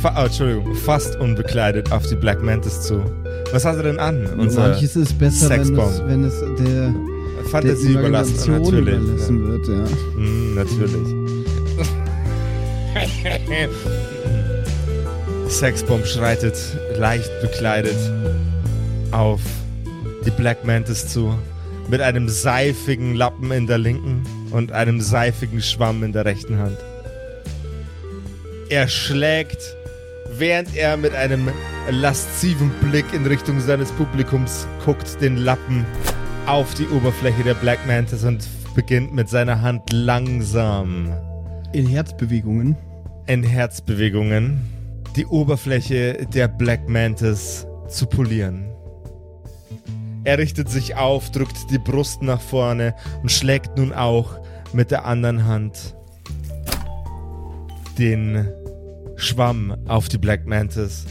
Fa 0.03 0.15
oh, 0.17 0.27
Entschuldigung, 0.27 0.73
fast 0.77 1.19
unbekleidet 1.19 1.91
auf 1.91 2.07
die 2.07 2.17
Black 2.17 2.41
Mantis 2.43 2.83
zu. 2.83 3.03
Was 3.55 3.65
hat 3.65 3.77
er 3.77 3.85
denn 3.85 4.01
an? 4.01 4.27
Unser 4.37 4.69
Manches 4.71 4.97
ist 4.97 5.17
besser, 5.17 5.49
wenn 5.49 5.61
es, 5.61 5.69
Sexbomb. 5.69 6.09
wenn 6.09 6.25
es 6.25 6.41
der, 6.41 6.57
der 6.57 7.45
Fantasie 7.45 7.93
überlassen, 7.93 8.35
Imagination 8.47 8.75
natürlich. 8.75 8.95
überlassen 8.97 9.47
wird. 9.47 9.69
Ja. 9.69 9.87
Mm, 10.21 10.55
natürlich. 10.57 11.15
Sexbomb 15.49 16.05
schreitet 16.05 16.57
leicht 16.99 17.31
bekleidet 17.43 17.95
auf 19.13 19.41
die 20.27 20.33
Black 20.33 20.65
Mantis 20.65 21.07
zu, 21.07 21.39
mit 21.89 22.01
einem 22.01 22.29
seifigen 22.29 23.15
Lappen 23.15 23.53
in 23.53 23.69
der 23.69 23.79
linken 23.79 24.25
und 24.51 24.73
einem 24.73 25.01
seifigen 25.01 25.63
Schwamm 25.63 26.03
in 26.03 26.13
der 26.13 26.25
rechten 26.25 26.59
Hand. 26.59 26.79
Er 28.69 28.89
schlägt, 28.89 29.77
während 30.39 30.75
er 30.77 30.97
mit 30.97 31.15
einem 31.15 31.49
lasziven 31.91 32.71
Blick 32.81 33.05
in 33.13 33.27
Richtung 33.27 33.61
seines 33.61 33.93
Publikums 33.93 34.67
guckt, 34.85 35.21
den 35.21 35.37
Lappen 35.37 35.85
auf 36.47 36.75
die 36.75 36.87
Oberfläche 36.89 37.43
der 37.43 37.55
Black 37.55 37.87
Mantis 37.87 38.25
und 38.25 38.47
beginnt 38.75 39.15
mit 39.15 39.29
seiner 39.29 39.63
Hand 39.63 39.93
langsam 39.93 41.13
In 41.73 41.87
Herzbewegungen. 41.87 42.77
in 43.27 43.43
Herzbewegungen 43.43 44.61
die 45.17 45.27
Oberfläche 45.27 46.27
der 46.35 46.49
Black 46.49 46.89
Mantis 46.89 47.67
zu 47.89 48.07
polieren. 48.07 48.69
Er 50.25 50.39
richtet 50.39 50.69
sich 50.69 50.97
auf, 50.97 51.31
drückt 51.31 51.71
die 51.71 51.79
Brust 51.79 52.23
nach 52.23 52.41
vorne 52.41 52.95
und 53.23 53.31
schlägt 53.31 53.77
nun 53.79 53.93
auch 53.93 54.41
mit 54.73 54.91
der 54.91 55.05
anderen 55.05 55.47
Hand 55.47 55.95
den 57.99 58.49
Schwamm 59.17 59.77
auf 59.87 60.09
die 60.09 60.19
Black 60.19 60.47
Mantis. 60.47 61.05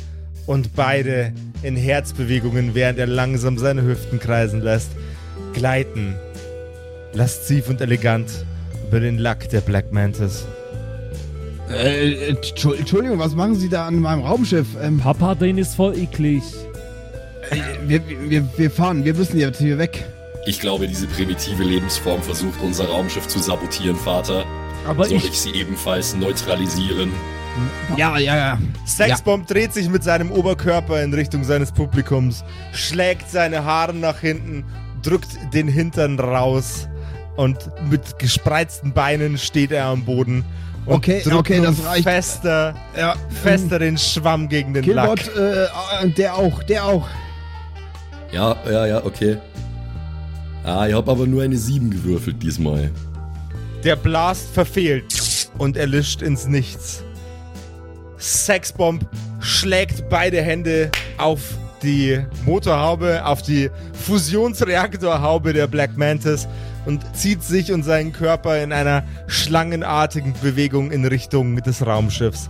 Und 0.46 0.76
beide 0.76 1.32
in 1.62 1.76
Herzbewegungen, 1.78 2.76
während 2.76 3.00
er 3.00 3.08
langsam 3.08 3.58
seine 3.58 3.84
Hüften 3.84 4.20
kreisen 4.20 4.62
lässt, 4.62 4.90
gleiten 5.54 6.16
lasziv 7.14 7.70
und 7.70 7.80
elegant 7.80 8.30
über 8.88 9.00
den 9.00 9.18
Lack 9.18 9.48
der 9.50 9.62
Black 9.62 9.92
Mantis. 9.94 10.46
Äh, 11.70 12.12
äh, 12.12 12.32
Entschu- 12.34 12.74
Entschuldigung, 12.74 13.20
was 13.20 13.36
machen 13.36 13.56
Sie 13.56 13.70
da 13.70 13.88
an 13.88 14.00
meinem 14.00 14.22
Raumschiff? 14.24 14.68
Ähm, 14.82 15.00
Papa, 15.00 15.36
den 15.36 15.58
ist 15.58 15.76
voll 15.76 15.98
eklig. 15.98 16.44
äh, 17.52 17.58
wir, 17.88 18.02
wir, 18.28 18.48
wir 18.58 18.70
fahren, 18.72 19.06
wir 19.06 19.14
müssen 19.14 19.40
jetzt 19.40 19.60
hier 19.60 19.78
weg. 19.78 20.04
Ich 20.46 20.60
glaube, 20.60 20.88
diese 20.88 21.08
primitive 21.08 21.64
Lebensform 21.64 22.22
versucht 22.22 22.60
unser 22.62 22.86
Raumschiff 22.90 23.28
zu 23.30 23.40
sabotieren, 23.40 23.96
Vater. 23.96 24.44
Aber 24.86 25.06
Soll 25.06 25.18
ich, 25.18 25.26
ich 25.30 25.40
sie 25.40 25.52
ebenfalls 25.54 26.16
neutralisieren? 26.16 27.12
Ja, 27.98 28.18
ja, 28.18 28.36
ja. 28.36 28.58
Sexbomb 28.86 29.48
dreht 29.48 29.74
sich 29.74 29.90
mit 29.90 30.04
seinem 30.04 30.32
Oberkörper 30.32 31.02
in 31.04 31.14
Richtung 31.14 31.44
seines 31.44 31.72
Publikums, 31.72 32.44
schlägt 32.74 33.30
seine 33.30 33.64
Haare 33.64 33.94
nach 33.94 34.20
hinten, 34.20 34.64
drückt 35.04 35.28
den 35.54 35.68
Hintern 35.68 36.20
raus 36.20 36.88
und 37.36 37.58
mit 37.90 38.18
gespreizten 38.20 38.94
Beinen 38.94 39.38
steht 39.38 39.72
er 39.72 39.86
am 39.86 40.04
Boden. 40.06 40.44
Und 40.86 40.96
Okay, 40.96 41.22
drückt 41.24 41.38
okay, 41.38 41.62
das 41.62 41.86
reicht. 41.86 42.04
Fester, 42.04 42.76
Ja, 42.98 43.16
fester 43.42 43.80
den 43.80 43.98
Schwamm 43.98 44.50
gegen 44.50 44.74
den 44.74 44.84
Lack. 44.86 45.18
Killbot, 45.18 45.38
äh, 45.38 45.64
äh, 45.64 46.10
der 46.10 46.36
auch, 46.36 46.64
der 46.64 46.86
auch. 46.86 47.08
Ja, 48.32 48.56
ja, 48.70 48.86
ja, 48.88 49.06
okay. 49.06 49.38
Ah, 50.64 50.88
ich 50.88 50.94
hab 50.94 51.08
aber 51.08 51.28
nur 51.28 51.44
eine 51.44 51.58
7 51.58 51.90
gewürfelt 51.92 52.42
diesmal. 52.42 52.92
Der 53.84 53.96
Blast 53.96 54.50
verfehlt 54.54 55.50
und 55.58 55.78
erlischt 55.78 56.22
ins 56.22 56.48
Nichts. 56.48 57.04
Sexbomb 58.24 59.06
schlägt 59.42 60.08
beide 60.10 60.42
Hände 60.42 60.90
auf 61.18 61.42
die 61.84 62.22
Motorhaube, 62.46 63.26
auf 63.26 63.42
die 63.42 63.70
Fusionsreaktorhaube 64.06 65.52
der 65.52 65.68
Black 65.68 65.98
Mantis 65.98 66.48
und 66.86 67.02
zieht 67.14 67.44
sich 67.44 67.74
und 67.74 67.84
seinen 67.84 68.14
Körper 68.14 68.64
in 68.64 68.72
einer 68.72 69.04
schlangenartigen 69.28 70.34
Bewegung 70.42 70.92
in 70.92 71.04
Richtung 71.04 71.58
des 71.58 71.86
Raumschiffs. 71.86 72.50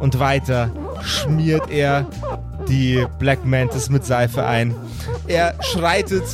Und 0.00 0.18
weiter 0.18 0.70
schmiert 1.02 1.70
er 1.70 2.06
die 2.66 3.04
Black 3.18 3.44
Mantis 3.44 3.90
mit 3.90 4.06
Seife 4.06 4.46
ein. 4.46 4.74
Er 5.26 5.54
schreitet 5.62 6.24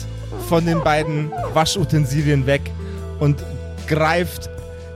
von 0.48 0.64
den 0.64 0.80
beiden 0.84 1.32
Waschutensilien 1.54 2.46
weg 2.46 2.70
und 3.18 3.42
greift 3.88 4.48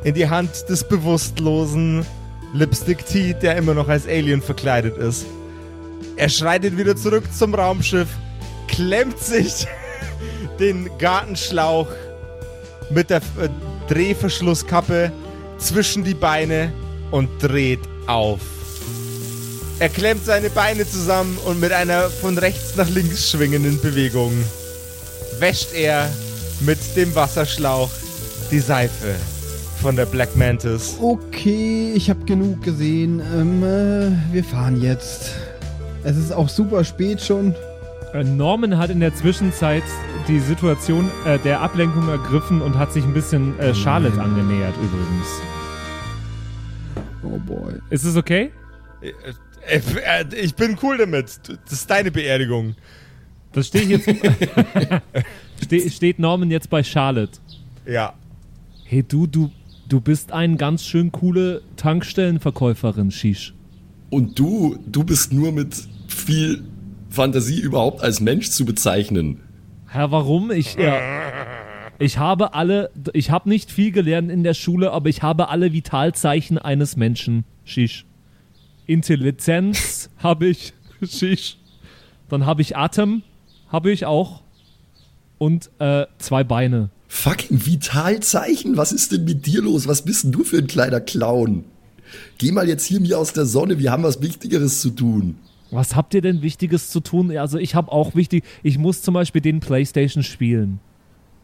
in 0.05 0.15
die 0.15 0.29
Hand 0.29 0.69
des 0.69 0.85
bewusstlosen 0.85 2.07
Lipstick 2.53 3.07
T, 3.07 3.35
der 3.35 3.57
immer 3.57 3.75
noch 3.75 3.89
als 3.89 4.07
Alien 4.07 4.43
verkleidet 4.43 4.97
ist. 4.97 5.27
Er 6.17 6.29
schreitet 6.29 6.77
wieder 6.77 6.97
zurück 6.97 7.25
zum 7.37 7.55
Raumschiff, 7.55 8.09
klemmt 8.69 9.19
sich 9.19 9.67
den 10.59 10.91
Gartenschlauch 10.99 11.89
mit 12.91 13.11
der 13.11 13.19
äh, 13.19 13.49
Drehverschlusskappe 13.89 15.13
zwischen 15.59 16.05
die 16.05 16.15
Beine 16.15 16.73
und 17.11 17.29
dreht 17.41 17.81
auf. 18.07 18.41
Er 19.79 19.89
klemmt 19.89 20.25
seine 20.25 20.51
Beine 20.51 20.87
zusammen 20.87 21.39
und 21.47 21.61
mit 21.61 21.73
einer 21.73 22.11
von 22.11 22.37
rechts 22.37 22.77
nach 22.77 22.89
links 22.89 23.31
schwingenden 23.31 23.81
Bewegung 23.81 24.33
wäscht 25.39 25.73
er 25.73 26.11
mit 26.61 26.79
dem 26.97 27.15
Wasserschlauch 27.15 27.91
die 28.51 28.61
Seife 28.61 29.15
von 29.81 29.97
der 29.97 30.07
Black 30.07 30.37
Mantis. 30.37 30.99
Okay, 31.01 31.93
ich 31.95 32.11
habe 32.11 32.25
genug 32.27 32.63
gesehen. 32.63 33.21
Ähm, 33.35 33.63
äh, 33.63 34.33
wir 34.33 34.45
fahren 34.45 34.81
jetzt. 34.83 35.35
Es 36.05 36.17
ist 36.17 36.33
auch 36.33 36.49
super 36.49 36.85
spät 36.85 37.21
schon. 37.21 37.55
Äh, 38.13 38.25
Norman 38.25 38.77
hat 38.77 38.91
in 38.91 39.01
der 39.01 39.15
Zwischenzeit 39.15 39.83
die 40.29 40.39
Situation 40.39 41.11
äh, 41.25 41.39
der 41.39 41.61
Ablenkung 41.61 42.09
ergriffen 42.09 42.61
und 42.61 42.79
hat 42.79 42.93
sich 42.93 43.05
ein 43.05 43.15
bisschen 43.15 43.59
äh, 43.59 43.75
Charlotte 43.75 44.21
angenähert 44.21 44.75
übrigens. 44.77 45.27
Oh 47.23 47.39
boy. 47.39 47.75
Ist 47.89 48.05
es 48.05 48.17
okay? 48.17 48.51
Äh, 49.01 49.77
äh, 49.77 50.25
Ich 50.43 50.55
bin 50.55 50.77
cool 50.83 50.99
damit. 50.99 51.41
Das 51.65 51.73
ist 51.73 51.91
deine 51.91 52.11
Beerdigung. 52.11 52.75
Das 53.53 53.69
steht 53.69 53.89
jetzt. 53.89 54.07
Ste 55.65 55.91
steht 55.91 56.19
Norman 56.19 56.51
jetzt 56.51 56.69
bei 56.69 56.83
Charlotte. 56.83 57.39
Ja. 57.87 58.13
Hey 58.85 59.03
du, 59.03 59.27
du, 59.27 59.51
du 59.91 60.01
bist 60.01 60.33
eine 60.33 60.57
ganz 60.57 60.85
schön 60.85 61.13
coole 61.13 61.63
Tankstellenverkäuferin, 61.77 63.11
Shish. 63.11 63.55
Und 64.09 64.39
du, 64.39 64.79
du 64.87 65.05
bist 65.05 65.33
nur 65.33 65.53
mit 65.53 65.77
viel 66.09 66.65
Fantasie 67.11 67.61
überhaupt 67.61 68.03
als 68.03 68.21
Mensch 68.21 68.51
zu 68.51 68.65
bezeichnen. 68.65 69.41
Herr, 69.87 70.11
warum? 70.11 70.51
Ich, 70.53 70.77
ja, 70.77 71.01
ich 71.99 72.19
habe 72.19 72.55
alle, 72.55 72.91
ich 73.13 73.31
habe 73.31 73.49
nicht 73.49 73.71
viel 73.71 73.91
gelernt 73.91 74.31
in 74.31 74.45
der 74.45 74.55
Schule, 74.55 74.93
aber 74.93 75.09
ich 75.09 75.23
habe 75.23 75.49
alle 75.49 75.73
Vitalzeichen 75.73 76.59
eines 76.59 76.97
Menschen, 76.97 77.45
Shish. 77.65 78.07
Intelligenz 78.87 80.11
habe 80.19 80.47
ich, 80.47 80.73
Shish. 81.03 81.59
Dann 82.29 82.47
habe 82.47 82.63
ich 82.63 82.77
Atem, 82.77 83.23
habe 83.69 83.91
ich 83.91 84.07
auch. 84.07 84.43
Und 85.39 85.71
äh, 85.79 86.07
zwei 86.19 86.45
Beine. 86.45 86.91
Fucking 87.13 87.67
Vitalzeichen? 87.67 88.77
Was 88.77 88.93
ist 88.93 89.11
denn 89.11 89.25
mit 89.25 89.45
dir 89.45 89.63
los? 89.63 89.89
Was 89.89 90.03
bist 90.03 90.25
denn 90.25 90.33
du 90.33 90.45
für 90.45 90.59
ein 90.59 90.69
kleiner 90.69 91.01
Clown? 91.01 91.65
Geh 92.39 92.53
mal 92.53 92.69
jetzt 92.69 92.87
hier 92.87 93.01
mir 93.01 93.19
aus 93.19 93.33
der 93.33 93.47
Sonne, 93.47 93.81
wir 93.81 93.91
haben 93.91 94.05
was 94.05 94.23
Wichtigeres 94.23 94.81
zu 94.81 94.91
tun. 94.91 95.37
Was 95.73 95.97
habt 95.97 96.15
ihr 96.15 96.23
denn 96.23 96.41
Wichtiges 96.41 96.89
zu 96.91 97.01
tun? 97.01 97.37
Also 97.37 97.59
ich 97.59 97.75
habe 97.75 97.91
auch 97.91 98.15
wichtig, 98.15 98.45
ich 98.63 98.79
muss 98.79 99.03
zum 99.03 99.15
Beispiel 99.15 99.43
den 99.43 99.59
Playstation 99.59 100.23
spielen. 100.23 100.79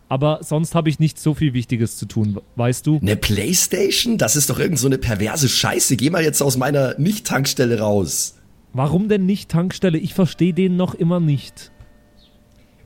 Aber 0.09 0.39
sonst 0.43 0.77
habe 0.77 0.89
ich 0.89 1.01
nicht 1.01 1.19
so 1.19 1.35
viel 1.35 1.53
Wichtiges 1.53 1.97
zu 1.97 2.07
tun, 2.07 2.41
weißt 2.55 2.87
du? 2.87 3.01
Eine 3.03 3.17
Playstation? 3.17 4.19
Das 4.19 4.37
ist 4.37 4.49
doch 4.49 4.61
irgend 4.61 4.79
so 4.79 4.87
eine 4.87 4.99
perverse 4.99 5.49
Scheiße. 5.49 5.97
Geh 5.97 6.11
mal 6.11 6.23
jetzt 6.23 6.43
aus 6.43 6.57
meiner 6.57 6.97
Nicht-Tankstelle 6.97 7.81
raus. 7.81 8.37
Warum 8.73 9.09
denn 9.09 9.27
nicht 9.27 9.51
Tankstelle? 9.51 9.99
Ich 9.99 10.15
verstehe 10.15 10.55
den 10.55 10.77
noch 10.77 10.95
immer 10.95 11.19
nicht. 11.19 11.73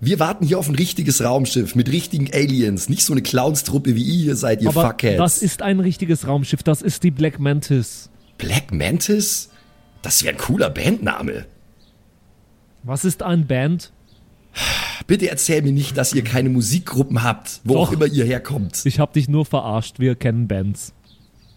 Wir 0.03 0.19
warten 0.19 0.47
hier 0.47 0.59
auf 0.59 0.69
ein 0.69 0.75
richtiges 0.75 1.23
Raumschiff 1.23 1.75
mit 1.75 1.91
richtigen 1.91 2.31
Aliens, 2.33 2.89
nicht 2.89 3.05
so 3.05 3.13
eine 3.13 3.21
Clownstruppe 3.21 3.95
wie 3.95 4.03
ihr 4.03 4.23
hier 4.25 4.37
seid, 4.37 4.63
ihr 4.63 4.71
Aber 4.71 4.87
Fuckheads. 4.89 5.19
das 5.19 5.39
ist 5.43 5.61
ein 5.61 5.79
richtiges 5.79 6.27
Raumschiff, 6.27 6.63
das 6.63 6.81
ist 6.81 7.03
die 7.03 7.11
Black 7.11 7.39
Mantis. 7.39 8.09
Black 8.39 8.73
Mantis? 8.73 9.51
Das 10.01 10.23
wäre 10.25 10.35
ein 10.35 10.39
cooler 10.39 10.71
Bandname. 10.71 11.45
Was 12.83 13.05
ist 13.05 13.23
ein 13.23 13.47
Band? 13.47 13.93
Bitte 15.07 15.29
erzähl 15.29 15.61
mir 15.61 15.73
nicht, 15.73 15.99
dass 15.99 16.15
ihr 16.15 16.25
keine 16.25 16.49
Musikgruppen 16.49 17.23
habt, 17.23 17.61
wo 17.65 17.75
Doch. 17.75 17.89
auch 17.89 17.93
immer 17.93 18.07
ihr 18.07 18.25
herkommt. 18.25 18.81
Ich 18.85 18.99
hab 18.99 19.13
dich 19.13 19.29
nur 19.29 19.45
verarscht, 19.45 19.99
wir 19.99 20.15
kennen 20.15 20.49
Bands. 20.49 20.95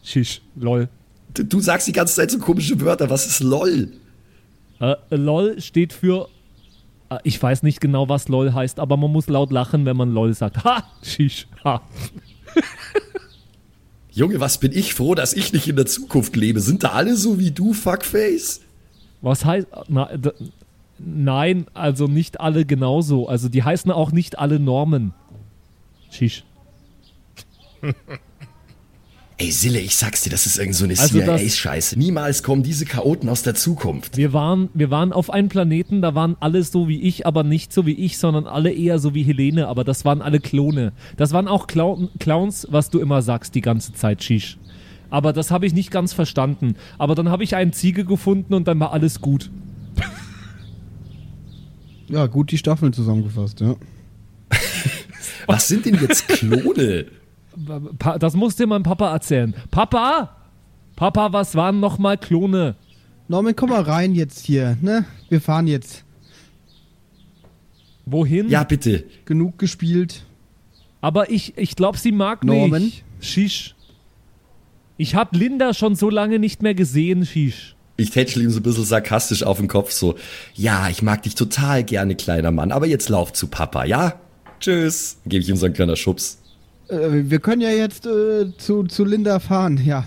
Shish, 0.04 0.42
lol. 0.56 0.90
Du, 1.34 1.44
du 1.44 1.62
sagst 1.62 1.88
die 1.88 1.94
ganze 1.94 2.16
Zeit 2.16 2.30
so 2.30 2.40
komische 2.40 2.80
Wörter. 2.82 3.10
Was 3.10 3.26
ist 3.26 3.40
LOL? 3.40 3.94
Äh, 4.82 4.96
lol 5.12 5.62
steht 5.62 5.94
für. 5.94 6.28
Äh, 7.13 7.19
ich 7.23 7.41
weiß 7.41 7.63
nicht 7.63 7.82
genau, 7.82 8.10
was 8.10 8.28
lol 8.28 8.54
heißt, 8.54 8.80
aber 8.80 8.97
man 8.97 9.12
muss 9.12 9.28
laut 9.28 9.52
lachen, 9.52 9.86
wenn 9.86 9.97
man 9.97 10.13
lol 10.13 10.34
sagt. 10.34 10.63
Ha! 10.63 10.84
Shish, 11.02 11.47
ha. 11.63 11.82
Junge, 14.12 14.39
was 14.39 14.60
bin 14.60 14.71
ich 14.71 14.93
froh, 14.93 15.15
dass 15.15 15.34
ich 15.34 15.54
nicht 15.54 15.67
in 15.67 15.76
der 15.76 15.88
Zukunft 15.88 16.36
lebe. 16.36 16.60
Sind 16.60 16.84
da 16.84 16.89
alle 16.89 17.15
so 17.15 17.39
wie 17.39 17.52
du, 17.52 17.73
Fuckface? 17.73 18.62
Was 19.21 19.43
heißt. 19.43 19.67
Na, 19.88 20.10
nein, 20.99 21.65
also 21.73 22.06
nicht 22.06 22.39
alle 22.39 22.65
genauso. 22.65 23.28
Also 23.28 23.49
die 23.49 23.63
heißen 23.63 23.91
auch 23.91 24.12
nicht 24.12 24.38
alle 24.38 24.60
Normen. 24.60 25.13
Shish. 26.12 26.43
Ey, 29.38 29.50
Sille, 29.52 29.80
ich 29.80 29.96
sag's 29.96 30.22
dir, 30.22 30.30
das 30.30 30.46
ist 30.46 30.60
irgend 30.60 30.76
so 30.76 30.84
eine 30.86 30.93
Also 30.98 31.19
das- 31.19 31.41
CIA-Scheiße. 31.41 31.98
Niemals 31.98 32.43
kommen 32.43 32.62
diese 32.62 32.86
Chaoten 32.86 33.28
aus 33.30 33.41
der 33.41 33.56
Zukunft. 33.56 34.15
Wir 34.15 34.32
waren, 34.32 34.69
wir 34.76 34.91
waren 34.91 35.12
auf 35.12 35.32
einem 35.32 35.50
Planeten, 35.50 36.02
da 36.04 36.13
waren 36.13 36.38
alle 36.39 36.63
so 36.63 36.88
wie 36.88 37.02
ich, 37.02 37.26
aber 37.26 37.43
nicht 37.43 37.74
so 37.74 37.86
wie 37.88 37.93
ich, 37.93 38.19
sondern 38.19 38.46
alle 38.46 38.72
eher 38.72 39.00
so 39.00 39.15
wie 39.15 39.24
Helene, 39.24 39.67
aber 39.67 39.84
das 39.84 40.06
waren 40.06 40.22
alle 40.22 40.39
Klone. 40.39 40.93
Das 41.17 41.32
waren 41.34 41.48
auch 41.48 41.65
Clown, 41.65 42.10
Clowns, 42.19 42.67
was 42.69 42.91
du 42.91 43.00
immer 43.00 43.24
sagst 43.24 43.56
die 43.56 43.62
ganze 43.62 43.93
Zeit, 43.93 44.24
Shish. 44.24 44.58
Aber 45.10 45.34
das 45.34 45.50
habe 45.52 45.65
ich 45.65 45.74
nicht 45.74 45.89
ganz 45.91 46.13
verstanden. 46.13 46.76
Aber 47.00 47.15
dann 47.15 47.30
habe 47.30 47.43
ich 47.43 47.56
einen 47.56 47.74
Ziege 47.74 48.06
gefunden 48.06 48.54
und 48.54 48.67
dann 48.67 48.80
war 48.80 48.93
alles 48.93 49.19
gut. 49.19 49.50
Ja, 52.08 52.28
gut 52.28 52.52
die 52.52 52.58
Staffeln 52.58 52.93
zusammengefasst, 52.93 53.60
ja. 53.62 53.76
Was 55.48 55.67
sind 55.67 55.86
denn 55.86 55.98
jetzt 56.02 56.28
Klone? 56.28 57.06
Das 58.20 58.36
muss 58.36 58.56
dir 58.56 58.68
mein 58.68 58.84
Papa 58.84 59.12
erzählen. 59.12 59.54
Papa! 59.72 60.36
Papa, 60.96 61.34
was 61.34 61.56
waren 61.56 61.80
nochmal 61.80 62.18
Klone? 62.18 62.76
Norman, 63.28 63.56
komm 63.56 63.70
mal 63.70 63.82
rein 63.82 64.13
jetzt 64.13 64.46
hier, 64.46 64.78
ne? 64.82 65.06
Wir 65.30 65.42
fahren 65.42 65.68
jetzt. 65.68 66.04
Wohin? 68.06 68.50
ja, 68.50 68.63
bitte. 68.63 69.06
Genug 69.26 69.58
gespielt. 69.58 70.26
Aber 71.02 71.32
ich, 71.32 71.58
ich 71.58 71.76
glaube, 71.76 71.98
sie 71.98 72.12
mag 72.12 72.44
Norman? 72.44 72.84
mich. 72.84 73.04
Shish. 73.20 73.76
Ich 74.98 75.16
habe 75.16 75.38
Linda 75.38 75.74
schon 75.74 75.96
so 75.96 76.10
lange 76.10 76.38
nicht 76.39 76.62
mehr 76.62 76.76
gesehen, 76.76 77.26
Shish. 77.26 77.76
Ich 77.98 78.10
tätschel 78.10 78.42
ihm 78.44 78.50
so 78.50 78.60
ein 78.60 78.63
bisschen 78.63 78.86
sarkastisch 78.86 79.44
auf 79.44 79.58
den 79.58 79.68
Kopf, 79.68 79.92
so, 79.92 80.16
ja, 80.56 80.89
ich 80.89 81.02
mag 81.02 81.22
dich 81.24 81.36
total 81.36 81.84
gerne, 81.84 82.16
kleiner 82.16 82.52
Mann, 82.52 82.72
aber 82.72 82.88
jetzt 82.88 83.08
lauf 83.10 83.34
zu 83.34 83.48
Papa, 83.48 83.86
ja? 83.86 84.20
Tschüss. 84.60 85.18
Gebe 85.26 85.44
ich 85.44 85.50
ihm 85.50 85.56
so 85.56 85.66
einen 85.66 85.76
kleiner 85.76 85.96
Schubs. 85.96 86.39
Äh, 86.89 87.30
wir 87.30 87.39
können 87.39 87.62
ja 87.62 87.69
jetzt 87.69 88.06
äh, 88.06 88.56
zu, 88.58 88.84
zu 88.84 89.06
Linda 89.06 89.39
fahren, 89.39 89.80
ja. 89.84 90.06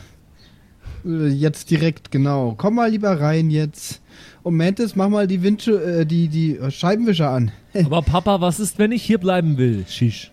Äh, 1.05 1.29
jetzt 1.29 1.71
direkt, 1.71 2.11
genau. 2.11 2.55
Komm 2.57 2.77
mal 2.77 2.91
lieber 2.91 3.21
rein 3.21 3.51
jetzt. 3.51 4.01
Und 4.43 4.57
Mantis, 4.57 4.95
mach 4.97 5.09
mal 5.09 5.27
die, 5.27 5.43
Windsche, 5.43 5.73
äh, 6.01 6.07
die, 6.07 6.29
die 6.29 6.59
Scheibenwischer 6.71 7.31
an. 7.31 7.51
Aber 7.85 8.03
Papa, 8.03 8.41
was 8.41 8.61
ist, 8.61 8.79
wenn 8.79 8.93
ich 8.93 9.03
hier 9.03 9.19
bleiben 9.19 9.59
will? 9.59 9.85
Shish. 9.89 10.31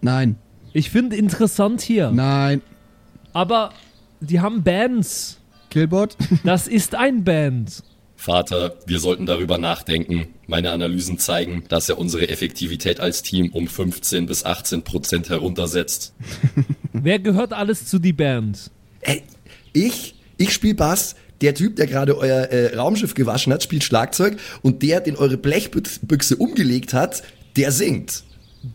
Nein, 0.00 0.36
Ich 0.72 0.90
finde 0.90 1.16
interessant 1.16 1.80
hier. 1.80 2.10
nein. 2.10 2.62
Aber 3.32 3.70
die 4.20 4.40
haben 4.40 4.62
Bands. 4.62 5.38
Killbot? 5.70 6.16
Das 6.44 6.68
ist 6.68 6.94
ein 6.94 7.22
Band. 7.24 7.82
Vater, 8.16 8.76
wir 8.86 8.98
sollten 8.98 9.26
darüber 9.26 9.58
nachdenken. 9.58 10.28
Meine 10.46 10.70
Analysen 10.70 11.18
zeigen, 11.18 11.64
dass 11.68 11.88
er 11.88 11.98
unsere 11.98 12.28
Effektivität 12.28 12.98
als 12.98 13.22
Team 13.22 13.50
um 13.52 13.68
15 13.68 14.26
bis 14.26 14.44
18 14.44 14.82
Prozent 14.82 15.28
heruntersetzt. 15.28 16.14
Wer 16.92 17.18
gehört 17.18 17.52
alles 17.52 17.86
zu 17.86 17.98
die 17.98 18.12
Band? 18.12 18.70
Ey, 19.00 19.22
ich, 19.72 20.14
ich 20.38 20.52
spiel 20.52 20.74
Bass. 20.74 21.14
Der 21.42 21.54
Typ, 21.54 21.76
der 21.76 21.86
gerade 21.86 22.16
euer 22.16 22.44
äh, 22.44 22.74
Raumschiff 22.74 23.12
gewaschen 23.12 23.52
hat, 23.52 23.62
spielt 23.62 23.84
Schlagzeug. 23.84 24.38
Und 24.62 24.82
der, 24.82 25.00
den 25.00 25.16
eure 25.16 25.36
Blechbüchse 25.36 26.36
umgelegt 26.36 26.94
hat, 26.94 27.22
der 27.56 27.72
singt. 27.72 28.24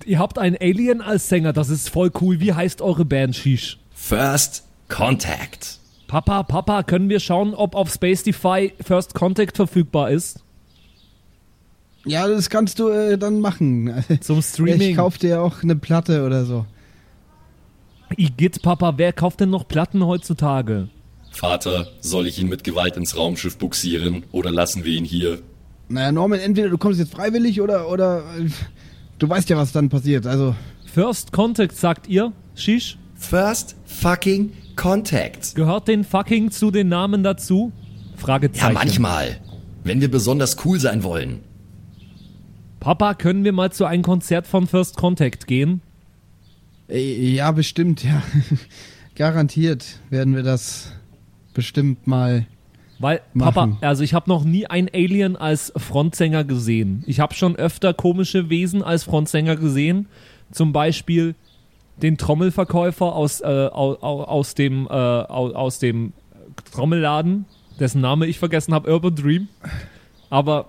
Ihr 0.06 0.20
habt 0.20 0.38
einen 0.38 0.58
Alien 0.62 1.02
als 1.02 1.28
Sänger, 1.28 1.54
das 1.54 1.70
ist 1.70 1.90
voll 1.90 2.12
cool. 2.22 2.40
Wie 2.40 2.54
heißt 2.54 2.82
eure 2.82 3.04
Band, 3.04 3.36
Shish? 3.36 3.80
First 3.94 4.64
Contact. 4.88 5.81
Papa, 6.12 6.44
Papa, 6.44 6.84
können 6.84 7.08
wir 7.08 7.22
schauen, 7.22 7.54
ob 7.54 7.74
auf 7.74 7.90
Spacedify 7.90 8.74
First 8.86 9.14
Contact 9.14 9.56
verfügbar 9.56 10.12
ist? 10.12 10.42
Ja, 12.04 12.28
das 12.28 12.50
kannst 12.50 12.80
du 12.80 12.90
äh, 12.90 13.18
dann 13.18 13.40
machen. 13.40 14.04
Zum 14.20 14.42
Streaming. 14.42 14.90
Ich 14.90 14.98
kauf 14.98 15.18
dir 15.18 15.42
auch 15.42 15.64
eine 15.64 15.78
Platte 15.78 16.26
oder 16.26 16.44
so. 16.44 16.66
Igitt, 18.18 18.62
Papa, 18.62 18.96
wer 18.98 19.14
kauft 19.14 19.40
denn 19.40 19.52
noch 19.52 19.70
Platten 19.70 20.06
heutzutage? 20.06 20.90
Vater, 21.32 21.88
soll 22.02 22.28
ich 22.28 22.42
ihn 22.42 22.50
mit 22.50 22.66
Gewalt 22.66 22.98
ins 22.98 23.16
Raumschiff 23.16 23.58
buxieren 23.58 24.26
oder 24.34 24.52
lassen 24.52 24.84
wir 24.84 24.92
ihn 24.92 25.06
hier? 25.06 25.40
Naja, 25.88 26.12
Norman, 26.12 26.42
entweder 26.42 26.68
du 26.68 26.78
kommst 26.78 27.00
jetzt 27.00 27.14
freiwillig 27.14 27.62
oder, 27.62 27.88
oder 27.88 28.26
äh, 28.38 28.50
du 29.18 29.30
weißt 29.30 29.50
ja, 29.50 29.56
was 29.56 29.72
dann 29.72 29.88
passiert. 29.88 30.28
Also, 30.28 30.56
First 30.94 31.32
Contact, 31.32 31.78
sagt 31.78 32.10
ihr, 32.10 32.34
Shish? 32.54 32.98
First 33.16 33.78
fucking 33.86 34.52
Contact. 34.82 35.54
Gehört 35.54 35.88
den 35.88 36.04
fucking 36.04 36.50
zu 36.50 36.72
den 36.72 36.90
Namen 36.90 37.22
dazu? 37.22 37.72
Ja, 37.76 38.18
Fragezeichen. 38.18 38.74
manchmal. 38.74 39.38
Wenn 39.84 40.02
wir 40.02 40.10
besonders 40.10 40.58
cool 40.66 40.80
sein 40.80 41.04
wollen. 41.04 41.42
Papa, 42.80 43.14
können 43.14 43.44
wir 43.44 43.52
mal 43.52 43.72
zu 43.72 43.86
einem 43.86 44.02
Konzert 44.02 44.48
von 44.48 44.66
First 44.66 44.98
Contact 44.98 45.46
gehen? 45.46 45.82
äh, 46.90 47.32
ja, 47.32 47.52
bestimmt, 47.52 48.04
ja. 48.04 48.24
Garantiert 49.16 49.86
werden 50.10 50.36
wir 50.36 50.42
das 50.42 50.92
bestimmt 51.54 52.08
mal. 52.08 52.48
Weil, 52.98 53.22
Machen. 53.36 53.54
Papa, 53.54 53.78
also 53.88 54.04
ich 54.04 54.16
habe 54.16 54.32
noch 54.32 54.44
nie 54.44 54.66
einen 54.66 54.90
Alien 54.92 55.36
als 55.36 55.72
Frontsänger 55.76 56.44
gesehen. 56.44 57.04
Ich 57.06 57.20
habe 57.20 57.36
schon 57.36 57.56
öfter 57.56 57.94
komische 57.94 58.50
Wesen 58.50 58.82
als 58.82 59.04
Frontsänger 59.04 59.58
gesehen. 59.58 60.08
Zum 60.52 60.74
Beispiel 60.74 61.36
den 62.02 62.18
Trommelverkäufer 62.18 63.14
aus, 63.16 63.42
äh, 63.42 63.46
aus, 63.46 63.98
aus, 64.02 64.56
dem, 64.56 64.88
äh, 64.88 64.92
aus, 64.94 65.54
aus 65.54 65.80
dem 65.80 66.14
Trommelladen, 66.74 67.46
dessen 67.80 68.02
Name 68.02 68.28
ich 68.28 68.40
vergessen 68.40 68.74
habe, 68.74 68.92
Urban 68.92 69.16
Dream. 69.16 69.48
Aber 70.30 70.66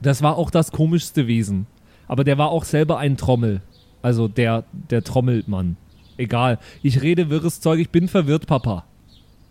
das 0.00 0.22
war 0.22 0.36
auch 0.36 0.50
das 0.50 0.72
komischste 0.72 1.26
Wesen. 1.26 1.66
Aber 2.08 2.24
der 2.24 2.38
war 2.38 2.50
auch 2.50 2.64
selber 2.64 2.98
ein 2.98 3.16
Trommel. 3.16 3.62
Also 4.02 4.26
der, 4.28 4.64
der 4.72 5.04
Trommelmann. 5.04 5.76
Egal. 6.16 6.58
Ich 6.82 7.02
rede 7.02 7.30
wirres 7.30 7.60
Zeug, 7.60 7.78
ich 7.80 7.90
bin 7.90 8.08
verwirrt, 8.08 8.46
Papa. 8.46 8.84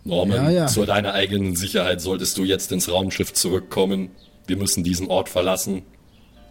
Norman, 0.04 0.36
Ja, 0.46 0.50
ja. 0.50 0.68
zu 0.68 0.86
deiner 0.86 1.14
eigenen 1.14 1.56
Sicherheit 1.56 2.02
solltest 2.02 2.38
du 2.38 2.44
jetzt 2.44 2.72
ins 2.72 2.92
Raumschiff 2.92 3.34
zurückkommen. 3.34 4.10
Wir 4.48 4.58
müssen 4.58 4.84
diesen 4.84 5.08
Ort 5.08 5.30
verlassen. 5.30 5.84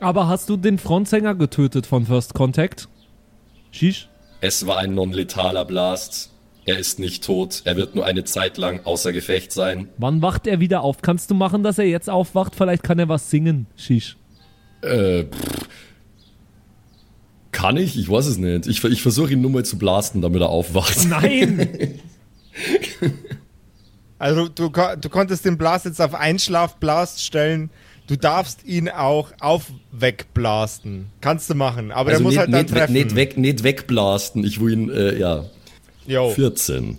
Aber 0.00 0.28
hast 0.28 0.48
du 0.48 0.56
den 0.56 0.78
Frontsänger 0.78 1.34
getötet 1.34 1.86
von 1.86 2.06
First 2.06 2.32
Contact? 2.34 2.88
Shish? 3.70 4.08
Es 4.40 4.66
war 4.66 4.78
ein 4.78 4.94
non-letaler 4.94 5.64
Blast. 5.64 6.30
Er 6.64 6.78
ist 6.78 6.98
nicht 6.98 7.24
tot. 7.24 7.62
Er 7.64 7.76
wird 7.76 7.94
nur 7.94 8.04
eine 8.04 8.24
Zeit 8.24 8.58
lang 8.58 8.84
außer 8.84 9.12
Gefecht 9.12 9.52
sein. 9.52 9.88
Wann 9.98 10.22
wacht 10.22 10.46
er 10.46 10.60
wieder 10.60 10.82
auf? 10.82 11.02
Kannst 11.02 11.30
du 11.30 11.34
machen, 11.34 11.62
dass 11.62 11.78
er 11.78 11.86
jetzt 11.86 12.08
aufwacht? 12.08 12.54
Vielleicht 12.54 12.82
kann 12.82 12.98
er 12.98 13.08
was 13.08 13.30
singen. 13.30 13.66
Shish. 13.76 14.16
Äh, 14.82 15.24
pff. 15.24 15.68
Kann 17.52 17.76
ich? 17.76 17.98
Ich 17.98 18.08
weiß 18.08 18.26
es 18.26 18.38
nicht. 18.38 18.66
Ich, 18.66 18.82
ich 18.84 19.02
versuche 19.02 19.32
ihn 19.32 19.40
nur 19.40 19.50
mal 19.50 19.64
zu 19.64 19.78
blasten, 19.78 20.20
damit 20.22 20.40
er 20.40 20.48
aufwacht. 20.48 21.08
Nein! 21.08 22.00
Also 24.20 24.48
du, 24.48 24.68
du 24.68 25.08
konntest 25.08 25.46
den 25.46 25.56
Blast 25.56 25.86
jetzt 25.86 25.98
auf 25.98 26.14
Einschlafblast 26.14 27.24
stellen. 27.24 27.70
Du 28.10 28.16
darfst 28.16 28.64
ihn 28.64 28.88
auch 28.88 29.30
aufwegblasten. 29.38 31.06
Kannst 31.20 31.48
du 31.48 31.54
machen. 31.54 31.92
Aber 31.92 32.10
der 32.10 32.18
muss 32.18 32.30
nicht, 32.32 32.40
halt 32.40 32.52
dann 32.52 32.62
nicht, 32.62 32.74
treffen. 32.74 32.92
nicht, 32.92 33.14
weg, 33.14 33.38
nicht 33.38 33.62
wegblasten. 33.62 34.42
Ich 34.42 34.60
will 34.60 34.72
ihn, 34.72 34.90
äh, 34.90 35.16
ja, 35.16 35.44
Jo, 36.08 36.30
14. 36.30 36.98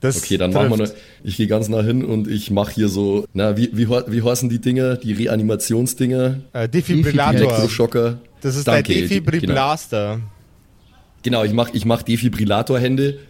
das 0.00 0.16
Okay, 0.16 0.36
dann 0.36 0.52
machen 0.52 0.70
wir 0.70 0.78
trifft. 0.78 0.94
noch, 0.94 1.00
ich 1.22 1.36
gehe 1.36 1.46
ganz 1.46 1.68
nah 1.68 1.80
hin 1.82 2.04
und 2.04 2.26
ich 2.26 2.50
mache 2.50 2.72
hier 2.72 2.88
so, 2.88 3.24
na, 3.34 3.56
wie, 3.56 3.70
wie, 3.72 3.88
wie 3.88 4.22
heißen 4.22 4.48
die 4.48 4.60
Dinger? 4.60 4.96
Die 4.96 5.12
Reanimationsdinger? 5.12 6.40
Äh, 6.52 6.68
Defibrillator. 6.68 7.40
Elektroschocker? 7.42 8.18
Das 8.40 8.56
ist 8.56 8.66
Danke, 8.66 8.92
der 8.94 9.02
die- 9.02 9.08
Defibrillaster. 9.20 10.20
Genau, 11.22 11.42
genau 11.42 11.44
ich 11.44 11.52
mache 11.52 11.70
ich 11.72 11.84
mach 11.84 12.02
Defibrillatorhände. 12.02 13.20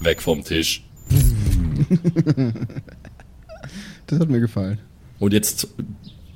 Weg 0.00 0.22
vom 0.22 0.42
Tisch. 0.42 0.82
Das 4.12 4.20
hat 4.20 4.28
mir 4.28 4.40
gefallen. 4.40 4.78
Und 5.20 5.32
jetzt 5.32 5.68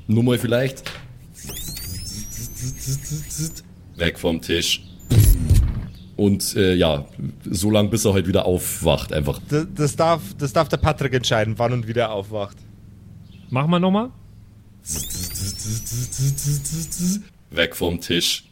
nur 0.06 0.24
mal 0.24 0.38
vielleicht. 0.38 0.82
Weg 3.96 4.18
vom 4.18 4.40
Tisch. 4.40 4.82
Und 6.16 6.56
äh, 6.56 6.72
ja, 6.72 7.04
so 7.44 7.70
lang 7.70 7.90
bis 7.90 8.06
er 8.06 8.14
halt 8.14 8.26
wieder 8.26 8.46
aufwacht 8.46 9.12
einfach. 9.12 9.42
Das, 9.50 9.66
das, 9.74 9.94
darf, 9.94 10.22
das 10.38 10.54
darf 10.54 10.70
der 10.70 10.78
Patrick 10.78 11.12
entscheiden, 11.12 11.58
wann 11.58 11.74
und 11.74 11.86
wie 11.86 11.92
der 11.92 12.12
aufwacht. 12.12 12.56
Mach 13.50 13.66
mal 13.66 13.78
nochmal. 13.78 14.08
Weg 17.50 17.76
vom 17.76 18.00
Tisch. 18.00 18.44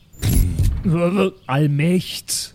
Allmächt. 1.47 2.54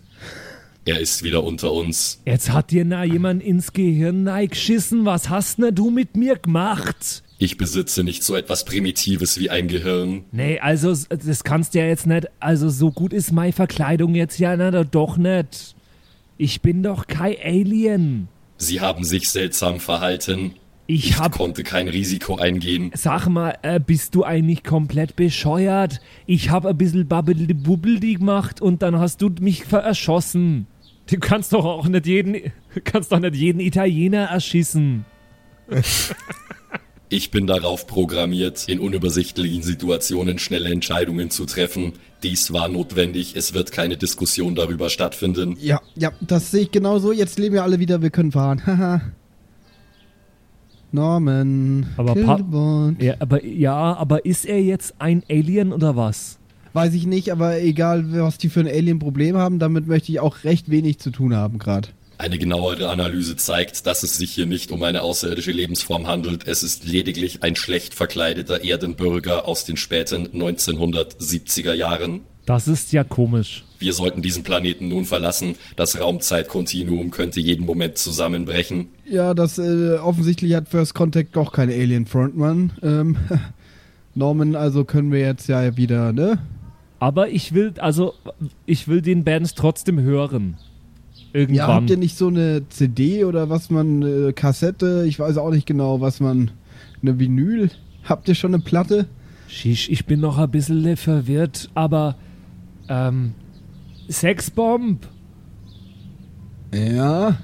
Er 0.84 0.98
ist 0.98 1.22
wieder 1.22 1.44
unter 1.44 1.72
uns. 1.72 2.20
Jetzt 2.24 2.52
hat 2.52 2.70
dir 2.70 2.84
na 2.84 3.04
jemand 3.04 3.42
ins 3.42 3.72
Gehirn 3.72 4.28
geschissen. 4.48 5.04
Was 5.04 5.28
hast 5.28 5.58
ne 5.58 5.72
du 5.72 5.90
mit 5.90 6.16
mir 6.16 6.36
gemacht? 6.36 7.22
Ich 7.38 7.56
besitze 7.56 8.04
nicht 8.04 8.22
so 8.22 8.36
etwas 8.36 8.64
Primitives 8.64 9.38
wie 9.38 9.50
ein 9.50 9.68
Gehirn. 9.68 10.24
Nee, 10.32 10.58
also 10.58 10.94
das 11.08 11.44
kannst 11.44 11.74
du 11.74 11.78
ja 11.78 11.86
jetzt 11.86 12.06
nicht. 12.06 12.28
Also 12.38 12.68
so 12.68 12.90
gut 12.90 13.12
ist 13.12 13.32
meine 13.32 13.52
Verkleidung 13.52 14.14
jetzt 14.14 14.38
ja 14.38 14.56
na, 14.56 14.84
doch 14.84 15.16
nicht. 15.16 15.74
Ich 16.36 16.60
bin 16.60 16.82
doch 16.82 17.06
kein 17.06 17.36
Alien. 17.42 18.28
Sie 18.56 18.80
haben 18.80 19.04
sich 19.04 19.30
seltsam 19.30 19.80
verhalten. 19.80 20.54
Ich 20.90 21.10
Ich 21.10 21.18
hab 21.20 21.30
konnte 21.30 21.62
kein 21.62 21.86
Risiko 21.86 22.34
eingehen. 22.34 22.90
Sag 22.94 23.28
mal, 23.28 23.56
äh, 23.62 23.78
bist 23.78 24.16
du 24.16 24.24
eigentlich 24.24 24.64
komplett 24.64 25.14
bescheuert? 25.14 26.00
Ich 26.26 26.50
hab 26.50 26.66
ein 26.66 26.76
bisschen 26.76 27.06
babbeldi 27.06 28.14
gemacht 28.14 28.60
und 28.60 28.82
dann 28.82 28.98
hast 28.98 29.22
du 29.22 29.30
mich 29.40 29.70
erschossen. 29.70 30.66
Du 31.08 31.20
kannst 31.20 31.52
doch 31.52 31.64
auch 31.64 31.86
nicht 31.86 32.06
jeden, 32.06 32.52
kannst 32.82 33.12
doch 33.12 33.20
nicht 33.20 33.36
jeden 33.36 33.60
Italiener 33.60 34.24
erschießen. 34.24 35.04
Ich 37.12 37.32
bin 37.32 37.48
darauf 37.48 37.88
programmiert, 37.88 38.68
in 38.68 38.78
unübersichtlichen 38.78 39.64
Situationen 39.64 40.38
schnelle 40.38 40.70
Entscheidungen 40.70 41.28
zu 41.28 41.44
treffen. 41.44 41.94
Dies 42.22 42.52
war 42.52 42.68
notwendig. 42.68 43.34
Es 43.34 43.52
wird 43.52 43.72
keine 43.72 43.96
Diskussion 43.96 44.54
darüber 44.54 44.90
stattfinden. 44.90 45.56
Ja, 45.60 45.80
ja, 45.96 46.12
das 46.20 46.52
sehe 46.52 46.62
ich 46.62 46.70
genauso. 46.70 47.10
Jetzt 47.10 47.36
leben 47.40 47.54
wir 47.54 47.64
alle 47.64 47.80
wieder, 47.80 48.00
wir 48.00 48.10
können 48.10 48.30
fahren. 48.30 48.64
Haha. 48.64 49.02
Norman. 50.92 51.86
Aber. 51.96 52.94
Ja, 52.98 53.14
aber 53.18 53.44
ja, 53.44 53.94
aber 53.94 54.24
ist 54.24 54.44
er 54.44 54.60
jetzt 54.60 54.94
ein 54.98 55.22
Alien 55.28 55.72
oder 55.72 55.96
was? 55.96 56.38
Weiß 56.72 56.94
ich 56.94 57.06
nicht, 57.06 57.32
aber 57.32 57.60
egal, 57.60 58.12
was 58.12 58.38
die 58.38 58.48
für 58.48 58.60
ein 58.60 58.68
Alien-Problem 58.68 59.36
haben, 59.36 59.58
damit 59.58 59.88
möchte 59.88 60.12
ich 60.12 60.20
auch 60.20 60.44
recht 60.44 60.70
wenig 60.70 60.98
zu 60.98 61.10
tun 61.10 61.34
haben 61.34 61.58
gerade. 61.58 61.88
Eine 62.16 62.38
genauere 62.38 62.90
Analyse 62.90 63.34
zeigt, 63.36 63.86
dass 63.86 64.02
es 64.02 64.18
sich 64.18 64.30
hier 64.32 64.46
nicht 64.46 64.70
um 64.70 64.82
eine 64.82 65.02
außerirdische 65.02 65.52
Lebensform 65.52 66.06
handelt. 66.06 66.46
Es 66.46 66.62
ist 66.62 66.86
lediglich 66.86 67.42
ein 67.42 67.56
schlecht 67.56 67.94
verkleideter 67.94 68.62
Erdenbürger 68.62 69.48
aus 69.48 69.64
den 69.64 69.78
späten 69.78 70.28
1970er 70.28 71.72
Jahren. 71.72 72.20
Das 72.44 72.68
ist 72.68 72.92
ja 72.92 73.04
komisch. 73.04 73.64
Wir 73.80 73.94
sollten 73.94 74.20
diesen 74.20 74.42
Planeten 74.42 74.88
nun 74.88 75.06
verlassen. 75.06 75.56
Das 75.74 75.98
Raumzeitkontinuum 75.98 77.10
könnte 77.10 77.40
jeden 77.40 77.64
Moment 77.64 77.96
zusammenbrechen. 77.96 78.88
Ja, 79.06 79.32
das 79.32 79.58
äh, 79.58 79.94
offensichtlich 79.96 80.54
hat 80.54 80.68
First 80.68 80.94
Contact 80.94 81.34
doch 81.34 81.50
kein 81.50 81.70
Alien-Frontman. 81.70 82.72
Ähm, 82.82 83.16
Norman, 84.14 84.54
also 84.54 84.84
können 84.84 85.10
wir 85.12 85.20
jetzt 85.20 85.48
ja 85.48 85.78
wieder, 85.78 86.12
ne? 86.12 86.38
Aber 86.98 87.30
ich 87.30 87.54
will, 87.54 87.72
also, 87.78 88.12
ich 88.66 88.86
will 88.86 89.00
den 89.00 89.24
Bands 89.24 89.54
trotzdem 89.54 89.98
hören. 89.98 90.58
Ja, 91.32 91.40
Irgendwann. 91.40 91.68
habt 91.68 91.90
ihr 91.90 91.96
nicht 91.96 92.18
so 92.18 92.28
eine 92.28 92.68
CD 92.68 93.24
oder 93.24 93.48
was 93.48 93.70
man, 93.70 94.02
äh, 94.02 94.32
Kassette, 94.34 95.04
ich 95.08 95.18
weiß 95.18 95.38
auch 95.38 95.50
nicht 95.50 95.66
genau, 95.66 96.02
was 96.02 96.20
man, 96.20 96.50
eine 97.00 97.18
Vinyl? 97.18 97.70
Habt 98.04 98.28
ihr 98.28 98.34
schon 98.34 98.52
eine 98.52 98.62
Platte? 98.62 99.06
Shish, 99.48 99.88
ich 99.88 100.04
bin 100.04 100.20
noch 100.20 100.36
ein 100.36 100.50
bisschen 100.50 100.98
verwirrt, 100.98 101.70
aber, 101.74 102.16
ähm, 102.90 103.32
Sexbomb? 104.10 105.06
Ja. 106.74 107.38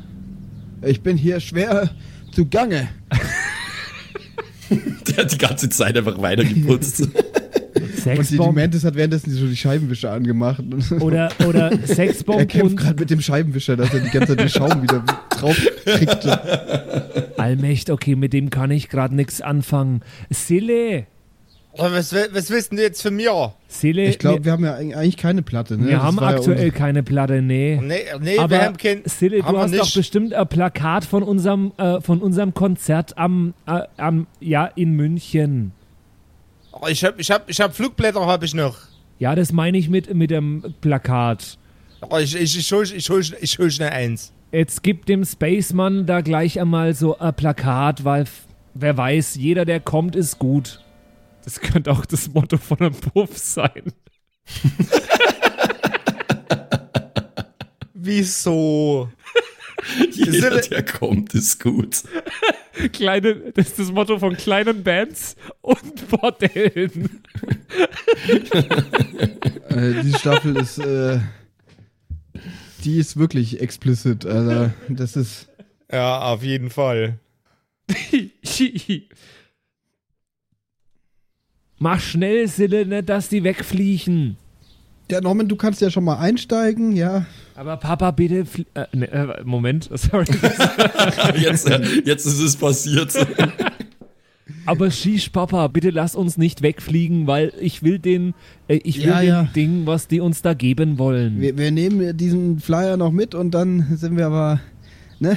Ich 0.83 1.01
bin 1.01 1.17
hier 1.17 1.41
schwer 1.41 1.91
zugange. 2.33 2.89
Der 5.07 5.17
hat 5.19 5.33
die 5.33 5.39
ganze 5.39 5.69
Zeit 5.69 5.97
einfach 5.97 6.21
weitergeputzt. 6.21 7.03
Und 7.03 7.15
die 7.77 8.01
Sexbomb? 8.01 8.57
Mantis 8.57 8.85
hat 8.85 8.97
währenddessen 8.97 9.31
so 9.31 9.47
die 9.47 9.57
Scheibenwischer 9.57 10.11
angemacht. 10.11 10.63
Oder, 11.01 11.31
oder 11.47 11.71
er 11.81 11.87
Sexbomb 11.87 12.49
kämpft 12.49 12.71
und 12.71 12.77
gerade 12.77 12.99
mit 12.99 13.11
dem 13.11 13.21
Scheibenwischer, 13.21 13.77
dass 13.77 13.95
er 13.95 14.01
die 14.01 14.11
ganze 14.11 14.37
Zeit 14.37 14.41
den 14.41 14.49
Schaum 14.49 14.83
wieder 14.83 15.05
drauf 15.31 15.57
kriegte. 15.85 17.39
Allmächt, 17.39 17.91
okay, 17.91 18.17
mit 18.17 18.33
dem 18.33 18.51
kann 18.51 18.73
ich 18.73 18.89
gerade 18.89 19.15
nichts 19.15 19.41
anfangen. 19.41 20.01
Sille, 20.31 21.07
Aber 21.79 21.93
was, 21.95 22.13
was 22.13 22.51
wissen 22.51 22.77
die 22.77 22.83
jetzt 22.83 23.03
für 23.03 23.11
mir? 23.11 23.53
Sille, 23.69 24.07
Ich 24.09 24.19
glaube, 24.19 24.39
wir, 24.39 24.45
wir 24.45 24.53
haben 24.53 24.65
ja 24.65 24.75
eigentlich 24.75 25.17
keine 25.17 25.43
Platte. 25.43 25.77
Ne? 25.77 25.87
wir 25.87 25.95
Das 25.97 26.03
haben 26.03 26.17
ja 26.17 26.23
aktuell 26.29 26.59
unser- 26.67 26.71
keine 26.71 27.03
Platte, 27.03 27.43
nee. 27.43 27.79
Nee, 27.83 28.05
nee 28.21 28.35
wir 28.35 28.43
Aber 28.43 28.59
haben 28.63 28.77
kein. 28.77 29.03
Sille, 29.05 29.43
haben 29.43 29.49
du 29.49 29.59
wir 29.59 29.63
hast 29.63 29.75
doch 29.75 29.85
nicht. 29.85 29.95
bestimmt 29.95 30.35
ein 30.35 30.47
Plakat 30.49 31.05
von 31.05 31.23
unserem, 31.23 31.73
äh, 31.77 32.01
von 32.01 32.21
unserem 32.21 32.55
Konzert 32.55 33.17
am, 33.19 33.55
äh, 33.67 33.83
am, 33.97 34.27
ja, 34.41 34.67
in 34.67 34.93
München. 34.93 35.73
Oh, 36.73 36.87
ich 36.89 37.05
hab, 37.05 37.19
ich 37.19 37.31
hab, 37.31 37.49
ich 37.49 37.61
hab 37.61 37.75
Flugblätter, 37.75 38.25
hab 38.27 38.43
ich 38.43 38.55
noch. 38.55 38.77
Ja, 39.19 39.35
das 39.35 39.53
meine 39.53 39.79
ich 39.79 39.89
mit, 39.89 40.13
mit 40.15 40.31
dem 40.31 40.75
Plakat. 40.81 41.57
Oh, 42.11 42.19
ich, 42.19 42.35
ich, 42.37 42.59
ich, 42.59 42.71
hol, 42.73 42.85
ich, 42.85 43.09
hol, 43.09 43.23
ich 43.41 43.59
hol 43.59 43.71
schnell 43.71 43.91
eins. 43.91 44.33
Jetzt 44.53 44.83
gibt 44.83 45.09
dem 45.09 45.25
Spaceman 45.25 46.07
da 46.07 46.21
gleich 46.21 46.61
einmal 46.61 46.95
so 46.95 47.19
ein 47.19 47.35
Plakat, 47.35 48.05
weil 48.05 48.25
wer 48.75 48.97
weiß, 48.97 49.37
jeder, 49.37 49.65
der 49.65 49.81
kommt, 49.81 50.15
ist 50.17 50.39
gut. 50.39 50.81
Das 51.47 51.61
könnte 51.61 51.93
auch 51.93 52.05
das 52.05 52.29
Motto 52.29 52.57
von 52.57 52.81
einem 52.81 52.93
Puff 52.93 53.39
sein. 53.39 53.93
Wieso? 57.95 59.09
Jeder, 60.11 60.61
der 60.61 60.85
kommt, 60.85 61.35
ist 61.35 61.63
gut. 61.63 62.03
Kleine, 62.93 63.53
das 63.53 63.69
ist 63.69 63.79
das 63.79 63.93
Motto 63.93 64.19
von 64.19 64.37
kleinen 64.37 64.83
Bands 64.83 65.37
und 65.61 66.09
Bordellen. 66.11 67.23
Äh, 69.69 70.03
die 70.03 70.15
Staffel 70.15 70.57
ist, 70.57 70.79
äh, 70.79 71.21
die 72.83 72.99
ist 72.99 73.17
wirklich 73.17 73.61
explicit. 73.61 74.27
Also, 74.27 74.73
das 74.89 75.15
ist. 75.15 75.49
Ja, 75.93 76.23
auf 76.23 76.43
jeden 76.43 76.71
Fall. 76.71 77.21
Mach 81.79 82.01
schnell, 82.01 82.49
Sille, 82.49 82.87
nicht, 82.87 83.09
dass 83.09 83.29
die 83.29 83.45
wegfliegen. 83.45 84.37
Ja, 85.11 85.21
Norman, 85.21 85.47
du 85.47 85.57
kannst 85.57 85.81
ja 85.81 85.91
schon 85.91 86.05
mal 86.05 86.19
einsteigen, 86.19 86.97
ja. 86.97 87.27
Aber 87.55 87.77
Papa, 87.77 88.11
bitte. 88.11 88.45
Äh, 88.75 88.87
ne, 88.93 89.11
äh, 89.11 89.45
Moment, 89.45 89.89
sorry. 89.95 90.27
Jetzt, 91.39 91.69
äh, 91.71 91.81
jetzt 92.05 92.27
ist 92.27 92.41
es 92.41 92.57
passiert. 92.57 93.15
Aber 94.67 94.91
Shish, 94.91 95.29
Papa, 95.29 95.69
bitte 95.69 95.91
lass 95.91 96.17
uns 96.17 96.37
nicht 96.39 96.61
wegfliegen, 96.61 97.29
weil 97.29 97.53
ich 97.61 97.85
will 97.85 98.01
den, 98.01 98.35
äh, 98.67 98.77
ich 98.83 98.99
will 98.99 99.07
Ja, 99.07 99.21
den 99.21 99.29
ja. 99.29 99.43
Ding, 99.55 99.87
was 99.87 100.09
die 100.09 100.21
uns 100.21 100.43
da 100.43 100.55
geben 100.55 100.99
wollen. 100.99 101.41
Wir, 101.41 101.57
wir 101.57 101.71
nehmen 101.71 102.17
diesen 102.17 102.59
Flyer 102.59 102.97
noch 102.97 103.13
mit 103.13 103.35
und 103.37 103.53
dann 103.53 103.97
sind 103.97 104.17
wir 104.17 104.27
aber, 104.27 104.61
ne? 105.21 105.37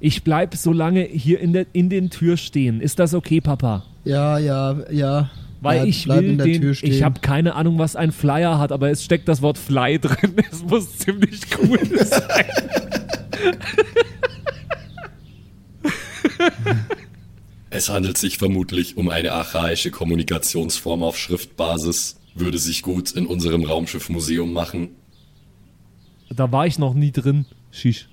Ich 0.00 0.24
bleib 0.24 0.54
so 0.54 0.72
lange 0.72 1.02
hier 1.02 1.40
in, 1.40 1.52
der, 1.52 1.66
in 1.72 1.90
den 1.90 2.08
Tür 2.10 2.36
stehen. 2.38 2.80
Ist 2.80 2.98
das 2.98 3.12
okay, 3.12 3.40
Papa? 3.40 3.84
Ja, 4.06 4.38
ja, 4.38 4.76
ja. 4.90 5.30
Weil 5.60 5.78
Bleib- 5.80 5.88
ich 5.88 6.06
will 6.08 6.24
in 6.24 6.36
der 6.38 6.46
den, 6.46 6.60
Tür 6.60 6.74
stehen. 6.74 6.92
ich 6.92 7.02
habe 7.02 7.20
keine 7.20 7.54
Ahnung, 7.54 7.78
was 7.78 7.96
ein 7.96 8.12
Flyer 8.12 8.58
hat, 8.58 8.70
aber 8.72 8.90
es 8.90 9.02
steckt 9.04 9.26
das 9.26 9.42
Wort 9.42 9.58
Fly 9.58 9.98
drin. 10.00 10.34
Es 10.50 10.62
muss 10.62 10.96
ziemlich 10.98 11.40
cool 11.58 11.78
sein. 12.04 12.44
Es 17.70 17.88
handelt 17.88 18.16
sich 18.16 18.38
vermutlich 18.38 18.96
um 18.96 19.08
eine 19.08 19.32
archaische 19.32 19.90
Kommunikationsform 19.90 21.02
auf 21.02 21.18
Schriftbasis, 21.18 22.18
würde 22.34 22.58
sich 22.58 22.82
gut 22.82 23.10
in 23.12 23.26
unserem 23.26 23.64
Raumschiffmuseum 23.64 24.52
machen. 24.52 24.90
Da 26.30 26.50
war 26.52 26.66
ich 26.66 26.78
noch 26.78 26.94
nie 26.94 27.12
drin. 27.12 27.46
Shish. 27.70 28.08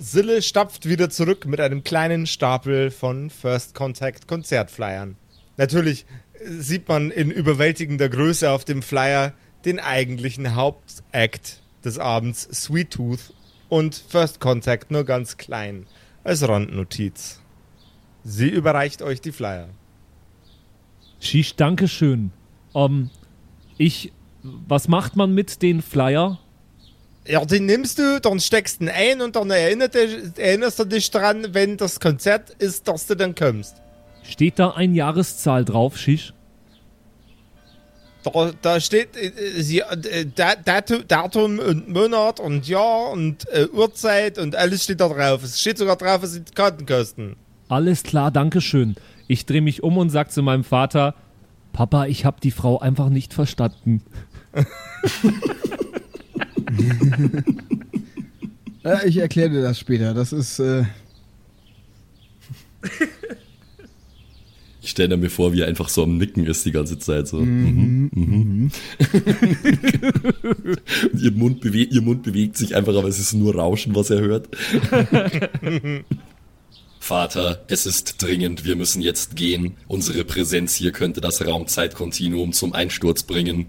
Sille 0.00 0.40
stapft 0.42 0.88
wieder 0.88 1.10
zurück 1.10 1.46
mit 1.46 1.60
einem 1.60 1.84
kleinen 1.84 2.26
Stapel 2.26 2.90
von 2.90 3.30
First 3.30 3.74
Contact 3.74 4.26
Konzertflyern. 4.26 5.16
Natürlich 5.56 6.06
äh, 6.34 6.50
sieht 6.50 6.88
man 6.88 7.10
in 7.10 7.30
überwältigender 7.30 8.08
Größe 8.08 8.50
auf 8.50 8.64
dem 8.64 8.82
Flyer 8.82 9.32
den 9.64 9.78
eigentlichen 9.78 10.54
Hauptakt 10.54 11.62
des 11.84 11.98
Abends, 11.98 12.48
Sweet 12.52 12.90
Tooth, 12.90 13.32
und 13.68 13.96
First 13.96 14.40
Contact 14.40 14.90
nur 14.90 15.04
ganz 15.04 15.36
klein, 15.36 15.86
als 16.24 16.48
Randnotiz. 16.48 17.40
Sie 18.22 18.48
überreicht 18.48 19.02
euch 19.02 19.20
die 19.20 19.32
Flyer. 19.32 19.68
Shish, 21.20 21.56
danke 21.56 21.88
schön. 21.88 22.30
Ähm, 22.74 23.10
ich, 23.76 24.12
was 24.42 24.88
macht 24.88 25.16
man 25.16 25.34
mit 25.34 25.62
den 25.62 25.82
Flyer? 25.82 26.38
Ja, 27.28 27.44
den 27.44 27.66
nimmst 27.66 27.98
du, 27.98 28.20
dann 28.20 28.38
steckst 28.40 28.80
du 28.80 28.84
ihn 28.84 28.90
ein 28.90 29.20
und 29.20 29.34
dann 29.36 29.48
dich, 29.48 30.38
erinnerst 30.38 30.78
du 30.78 30.84
dich 30.84 31.10
dran, 31.10 31.48
wenn 31.52 31.76
das 31.76 31.98
Konzert 31.98 32.50
ist, 32.58 32.86
dass 32.86 33.06
du 33.06 33.14
dann 33.16 33.34
kommst. 33.34 33.74
Steht 34.22 34.58
da 34.58 34.70
ein 34.70 34.94
Jahreszahl 34.94 35.64
drauf, 35.64 35.96
Shish? 35.96 36.32
Da, 38.22 38.50
da 38.60 38.80
steht 38.80 39.16
äh, 39.16 39.28
äh, 39.28 40.20
äh, 40.20 40.26
Da- 40.34 40.56
Datum, 40.56 41.58
und 41.60 41.88
Monat 41.88 42.40
und 42.40 42.66
Jahr 42.66 43.10
und 43.10 43.48
äh, 43.50 43.66
Uhrzeit 43.72 44.38
und 44.38 44.56
alles 44.56 44.84
steht 44.84 45.00
da 45.00 45.08
drauf. 45.08 45.44
Es 45.44 45.60
steht 45.60 45.78
sogar 45.78 45.96
drauf, 45.96 46.22
was 46.22 46.32
die 46.32 46.52
Karten 46.54 46.86
kosten. 46.86 47.36
Alles 47.68 48.02
klar, 48.02 48.30
danke 48.32 48.60
schön. 48.60 48.96
Ich 49.28 49.46
drehe 49.46 49.60
mich 49.62 49.82
um 49.82 49.96
und 49.98 50.10
sag 50.10 50.32
zu 50.32 50.42
meinem 50.42 50.64
Vater, 50.64 51.14
Papa, 51.72 52.06
ich 52.06 52.24
habe 52.24 52.40
die 52.42 52.50
Frau 52.50 52.78
einfach 52.80 53.10
nicht 53.10 53.32
verstanden. 53.34 54.02
Ja, 58.84 59.02
ich 59.04 59.16
erkläre 59.16 59.50
dir 59.50 59.62
das 59.62 59.78
später. 59.78 60.14
Das 60.14 60.32
ist, 60.32 60.58
äh, 60.60 60.84
Ich 64.86 64.90
stelle 64.90 65.16
mir 65.16 65.30
vor, 65.30 65.52
wie 65.52 65.62
er 65.62 65.66
einfach 65.66 65.88
so 65.88 66.04
am 66.04 66.16
Nicken 66.16 66.46
ist 66.46 66.64
die 66.64 66.70
ganze 66.70 66.96
Zeit. 66.96 67.26
So. 67.26 67.38
Mhm. 67.40 68.08
Mhm. 68.14 68.70
Und 71.12 71.22
ihr 71.22 71.32
Mund, 71.32 71.64
ihr 71.64 72.02
Mund 72.02 72.22
bewegt 72.22 72.56
sich 72.56 72.76
einfach, 72.76 72.94
aber 72.94 73.08
es 73.08 73.18
ist 73.18 73.32
nur 73.32 73.56
Rauschen, 73.56 73.96
was 73.96 74.10
er 74.10 74.20
hört. 74.20 74.48
Vater, 77.00 77.64
es 77.66 77.84
ist 77.86 78.22
dringend, 78.22 78.64
wir 78.64 78.76
müssen 78.76 79.02
jetzt 79.02 79.34
gehen. 79.34 79.74
Unsere 79.88 80.24
Präsenz 80.24 80.76
hier 80.76 80.92
könnte 80.92 81.20
das 81.20 81.44
Raumzeitkontinuum 81.44 82.52
zum 82.52 82.72
Einsturz 82.72 83.24
bringen. 83.24 83.66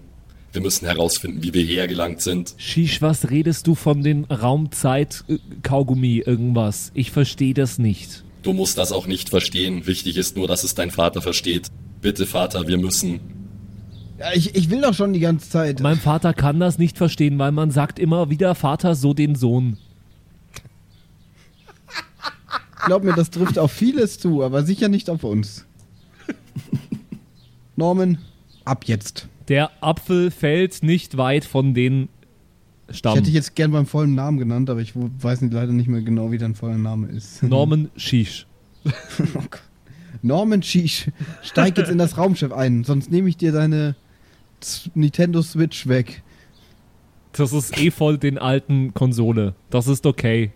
Wir 0.52 0.62
müssen 0.62 0.86
herausfinden, 0.86 1.42
wie 1.42 1.52
wir 1.52 1.62
hierher 1.62 1.88
gelangt 1.88 2.22
sind. 2.22 2.54
Shish, 2.56 3.02
was 3.02 3.30
redest 3.30 3.66
du 3.66 3.74
von 3.74 4.02
den 4.02 4.24
Raumzeit-Kaugummi 4.24 6.22
irgendwas? 6.24 6.90
Ich 6.94 7.10
verstehe 7.10 7.52
das 7.54 7.78
nicht. 7.78 8.24
Du 8.42 8.52
musst 8.54 8.78
das 8.78 8.92
auch 8.92 9.06
nicht 9.06 9.28
verstehen. 9.28 9.86
Wichtig 9.86 10.16
ist 10.16 10.36
nur, 10.36 10.48
dass 10.48 10.64
es 10.64 10.74
dein 10.74 10.90
Vater 10.90 11.20
versteht. 11.20 11.68
Bitte, 12.00 12.24
Vater, 12.26 12.66
wir 12.66 12.78
müssen. 12.78 13.20
ja, 14.18 14.32
ich, 14.32 14.54
ich 14.54 14.70
will 14.70 14.80
doch 14.80 14.94
schon 14.94 15.12
die 15.12 15.20
ganze 15.20 15.50
Zeit. 15.50 15.80
Mein 15.80 15.98
Vater 15.98 16.32
kann 16.32 16.58
das 16.60 16.78
nicht 16.78 16.96
verstehen, 16.96 17.38
weil 17.38 17.52
man 17.52 17.70
sagt 17.70 17.98
immer 17.98 18.30
wieder 18.30 18.54
Vater 18.54 18.94
so 18.94 19.12
den 19.12 19.34
Sohn. 19.34 19.76
Glaub 22.86 23.04
mir, 23.04 23.12
das 23.12 23.28
trifft 23.30 23.58
auf 23.58 23.72
vieles 23.72 24.18
zu, 24.18 24.42
aber 24.42 24.62
sicher 24.62 24.88
nicht 24.88 25.10
auf 25.10 25.24
uns. 25.24 25.66
Norman, 27.76 28.18
ab 28.64 28.84
jetzt. 28.86 29.28
Der 29.48 29.70
Apfel 29.82 30.30
fällt 30.30 30.82
nicht 30.82 31.16
weit 31.16 31.44
von 31.44 31.74
den 31.74 32.08
Ich 32.90 32.98
Stamm. 32.98 33.14
hätte 33.14 33.24
dich 33.26 33.34
jetzt 33.34 33.54
gern 33.54 33.70
beim 33.72 33.86
vollen 33.86 34.14
Namen 34.14 34.38
genannt, 34.38 34.68
aber 34.70 34.80
ich 34.80 34.92
weiß 34.94 35.40
nicht, 35.40 35.52
leider 35.54 35.72
nicht 35.72 35.88
mehr 35.88 36.02
genau, 36.02 36.30
wie 36.32 36.38
dein 36.38 36.54
voller 36.54 36.78
Name 36.78 37.08
ist. 37.08 37.42
Norman 37.48 37.90
Shish. 37.96 38.46
Oh 38.84 38.90
Gott. 39.50 39.62
Norman 40.22 40.62
Sheesh, 40.62 41.10
steig 41.42 41.76
jetzt 41.78 41.90
in 41.90 41.98
das 41.98 42.16
Raumschiff 42.16 42.52
ein, 42.52 42.82
sonst 42.82 43.10
nehme 43.10 43.28
ich 43.28 43.36
dir 43.36 43.52
deine 43.52 43.94
Nintendo 44.94 45.42
Switch 45.42 45.86
weg. 45.86 46.22
Das 47.32 47.52
ist 47.52 47.78
eh 47.78 47.90
voll 47.90 48.18
den 48.18 48.36
alten 48.38 48.94
Konsole. 48.94 49.54
Das 49.70 49.86
ist 49.86 50.06
okay. 50.06 50.50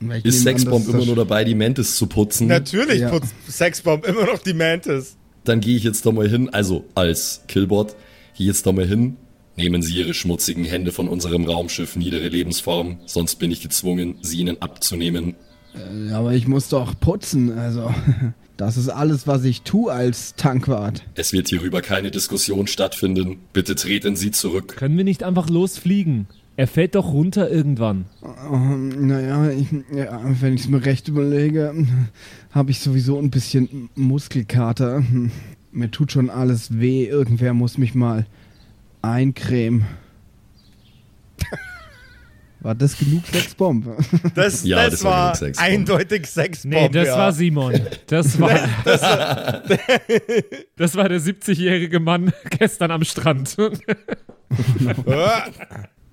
Ich 0.00 0.24
Ist 0.24 0.42
Sexbomb 0.42 0.88
immer 0.88 1.04
nur 1.04 1.16
dabei, 1.16 1.44
die 1.44 1.56
Mantis 1.56 1.96
zu 1.96 2.06
putzen? 2.06 2.46
Natürlich 2.46 3.00
Ja. 3.00 3.10
putzt 3.10 3.34
Sexbomb 3.48 4.06
immer 4.06 4.24
noch 4.26 4.38
die 4.38 4.54
Mantis. 4.54 5.16
Dann 5.44 5.60
gehe 5.60 5.76
ich 5.76 5.82
jetzt 5.82 6.06
da 6.06 6.12
mal 6.12 6.28
hin, 6.28 6.48
also 6.50 6.84
als 6.94 7.42
Killbot, 7.48 7.94
gehe 8.38 8.46
jetzt 8.46 8.64
mal 8.64 8.86
hin. 8.86 9.16
Nehmen 9.56 9.82
Sie 9.82 9.96
Ihre 9.96 10.14
schmutzigen 10.14 10.64
Hände 10.64 10.92
von 10.92 11.08
unserem 11.08 11.44
Raumschiff 11.44 11.96
niedere 11.96 12.28
Lebensform, 12.28 13.00
sonst 13.06 13.34
bin 13.36 13.50
ich 13.50 13.60
gezwungen, 13.60 14.18
sie 14.22 14.38
Ihnen 14.38 14.62
abzunehmen. 14.62 15.34
Ja, 16.08 16.20
aber 16.20 16.32
ich 16.32 16.46
muss 16.46 16.68
doch 16.68 16.98
putzen, 16.98 17.58
also. 17.58 17.92
Das 18.56 18.76
ist 18.76 18.88
alles, 18.88 19.28
was 19.28 19.44
ich 19.44 19.62
tue 19.62 19.92
als 19.92 20.34
Tankwart. 20.34 21.04
Es 21.14 21.32
wird 21.32 21.46
hierüber 21.46 21.80
keine 21.80 22.10
Diskussion 22.10 22.66
stattfinden. 22.66 23.36
Bitte 23.52 23.76
treten 23.76 24.16
Sie 24.16 24.32
zurück. 24.32 24.74
Können 24.76 24.96
wir 24.96 25.04
nicht 25.04 25.22
einfach 25.22 25.48
losfliegen? 25.48 26.26
Er 26.56 26.66
fällt 26.66 26.96
doch 26.96 27.12
runter 27.12 27.48
irgendwann. 27.48 28.06
Ähm, 28.52 29.06
naja, 29.06 29.48
ich, 29.52 29.68
ja, 29.94 30.20
wenn 30.40 30.54
ich 30.54 30.62
es 30.62 30.68
mir 30.68 30.84
recht 30.84 31.06
überlege, 31.06 31.72
habe 32.50 32.72
ich 32.72 32.80
sowieso 32.80 33.16
ein 33.20 33.30
bisschen 33.30 33.90
Muskelkater. 33.94 35.04
Mir 35.72 35.90
tut 35.90 36.12
schon 36.12 36.30
alles 36.30 36.78
weh. 36.78 37.04
Irgendwer 37.04 37.54
muss 37.54 37.78
mich 37.78 37.94
mal 37.94 38.26
eincremen. 39.02 39.86
War 42.60 42.74
das 42.74 42.98
genug 42.98 43.24
Sexbomb? 43.26 43.86
Das, 44.34 44.64
Ja, 44.64 44.82
das, 44.82 44.94
das 44.94 45.04
war 45.04 45.12
war 45.12 45.34
Sexbomb. 45.36 45.70
eindeutig 45.70 46.26
Sexbomb. 46.26 46.74
Nee, 46.74 46.88
das 46.88 47.06
ja. 47.06 47.16
war 47.16 47.32
Simon. 47.32 47.80
Das 48.08 48.40
war, 48.40 48.58
das 50.76 50.96
war 50.96 51.08
der 51.08 51.20
70-jährige 51.20 52.00
Mann 52.00 52.32
gestern 52.58 52.90
am 52.90 53.04
Strand. 53.04 53.56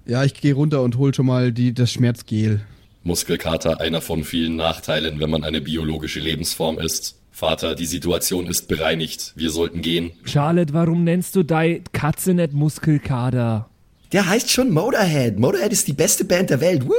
Ja, 0.08 0.24
ich 0.24 0.36
gehe 0.36 0.54
runter 0.54 0.84
und 0.84 0.98
hol 0.98 1.16
schon 1.16 1.26
mal 1.26 1.52
die, 1.52 1.74
das 1.74 1.92
Schmerzgel. 1.92 2.62
Muskelkater 3.04 3.82
einer 3.82 4.02
von 4.02 4.24
vielen 4.24 4.56
Nachteilen, 4.56 5.20
wenn 5.20 5.32
man 5.32 5.44
eine 5.44 5.62
biologische 5.62 6.20
Lebensform 6.20 6.78
ist. 6.78 7.20
Vater, 7.38 7.76
die 7.76 7.86
Situation 7.86 8.48
ist 8.48 8.70
bereinigt. 8.70 9.34
Wir 9.36 9.50
sollten 9.50 9.82
gehen. 9.82 10.12
Charlotte, 10.24 10.74
warum 10.74 11.04
nennst 11.04 11.36
du 11.36 11.44
deine 11.44 11.82
Katze 11.92 12.34
nicht 12.34 12.54
Muskelkader? 12.54 13.70
Der 14.14 14.30
heißt 14.30 14.50
schon 14.50 14.72
Motorhead. 14.72 15.38
Motorhead 15.38 15.74
ist 15.74 15.86
die 15.90 15.94
beste 15.94 16.24
Band 16.24 16.50
der 16.50 16.62
Welt. 16.62 16.88
Woo! 16.88 16.94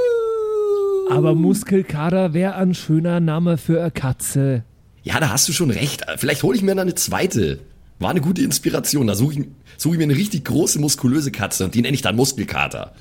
Aber 1.11 1.35
Muskelkater 1.35 2.35
wäre 2.35 2.55
ein 2.57 2.75
schöner 2.75 3.19
Name 3.19 3.57
für 3.57 3.81
eine 3.81 3.91
Katze. 3.91 4.63
Ja, 5.05 5.19
da 5.21 5.31
hast 5.31 5.49
du 5.49 5.55
schon 5.55 5.71
recht. 5.71 6.05
Vielleicht 6.19 6.43
hole 6.43 6.55
ich 6.55 6.63
mir 6.63 6.73
dann 6.75 6.81
eine 6.81 6.95
zweite. 6.97 7.61
War 7.99 8.11
eine 8.11 8.21
gute 8.21 8.43
Inspiration. 8.43 9.07
Da 9.07 9.15
suche 9.15 9.41
ich, 9.41 9.47
such 9.79 9.93
ich 9.93 9.99
mir 9.99 10.05
eine 10.05 10.17
richtig 10.17 10.45
große, 10.45 10.79
muskulöse 10.79 11.31
Katze 11.33 11.65
und 11.65 11.75
die 11.75 11.81
nenne 11.81 11.95
ich 11.95 12.03
dann 12.03 12.15
Muskelkater. 12.15 12.93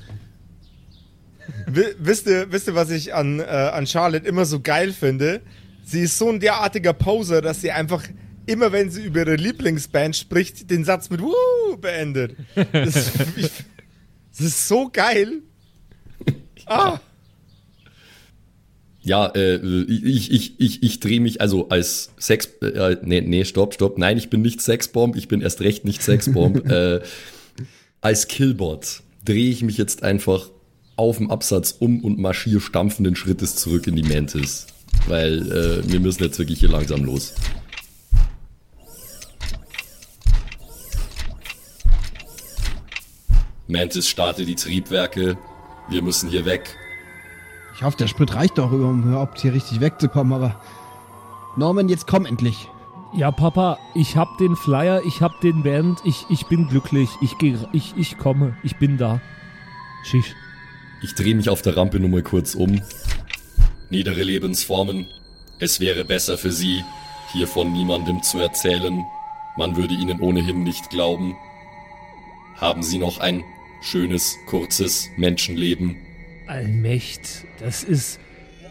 Wi- 1.66 1.94
Wisst 1.98 2.26
ihr, 2.28 2.50
wisst 2.50 2.66
ihr, 2.68 2.74
was 2.74 2.88
ich 2.88 3.12
an, 3.12 3.40
äh, 3.40 3.42
an 3.42 3.86
Charlotte 3.86 4.26
immer 4.26 4.46
so 4.46 4.60
geil 4.60 4.94
finde? 4.94 5.42
Sie 5.86 6.00
ist 6.00 6.18
so 6.18 6.28
ein 6.28 6.40
derartiger 6.40 6.92
Poser, 6.92 7.40
dass 7.40 7.60
sie 7.60 7.70
einfach 7.70 8.02
immer, 8.44 8.72
wenn 8.72 8.90
sie 8.90 9.04
über 9.04 9.20
ihre 9.20 9.36
Lieblingsband 9.36 10.16
spricht, 10.16 10.68
den 10.68 10.84
Satz 10.84 11.10
mit 11.10 11.20
Woo 11.20 11.76
beendet. 11.80 12.34
Das, 12.72 13.12
ich, 13.36 13.50
das 14.30 14.40
ist 14.40 14.66
so 14.66 14.90
geil. 14.92 15.42
Ah, 16.66 16.98
Ja, 19.02 19.26
äh, 19.36 19.58
ich, 19.84 20.32
ich, 20.32 20.58
ich, 20.58 20.82
ich 20.82 20.98
drehe 20.98 21.20
mich 21.20 21.40
also 21.40 21.68
als 21.68 22.10
Sex, 22.18 22.46
äh, 22.60 22.96
nee, 23.02 23.20
nee, 23.20 23.44
stopp, 23.44 23.74
stopp, 23.74 23.98
nein, 23.98 24.18
ich 24.18 24.30
bin 24.30 24.42
nicht 24.42 24.60
Sexbomb, 24.60 25.14
ich 25.14 25.28
bin 25.28 25.40
erst 25.40 25.60
recht 25.60 25.84
nicht 25.84 26.02
Sexbomb. 26.02 26.66
äh, 26.70 27.00
als 28.00 28.26
Killbot 28.26 29.02
drehe 29.24 29.50
ich 29.50 29.62
mich 29.62 29.78
jetzt 29.78 30.02
einfach 30.02 30.50
auf 30.96 31.18
dem 31.18 31.30
Absatz 31.30 31.76
um 31.78 32.02
und 32.02 32.18
marschiere 32.18 32.60
stampfenden 32.60 33.14
Schrittes 33.14 33.54
zurück 33.54 33.86
in 33.86 33.94
die 33.94 34.02
Mantis. 34.02 34.66
Weil 35.06 35.52
äh, 35.52 35.90
wir 35.90 36.00
müssen 36.00 36.22
jetzt 36.24 36.38
wirklich 36.38 36.60
hier 36.60 36.68
langsam 36.68 37.04
los. 37.04 37.34
Mantis 43.68 44.08
starte 44.08 44.44
die 44.44 44.54
Triebwerke. 44.54 45.36
Wir 45.88 46.02
müssen 46.02 46.30
hier 46.30 46.44
weg. 46.44 46.76
Ich 47.74 47.82
hoffe, 47.82 47.96
der 47.96 48.06
Sprit 48.06 48.34
reicht 48.34 48.58
doch, 48.58 48.72
um 48.72 49.08
überhaupt 49.08 49.40
hier 49.40 49.52
richtig 49.52 49.80
wegzukommen, 49.80 50.32
aber. 50.32 50.60
Norman, 51.56 51.88
jetzt 51.88 52.06
komm 52.06 52.26
endlich. 52.26 52.68
Ja, 53.14 53.30
Papa, 53.30 53.78
ich 53.94 54.16
hab 54.16 54.36
den 54.38 54.56
Flyer, 54.56 55.02
ich 55.06 55.22
hab 55.22 55.40
den 55.40 55.62
Band, 55.62 56.00
ich, 56.04 56.26
ich 56.28 56.46
bin 56.46 56.68
glücklich, 56.68 57.08
ich, 57.22 57.38
geh, 57.38 57.56
ich, 57.72 57.94
ich 57.96 58.18
komme, 58.18 58.56
ich 58.62 58.76
bin 58.76 58.98
da. 58.98 59.20
Schisch. 60.04 60.34
Ich 61.02 61.14
drehe 61.14 61.34
mich 61.34 61.48
auf 61.48 61.62
der 61.62 61.76
Rampe 61.76 62.00
nur 62.00 62.10
mal 62.10 62.22
kurz 62.22 62.54
um. 62.54 62.80
Niedere 63.90 64.22
Lebensformen. 64.22 65.06
Es 65.58 65.80
wäre 65.80 66.04
besser 66.04 66.36
für 66.38 66.52
Sie, 66.52 66.84
hiervon 67.32 67.72
niemandem 67.72 68.22
zu 68.22 68.38
erzählen. 68.38 69.04
Man 69.56 69.76
würde 69.76 69.94
Ihnen 69.94 70.20
ohnehin 70.20 70.64
nicht 70.64 70.90
glauben. 70.90 71.36
Haben 72.56 72.82
Sie 72.82 72.98
noch 72.98 73.18
ein 73.18 73.44
schönes, 73.82 74.36
kurzes 74.46 75.08
Menschenleben? 75.16 75.96
Allmächt, 76.46 77.44
das 77.60 77.84
ist. 77.84 78.18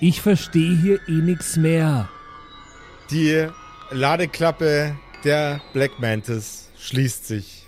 Ich 0.01 0.21
verstehe 0.21 0.75
hier 0.81 0.99
eh 1.07 1.21
nix 1.21 1.55
mehr. 1.55 2.09
die 3.11 3.47
Ladeklappe 3.91 4.95
der 5.23 5.61
Black 5.73 5.99
Mantis 5.99 6.69
schließt 6.77 7.27
sich. 7.27 7.67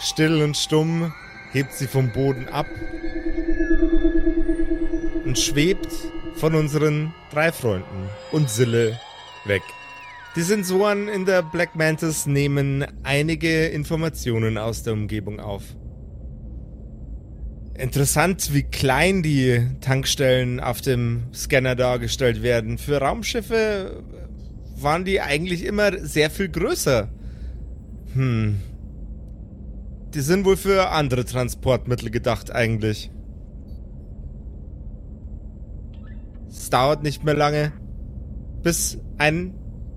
Still 0.00 0.42
und 0.42 0.56
stumm 0.56 1.12
hebt 1.52 1.72
sie 1.74 1.86
vom 1.86 2.12
Boden 2.12 2.48
ab 2.48 2.66
und 5.30 5.38
schwebt 5.38 5.92
von 6.34 6.56
unseren 6.56 7.14
drei 7.30 7.52
Freunden 7.52 8.08
und 8.32 8.50
Sille 8.50 8.98
weg. 9.44 9.62
Die 10.34 10.42
Sensoren 10.42 11.06
in 11.06 11.24
der 11.24 11.44
Black 11.44 11.76
Mantis 11.76 12.26
nehmen 12.26 12.84
einige 13.04 13.68
Informationen 13.68 14.58
aus 14.58 14.82
der 14.82 14.94
Umgebung 14.94 15.38
auf. 15.38 15.62
Interessant, 17.78 18.52
wie 18.52 18.64
klein 18.64 19.22
die 19.22 19.68
Tankstellen 19.80 20.58
auf 20.58 20.80
dem 20.80 21.22
Scanner 21.32 21.76
dargestellt 21.76 22.42
werden. 22.42 22.76
Für 22.76 22.98
Raumschiffe 22.98 24.02
waren 24.74 25.04
die 25.04 25.20
eigentlich 25.20 25.64
immer 25.64 25.96
sehr 26.04 26.30
viel 26.30 26.48
größer. 26.48 27.08
Hm. 28.14 28.56
Die 30.12 30.22
sind 30.22 30.44
wohl 30.44 30.56
für 30.56 30.88
andere 30.88 31.24
Transportmittel 31.24 32.10
gedacht 32.10 32.50
eigentlich. 32.50 33.12
Es 36.50 36.68
dauert 36.68 37.02
nicht 37.02 37.24
mehr 37.24 37.34
lange, 37.34 37.72
bis 38.62 38.98
ein, 39.18 39.54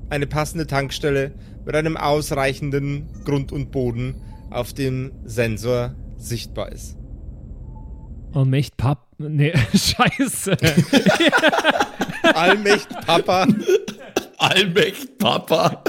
eine 0.10 0.28
passende 0.28 0.68
Tankstelle 0.68 1.34
mit 1.66 1.76
einem 1.76 1.98
ausreichenden 1.98 3.10
Grund 3.26 3.52
und 3.52 3.72
Boden 3.72 4.22
auf 4.50 4.74
dem 4.74 5.12
Sensor 5.26 5.96
sichtbar 6.18 6.72
ist. 6.72 6.98
Allmächt, 8.34 8.78
Pap. 8.78 9.00
Nee, 9.18 9.54
scheiße. 9.74 10.58
Allmächt 12.36 12.90
Papa. 13.06 13.48
Allmächt, 14.38 15.18
Papa. 15.18 15.84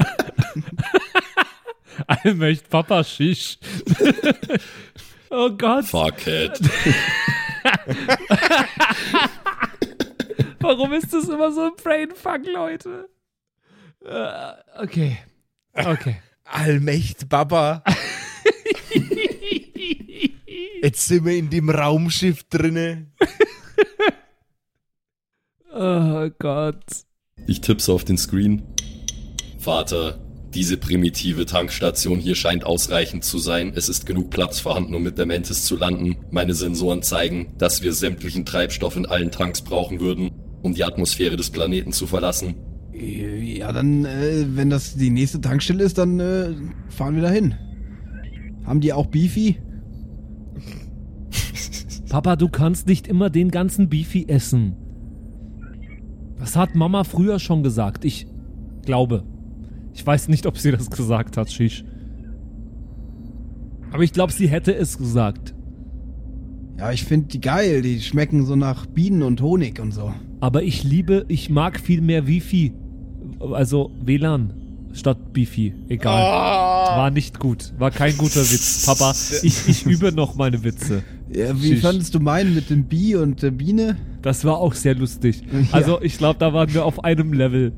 Allmächt, 2.07 2.69
Papa, 2.69 3.05
Schisch. 3.05 3.59
oh 5.31 5.51
Gott, 5.51 5.85
Fuck 5.87 6.27
it. 6.27 6.53
Warum 10.65 10.93
ist 10.95 11.13
das 11.13 11.29
immer 11.29 11.53
so 11.53 11.67
ein 11.67 11.77
Brainfuck, 11.77 12.47
Leute? 12.47 13.11
Äh, 14.05 14.83
okay. 14.83 15.19
Okay. 15.75 16.17
Allmächt 16.45 17.29
Papa. 17.29 17.83
Jetzt 20.83 21.07
sind 21.09 21.25
wir 21.25 21.37
in 21.37 21.51
dem 21.51 21.71
Raumschiff 21.71 22.45
drinne. 22.45 23.13
Oh 25.77 26.31
Gott. 26.39 26.85
Ich 27.49 27.61
tipp's 27.61 27.89
auf 27.89 28.05
den 28.05 28.17
Screen. 28.17 28.63
Vater, 29.59 30.25
diese 30.55 30.77
primitive 30.77 31.47
Tankstation 31.47 32.21
hier 32.21 32.37
scheint 32.37 32.65
ausreichend 32.65 33.25
zu 33.25 33.39
sein. 33.39 33.73
Es 33.75 33.89
ist 33.89 34.07
genug 34.07 34.31
Platz 34.31 34.61
vorhanden, 34.61 34.95
um 34.95 35.03
mit 35.03 35.19
der 35.19 35.27
Mantis 35.27 35.65
zu 35.65 35.77
landen. 35.77 36.17
Meine 36.31 36.55
Sensoren 36.55 37.03
zeigen, 37.03 37.55
dass 37.59 37.83
wir 37.83 37.93
sämtlichen 37.93 38.47
Treibstoff 38.47 38.95
in 38.95 39.05
allen 39.05 39.33
Tanks 39.33 39.63
brauchen 39.63 39.99
würden, 39.99 40.31
um 40.65 40.73
die 40.73 40.83
Atmosphäre 40.83 41.37
des 41.37 41.51
Planeten 41.51 41.93
zu 41.93 42.07
verlassen. 42.07 42.55
Ja, 42.93 43.71
dann, 43.73 44.07
äh, 44.07 44.47
wenn 44.49 44.71
das 44.71 44.97
die 44.97 45.11
nächste 45.11 45.41
Tankstelle 45.41 45.85
ist, 45.85 45.99
dann 45.99 46.19
äh, 46.21 46.55
fahren 46.89 47.17
wir 47.17 47.23
dahin. 47.23 47.55
Haben 48.65 48.81
die 48.81 48.95
auch 48.95 49.07
Beefy? 49.07 49.59
Papa, 52.09 52.37
du 52.37 52.49
kannst 52.49 52.87
nicht 52.87 53.07
immer 53.07 53.29
den 53.29 53.51
ganzen 53.51 53.91
Beefy 53.91 54.27
essen. 54.27 54.77
Das 56.39 56.57
hat 56.57 56.75
Mama 56.75 57.05
früher 57.05 57.39
schon 57.39 57.63
gesagt. 57.63 58.07
Ich 58.07 58.27
glaube. 58.87 59.23
Ich 59.93 60.05
weiß 60.05 60.29
nicht, 60.29 60.47
ob 60.47 60.57
sie 60.57 60.73
das 60.73 60.91
gesagt 60.91 61.37
hat, 61.37 61.53
Shish. 61.53 61.85
Aber 63.93 64.03
ich 64.03 64.13
glaube, 64.13 64.33
sie 64.33 64.49
hätte 64.49 64.75
es 64.75 64.97
gesagt. 64.97 65.55
Ja, 66.79 66.91
ich 66.91 67.05
finde 67.05 67.29
die 67.29 67.41
geil. 67.41 67.83
Die 67.83 68.01
schmecken 68.01 68.47
so 68.47 68.57
nach 68.57 68.87
Bienen 68.87 69.23
und 69.23 69.43
Honig 69.43 69.79
und 69.79 69.93
so. 69.93 70.13
Aber 70.45 70.63
ich 70.63 70.85
liebe, 70.85 71.25
ich 71.29 71.49
mag 71.49 71.81
viel 71.81 72.03
mehr 72.03 72.27
Wifi. 72.27 72.75
Also 73.41 73.91
WLAN 74.05 74.53
statt 74.93 75.33
Beefy. 75.33 75.73
Egal. 75.89 76.21
War 76.99 77.11
nicht 77.11 77.41
gut. 77.41 77.73
War 77.79 77.91
kein 77.91 78.15
guter 78.19 78.43
Witz. 78.43 78.85
Papa, 78.85 79.13
ich, 79.43 79.67
ich 79.67 79.87
übe 79.87 80.13
noch 80.13 80.35
meine 80.35 80.63
Witze. 80.63 81.03
Ja, 81.33 81.59
wie 81.63 81.69
Schisch. 81.69 81.81
fandest 81.81 82.15
du 82.15 82.21
meinen 82.21 82.55
mit 82.55 82.69
dem 82.69 82.85
Bi 82.85 83.17
und 83.17 83.41
der 83.41 83.53
Biene? 83.53 83.97
Das 84.21 84.45
war 84.45 84.59
auch 84.59 84.75
sehr 84.75 84.95
lustig. 84.95 85.41
Ja. 85.51 85.61
Also 85.73 86.03
ich 86.03 86.19
glaube, 86.19 86.39
da 86.39 86.53
waren 86.53 86.75
wir 86.75 86.85
auf 86.85 87.03
einem 87.05 87.33
Level. 87.33 87.73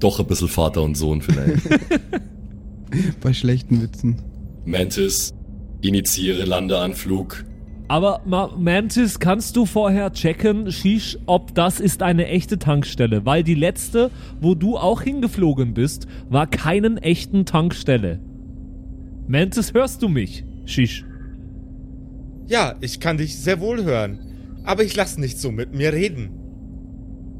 Doch 0.00 0.18
ein 0.18 0.26
bisschen 0.26 0.48
Vater 0.48 0.82
und 0.82 0.96
Sohn 0.96 1.22
vielleicht. 1.22 1.68
Bei 3.20 3.32
schlechten 3.32 3.80
Witzen. 3.80 4.16
Mantis, 4.64 5.34
initiiere 5.82 6.44
Landeanflug. 6.46 7.44
Aber 7.92 8.22
Ma 8.24 8.50
Mantis, 8.56 9.20
kannst 9.20 9.54
du 9.54 9.66
vorher 9.66 10.14
checken, 10.14 10.72
Shish, 10.72 11.18
ob 11.26 11.54
das 11.54 11.78
ist 11.78 12.02
eine 12.02 12.26
echte 12.26 12.58
Tankstelle? 12.58 13.26
Weil 13.26 13.42
die 13.42 13.54
letzte, 13.54 14.10
wo 14.40 14.54
du 14.54 14.78
auch 14.78 15.02
hingeflogen 15.02 15.74
bist, 15.74 16.06
war 16.30 16.46
keinen 16.46 16.96
echten 16.96 17.44
Tankstelle. 17.44 18.18
Mantis, 19.28 19.74
hörst 19.74 20.00
du 20.00 20.08
mich? 20.08 20.42
Shish. 20.64 21.04
Ja, 22.46 22.76
ich 22.80 22.98
kann 22.98 23.18
dich 23.18 23.38
sehr 23.38 23.60
wohl 23.60 23.84
hören. 23.84 24.20
Aber 24.64 24.84
ich 24.84 24.96
lass 24.96 25.18
nicht 25.18 25.38
so 25.38 25.52
mit 25.52 25.74
mir 25.74 25.92
reden. 25.92 26.30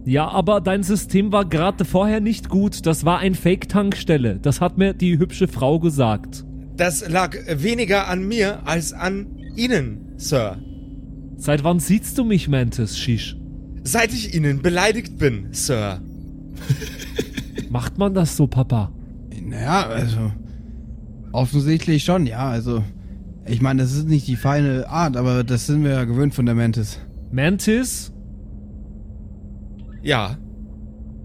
Ja, 0.05 0.28
aber 0.28 0.61
dein 0.61 0.82
System 0.82 1.32
war 1.32 1.46
gerade 1.46 1.86
vorher 1.86 2.20
nicht 2.20 2.50
gut. 2.50 2.84
Das 2.84 3.07
war 3.07 3.20
ein 3.20 3.34
Fake-Tankstelle. 3.34 4.38
Das 4.42 4.61
hat 4.61 4.76
mir 4.76 4.92
die 4.92 5.18
hübsche 5.18 5.48
Frau 5.48 5.80
gesagt. 5.80 6.44
Das 6.76 7.09
lag 7.09 7.38
weniger 7.48 8.07
an 8.07 8.28
mir 8.28 8.66
als 8.66 8.92
an 8.92 9.38
Ihnen, 9.57 10.01
Sir. 10.16 10.58
Seit 11.36 11.64
wann 11.64 11.80
siehst 11.80 12.16
du 12.18 12.24
mich, 12.24 12.48
Mantis, 12.48 12.98
Shish? 12.98 13.36
Seit 13.84 14.12
ich 14.12 14.34
Ihnen 14.34 14.62
beleidigt 14.62 15.18
bin, 15.18 15.48
Sir. 15.52 16.00
Macht 17.70 17.98
man 17.98 18.14
das 18.14 18.36
so, 18.36 18.46
Papa? 18.46 18.92
Naja, 19.44 19.86
also. 19.88 20.30
Offensichtlich 21.32 22.04
schon, 22.04 22.26
ja. 22.26 22.48
Also. 22.50 22.84
Ich 23.46 23.60
meine, 23.60 23.82
das 23.82 23.92
ist 23.92 24.06
nicht 24.08 24.28
die 24.28 24.36
feine 24.36 24.88
Art, 24.88 25.16
aber 25.16 25.42
das 25.42 25.66
sind 25.66 25.82
wir 25.82 25.90
ja 25.90 26.04
gewöhnt 26.04 26.32
von 26.34 26.46
der 26.46 26.54
Mantis. 26.54 27.00
Mantis, 27.32 28.12
Ja. 30.02 30.36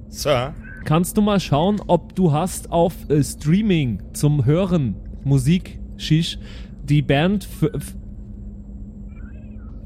Sir. 0.09 0.53
kannst 0.85 1.17
du 1.17 1.21
mal 1.21 1.39
schauen, 1.39 1.81
ob 1.85 2.15
du 2.15 2.31
hast 2.31 2.71
auf 2.71 2.93
äh, 3.09 3.21
Streaming 3.23 4.01
zum 4.13 4.45
Hören 4.45 4.95
Musik, 5.23 5.79
Shish, 5.97 6.39
die 6.83 7.01
Band 7.01 7.47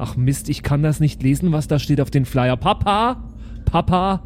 Ach 0.01 0.17
Mist, 0.17 0.49
ich 0.49 0.63
kann 0.63 0.81
das 0.81 0.99
nicht 0.99 1.21
lesen, 1.21 1.51
was 1.51 1.67
da 1.67 1.77
steht 1.77 2.01
auf 2.01 2.09
den 2.09 2.25
Flyer. 2.25 2.57
Papa, 2.57 3.23
Papa, 3.65 4.23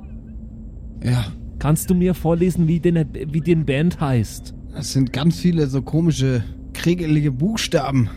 Ja, 1.04 1.26
kannst 1.60 1.90
du 1.90 1.96
mir 1.96 2.14
vorlesen, 2.14 2.70
wie 2.70 2.80
den, 2.80 3.06
wie 3.14 3.42
den 3.42 3.66
Band 3.66 4.00
heißt? 4.00 4.54
das 4.74 4.94
sind 4.94 5.12
ganz 5.12 5.38
viele 5.38 5.68
so 5.68 5.82
komische, 5.82 6.46
kriegelige 6.74 7.32
Buchstaben. 7.32 8.10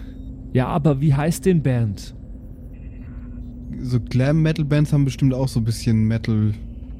Ja, 0.52 0.68
aber 0.68 1.00
wie 1.00 1.14
heißt 1.14 1.46
den 1.46 1.60
Band? 1.64 2.14
So 3.80 3.98
Glam-Metal-Bands 4.00 4.92
haben 4.92 5.04
bestimmt 5.04 5.34
auch 5.34 5.48
so 5.48 5.58
ein 5.58 5.64
bisschen 5.64 6.06
Metal. 6.06 6.54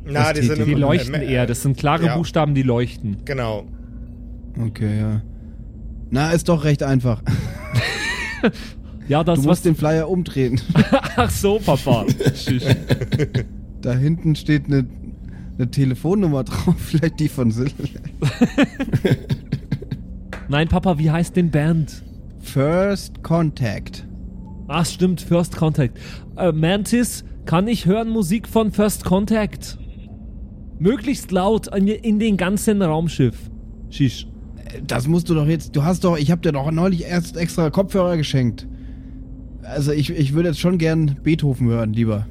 Na, 0.06 0.32
die 0.32 0.42
sind. 0.42 0.66
Die 0.66 0.74
leuchten 0.74 1.14
äh, 1.14 1.32
eher, 1.32 1.46
das 1.46 1.62
sind 1.62 1.76
klare 1.76 2.06
ja. 2.06 2.16
Buchstaben, 2.16 2.56
die 2.56 2.62
leuchten. 2.62 3.18
Genau. 3.24 3.64
Okay, 4.60 4.98
ja. 4.98 5.22
Na, 6.10 6.32
ist 6.32 6.48
doch 6.48 6.64
recht 6.64 6.82
einfach. 6.82 7.22
Ja, 9.08 9.24
das 9.24 9.36
Du 9.36 9.42
was 9.42 9.46
musst 9.46 9.64
den 9.64 9.74
Flyer 9.74 10.08
umdrehen. 10.08 10.60
Ach 11.16 11.30
so, 11.30 11.58
Papa. 11.58 12.04
Da 13.80 13.94
hinten 13.94 14.36
steht 14.36 14.66
eine, 14.66 14.86
eine 15.56 15.70
Telefonnummer 15.70 16.44
drauf, 16.44 16.74
vielleicht 16.78 17.20
die 17.20 17.28
von 17.28 17.50
Sil. 17.52 17.68
Nein, 20.48 20.68
Papa, 20.68 20.98
wie 20.98 21.10
heißt 21.10 21.36
den 21.36 21.50
Band? 21.50 22.02
First 22.40 23.22
Contact. 23.22 24.06
Ach, 24.68 24.84
stimmt, 24.84 25.20
First 25.20 25.56
Contact. 25.56 25.98
Äh, 26.36 26.52
Mantis, 26.52 27.24
kann 27.46 27.68
ich 27.68 27.86
hören 27.86 28.10
Musik 28.10 28.46
von 28.46 28.72
First 28.72 29.04
Contact? 29.04 29.78
Möglichst 30.78 31.32
laut 31.32 31.74
in, 31.74 31.88
in 31.88 32.18
den 32.18 32.36
ganzen 32.36 32.82
Raumschiff. 32.82 33.50
Shish. 33.90 34.26
Das 34.86 35.08
musst 35.08 35.30
du 35.30 35.34
doch 35.34 35.46
jetzt. 35.46 35.74
Du 35.74 35.82
hast 35.82 36.04
doch. 36.04 36.18
Ich 36.18 36.30
hab 36.30 36.42
dir 36.42 36.52
doch 36.52 36.70
neulich 36.70 37.04
erst 37.04 37.38
extra 37.38 37.70
Kopfhörer 37.70 38.18
geschenkt. 38.18 38.66
Also 39.68 39.92
ich, 39.92 40.10
ich 40.10 40.32
würde 40.32 40.48
jetzt 40.50 40.60
schon 40.60 40.78
gern 40.78 41.16
Beethoven 41.22 41.68
hören, 41.68 41.92
lieber. 41.92 42.26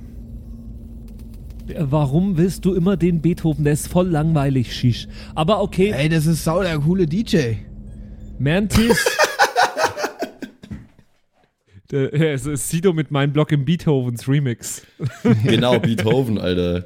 Warum 1.78 2.38
willst 2.38 2.64
du 2.66 2.74
immer 2.74 2.96
den 2.98 3.22
Beethoven? 3.22 3.64
Der 3.66 3.74
ist 3.74 3.88
voll 3.90 4.08
langweilig, 4.08 4.74
Shish. 4.74 5.08
Aber 5.36 5.62
okay, 5.62 5.92
Ey, 5.92 6.10
das 6.10 6.26
ist 6.26 6.44
sau 6.44 6.62
der 6.64 6.80
coole 6.80 7.06
DJ. 7.06 7.54
Mantis. 8.40 8.98
Der- 11.92 12.14
äh, 12.14 12.34
Es 12.34 12.46
ist 12.46 12.70
Sido 12.70 12.92
mit 12.94 13.12
meinem 13.12 13.32
Blog 13.34 13.52
im 13.52 13.64
Beethovens 13.66 14.28
Remix. 14.28 14.82
Genau, 15.44 15.80
Beethoven, 15.80 16.38
Alter. 16.38 16.84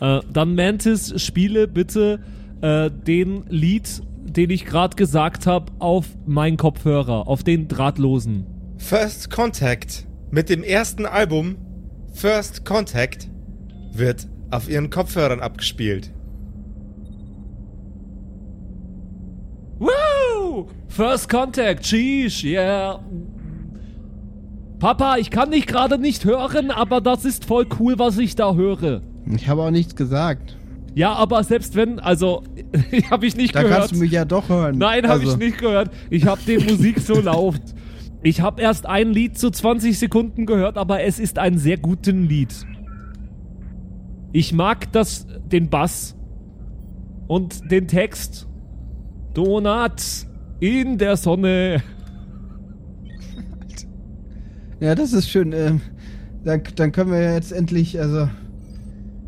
Äh, 0.00 0.20
dann 0.32 0.54
Mantis, 0.54 1.20
spiele 1.22 1.66
bitte 1.68 2.20
äh, 2.60 2.90
den 2.90 3.44
Lied, 3.48 4.02
den 4.24 4.50
ich 4.50 4.64
gerade 4.66 4.96
gesagt 4.96 5.46
habe, 5.46 5.72
auf 5.78 6.06
meinen 6.26 6.56
Kopfhörer, 6.56 7.26
auf 7.28 7.42
den 7.42 7.66
drahtlosen. 7.68 8.46
First 8.82 9.30
Contact 9.30 10.06
mit 10.32 10.50
dem 10.50 10.62
ersten 10.64 11.06
Album 11.06 11.56
First 12.12 12.64
Contact 12.64 13.28
wird 13.92 14.26
auf 14.50 14.68
ihren 14.68 14.90
Kopfhörern 14.90 15.40
abgespielt. 15.40 16.12
Woo! 19.78 20.66
First 20.88 21.28
Contact, 21.30 21.86
sheesh, 21.86 22.44
yeah. 22.44 22.98
Papa, 24.80 25.16
ich 25.16 25.30
kann 25.30 25.52
dich 25.52 25.66
gerade 25.66 25.96
nicht 25.96 26.24
hören, 26.24 26.70
aber 26.72 27.00
das 27.00 27.24
ist 27.24 27.44
voll 27.44 27.66
cool, 27.78 27.98
was 27.98 28.18
ich 28.18 28.34
da 28.34 28.54
höre. 28.54 29.00
Ich 29.34 29.48
habe 29.48 29.62
auch 29.62 29.70
nichts 29.70 29.94
gesagt. 29.94 30.58
Ja, 30.94 31.12
aber 31.14 31.44
selbst 31.44 31.76
wenn, 31.76 32.00
also, 32.00 32.42
habe 33.10 33.26
ich 33.26 33.36
nicht 33.36 33.54
Da 33.54 33.62
gehört. 33.62 33.78
kannst 33.78 33.94
du 33.94 33.98
mich 34.00 34.10
ja 34.12 34.24
doch 34.24 34.48
hören. 34.48 34.76
Nein, 34.76 35.04
habe 35.04 35.20
also, 35.20 35.32
ich 35.32 35.38
nicht 35.38 35.58
gehört. 35.58 35.90
Ich 36.10 36.26
habe 36.26 36.42
den 36.42 36.66
Musik 36.66 36.98
so 36.98 37.14
laut. 37.20 37.60
Ich 38.22 38.40
habe 38.40 38.62
erst 38.62 38.86
ein 38.86 39.10
Lied 39.10 39.36
zu 39.36 39.50
20 39.50 39.98
Sekunden 39.98 40.46
gehört, 40.46 40.78
aber 40.78 41.02
es 41.02 41.18
ist 41.18 41.38
ein 41.38 41.58
sehr 41.58 41.76
gutes 41.76 42.14
Lied. 42.14 42.54
Ich 44.32 44.52
mag 44.52 44.92
das, 44.92 45.26
den 45.50 45.68
Bass 45.68 46.16
und 47.26 47.70
den 47.70 47.88
Text. 47.88 48.48
Donut 49.34 50.02
in 50.60 50.98
der 50.98 51.16
Sonne. 51.16 51.82
Ja, 54.80 54.94
das 54.94 55.12
ist 55.12 55.28
schön. 55.28 55.52
Ähm, 55.52 55.80
dann, 56.44 56.62
dann 56.76 56.92
können 56.92 57.10
wir 57.10 57.20
ja 57.20 57.34
jetzt 57.34 57.52
endlich, 57.52 58.00
also. 58.00 58.28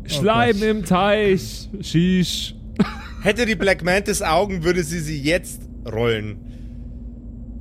Schleim 0.05 0.59
Gott. 0.59 0.63
im 0.63 0.85
Teich. 0.85 1.69
Shish. 1.81 2.55
Hätte 3.21 3.45
die 3.45 3.55
Black 3.55 3.83
Mantis 3.83 4.21
Augen, 4.21 4.63
würde 4.63 4.83
sie 4.83 4.99
sie 4.99 5.19
jetzt 5.19 5.61
rollen. 5.91 6.54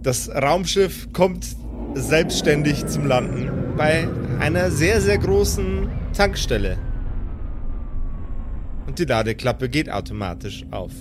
Das 0.05 0.29
Raumschiff 0.29 1.09
kommt 1.15 1.57
selbstständig 1.95 2.85
zum 2.89 3.07
Landen 3.07 3.75
bei 3.75 4.07
einer 4.39 4.71
sehr, 4.71 5.01
sehr 5.01 5.17
großen 5.17 5.89
Tankstelle. 6.13 6.77
Und 8.87 8.99
die 8.99 9.07
Ladeklappe 9.07 9.71
geht 9.71 9.89
automatisch 9.89 10.67
auf. 10.71 10.93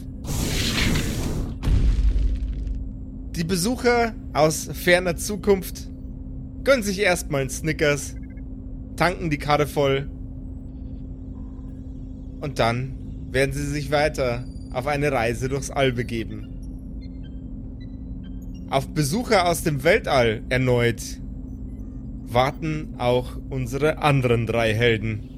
Die 3.36 3.44
Besucher 3.44 4.14
aus 4.32 4.70
ferner 4.72 5.18
Zukunft 5.18 5.90
gönnen 6.64 6.84
sich 6.84 7.00
erstmal 7.00 7.42
einen 7.42 7.50
Snickers, 7.50 8.16
tanken 8.96 9.30
die 9.30 9.38
Karre 9.38 9.68
voll 9.68 10.10
und 12.40 12.58
dann 12.58 12.96
werden 13.32 13.52
sie 13.52 13.66
sich 13.66 13.92
weiter 13.92 14.46
auf 14.72 14.88
eine 14.88 15.12
Reise 15.12 15.50
durchs 15.50 15.72
All 15.72 15.92
begeben. 15.92 16.53
Auf 18.74 18.88
Besucher 18.88 19.48
aus 19.48 19.62
dem 19.62 19.84
Weltall 19.84 20.42
erneut 20.50 21.00
warten 22.24 22.96
auch 22.98 23.38
unsere 23.52 24.00
anderen 24.00 24.48
drei 24.48 24.74
Helden. 24.74 25.30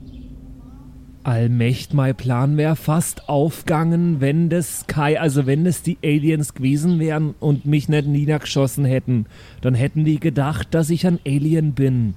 Allmächt, 1.24 1.94
mein 1.94 2.16
Plan 2.16 2.56
wäre 2.56 2.78
fast 2.78 3.28
aufgegangen, 3.28 4.22
wenn 4.22 4.50
das 4.50 4.88
Kai, 4.88 5.20
also 5.20 5.46
wenn 5.46 5.66
das 5.66 5.82
die 5.82 5.98
Aliens 6.02 6.54
gewesen 6.54 6.98
wären 6.98 7.36
und 7.42 7.66
mich 7.66 7.90
nicht 7.90 8.08
niedergeschossen 8.08 8.86
hätten. 8.86 9.26
Dann 9.60 9.76
hätten 9.76 10.06
die 10.06 10.22
gedacht, 10.22 10.70
dass 10.72 10.90
ich 10.90 11.06
ein 11.06 11.20
Alien 11.28 11.74
bin. 11.74 12.14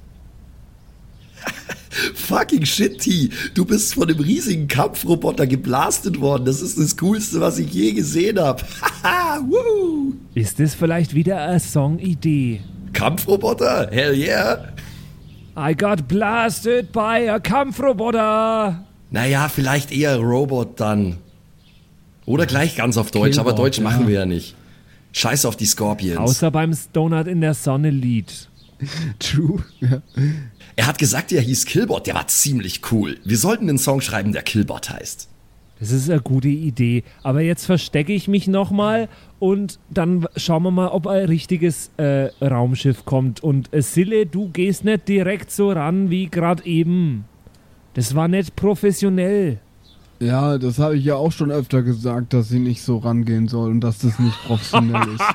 Fucking 2.15 2.65
shit, 2.65 3.01
T. 3.01 3.31
Du 3.55 3.65
bist 3.65 3.95
von 3.95 4.09
einem 4.09 4.21
riesigen 4.21 4.69
Kampfroboter 4.69 5.47
geblastet 5.47 6.21
worden. 6.21 6.45
Das 6.45 6.63
ist 6.63 6.79
das 6.79 6.97
Coolste, 6.97 7.41
was 7.41 7.59
ich 7.59 7.73
je 7.73 7.93
gesehen 7.93 8.39
habe. 8.39 8.63
Ist 10.35 10.61
das 10.61 10.75
vielleicht 10.75 11.15
wieder 11.15 11.43
eine 11.43 11.61
Songidee? 11.61 12.61
Kampfroboter? 12.93 13.89
Hell 13.91 14.15
yeah. 14.15 14.73
I 15.57 15.75
got 15.75 16.07
blasted 16.07 16.93
by 16.93 17.29
a 17.29 17.39
Kampfroboter. 17.41 18.85
Naja, 19.11 19.49
vielleicht 19.49 19.91
eher 19.91 20.19
Robot 20.19 20.79
dann. 20.81 21.17
Oder 22.27 22.47
gleich 22.47 22.77
ganz 22.77 22.97
auf 22.97 23.11
Deutsch, 23.11 23.39
aber 23.39 23.51
Killbot, 23.51 23.67
Deutsch 23.67 23.81
machen 23.81 24.03
ja. 24.03 24.09
wir 24.09 24.15
ja 24.21 24.27
nicht. 24.27 24.55
Scheiß 25.13 25.47
auf 25.47 25.57
die 25.57 25.65
Scorpions. 25.67 26.19
Außer 26.19 26.51
beim 26.51 26.77
Donut 26.93 27.27
in 27.27 27.41
der 27.41 27.55
Sonne 27.55 27.91
Lied. 27.91 28.49
True. 29.19 29.65
Ja. 29.81 30.03
Er 30.79 30.87
hat 30.87 30.97
gesagt, 30.99 31.33
er 31.33 31.41
hieß 31.41 31.65
Killbot, 31.65 32.07
der 32.07 32.15
war 32.15 32.29
ziemlich 32.29 32.83
cool. 32.93 33.19
Wir 33.25 33.37
sollten 33.37 33.69
einen 33.69 33.79
Song 33.79 34.01
schreiben, 34.01 34.31
der 34.31 34.43
Killbot 34.43 34.91
heißt. 34.91 35.29
Das 35.81 35.91
ist 35.91 36.09
eine 36.09 36.21
gute 36.21 36.47
Idee. 36.47 37.03
Aber 37.25 37.41
jetzt 37.41 37.67
verstecke 37.67 38.13
ich 38.13 38.29
mich 38.29 38.47
nochmal 38.47 39.09
und 39.41 39.81
dann 39.91 40.29
schauen 40.37 40.63
wir 40.63 40.71
mal, 40.71 40.87
ob 40.91 41.09
ein 41.09 41.25
richtiges 41.25 41.91
äh, 41.97 42.31
Raumschiff 42.41 43.05
kommt. 43.05 43.43
Und 43.43 43.75
äh, 43.75 43.83
Sille, 43.83 44.25
du 44.25 44.51
gehst 44.51 44.85
nicht 44.85 45.09
direkt 45.09 45.51
so 45.51 45.73
ran 45.73 46.11
wie 46.11 46.27
gerade 46.29 46.65
eben. 46.65 47.25
Das 47.95 48.15
war 48.15 48.29
nicht 48.29 48.55
professionell. 48.55 49.59
ja, 50.21 50.59
das 50.59 50.79
habe 50.79 50.97
ich 50.97 51.05
ja 51.05 51.17
auch 51.17 51.33
schon 51.33 51.51
öfter 51.51 51.83
gesagt, 51.83 52.33
dass 52.35 52.51
sie 52.51 52.61
nicht 52.61 52.83
so 52.83 52.99
rangehen 52.99 53.49
soll 53.49 53.73
und 53.73 53.81
dass 53.81 53.99
das 53.99 54.17
nicht 54.21 54.41
professionell 54.45 55.09
ist. 55.09 55.35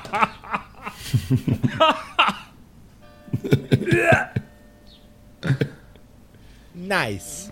Nice. 6.75 7.51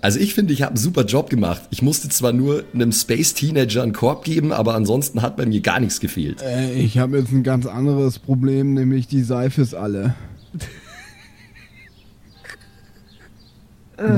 Also 0.00 0.20
ich 0.20 0.34
finde, 0.34 0.52
ich 0.52 0.62
habe 0.62 0.70
einen 0.70 0.76
super 0.78 1.04
Job 1.04 1.28
gemacht. 1.28 1.62
Ich 1.70 1.82
musste 1.82 2.08
zwar 2.08 2.32
nur 2.32 2.64
einem 2.72 2.92
Space 2.92 3.34
Teenager 3.34 3.82
einen 3.82 3.92
Korb 3.92 4.24
geben, 4.24 4.52
aber 4.52 4.74
ansonsten 4.74 5.22
hat 5.22 5.36
bei 5.36 5.44
mir 5.44 5.60
gar 5.60 5.80
nichts 5.80 5.98
gefehlt. 5.98 6.40
Äh, 6.42 6.74
ich 6.74 6.98
habe 6.98 7.18
jetzt 7.18 7.32
ein 7.32 7.42
ganz 7.42 7.66
anderes 7.66 8.18
Problem, 8.18 8.74
nämlich 8.74 9.08
die 9.08 9.22
Seife 9.22 9.62
ist 9.62 9.74
alle. 9.74 10.14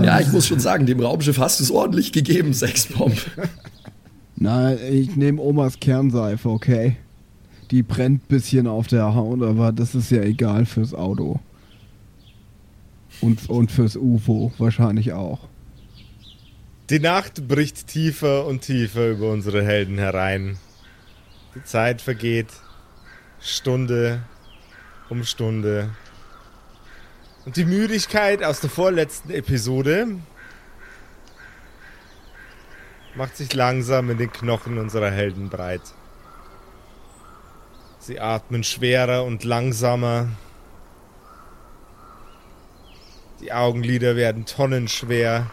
Ja, 0.02 0.20
ich 0.20 0.30
muss 0.30 0.46
schon 0.46 0.60
sagen, 0.60 0.84
dem 0.84 1.00
Raumschiff 1.00 1.38
hast 1.38 1.58
du 1.58 1.64
es 1.64 1.70
ordentlich 1.70 2.12
gegeben, 2.12 2.52
Sexbomb. 2.52 3.16
Na, 4.36 4.74
ich 4.74 5.16
nehme 5.16 5.40
Omas 5.40 5.80
Kernseife, 5.80 6.50
okay? 6.50 6.96
Die 7.70 7.82
brennt 7.82 8.24
ein 8.24 8.28
bisschen 8.28 8.66
auf 8.66 8.88
der 8.88 9.14
Haut, 9.14 9.42
aber 9.42 9.72
das 9.72 9.94
ist 9.94 10.10
ja 10.10 10.20
egal 10.20 10.66
fürs 10.66 10.92
Auto. 10.92 11.40
Und, 13.20 13.48
und 13.50 13.70
fürs 13.70 13.96
UFO 13.96 14.52
wahrscheinlich 14.58 15.12
auch. 15.12 15.40
Die 16.88 17.00
Nacht 17.00 17.46
bricht 17.46 17.86
tiefer 17.86 18.46
und 18.46 18.62
tiefer 18.62 19.10
über 19.10 19.30
unsere 19.30 19.64
Helden 19.64 19.98
herein. 19.98 20.58
Die 21.54 21.62
Zeit 21.64 22.00
vergeht 22.00 22.48
Stunde 23.40 24.22
um 25.08 25.24
Stunde. 25.24 25.90
Und 27.44 27.56
die 27.56 27.64
Müdigkeit 27.64 28.42
aus 28.42 28.60
der 28.60 28.70
vorletzten 28.70 29.30
Episode 29.30 30.06
macht 33.14 33.36
sich 33.36 33.52
langsam 33.54 34.10
in 34.10 34.18
den 34.18 34.32
Knochen 34.32 34.78
unserer 34.78 35.10
Helden 35.10 35.48
breit. 35.48 35.82
Sie 37.98 38.20
atmen 38.20 38.64
schwerer 38.64 39.24
und 39.24 39.44
langsamer. 39.44 40.28
Die 43.40 43.52
Augenlider 43.52 44.16
werden 44.16 44.44
tonnenschwer. 44.44 45.50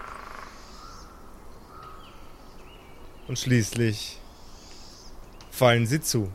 Und 3.27 3.39
schließlich 3.39 4.19
fallen 5.51 5.85
sie 5.85 6.01
zu. 6.01 6.31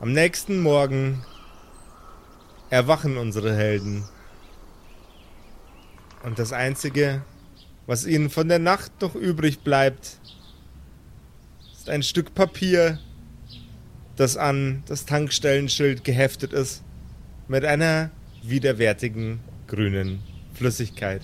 Am 0.00 0.12
nächsten 0.12 0.60
Morgen 0.60 1.24
erwachen 2.70 3.18
unsere 3.18 3.54
Helden. 3.54 4.08
Und 6.22 6.38
das 6.38 6.52
Einzige, 6.52 7.22
was 7.86 8.06
ihnen 8.06 8.30
von 8.30 8.48
der 8.48 8.58
Nacht 8.58 9.00
noch 9.00 9.14
übrig 9.14 9.60
bleibt, 9.60 10.18
ist 11.72 11.88
ein 11.88 12.02
Stück 12.02 12.34
Papier, 12.34 12.98
das 14.22 14.36
an 14.36 14.84
das 14.86 15.04
Tankstellenschild 15.04 16.04
geheftet 16.04 16.52
ist, 16.52 16.84
mit 17.48 17.64
einer 17.64 18.12
widerwärtigen 18.44 19.40
grünen 19.66 20.20
Flüssigkeit. 20.54 21.22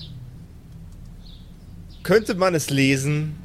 Könnte 2.03 2.35
man 2.35 2.57
es 2.57 2.71
lesen, 2.71 3.37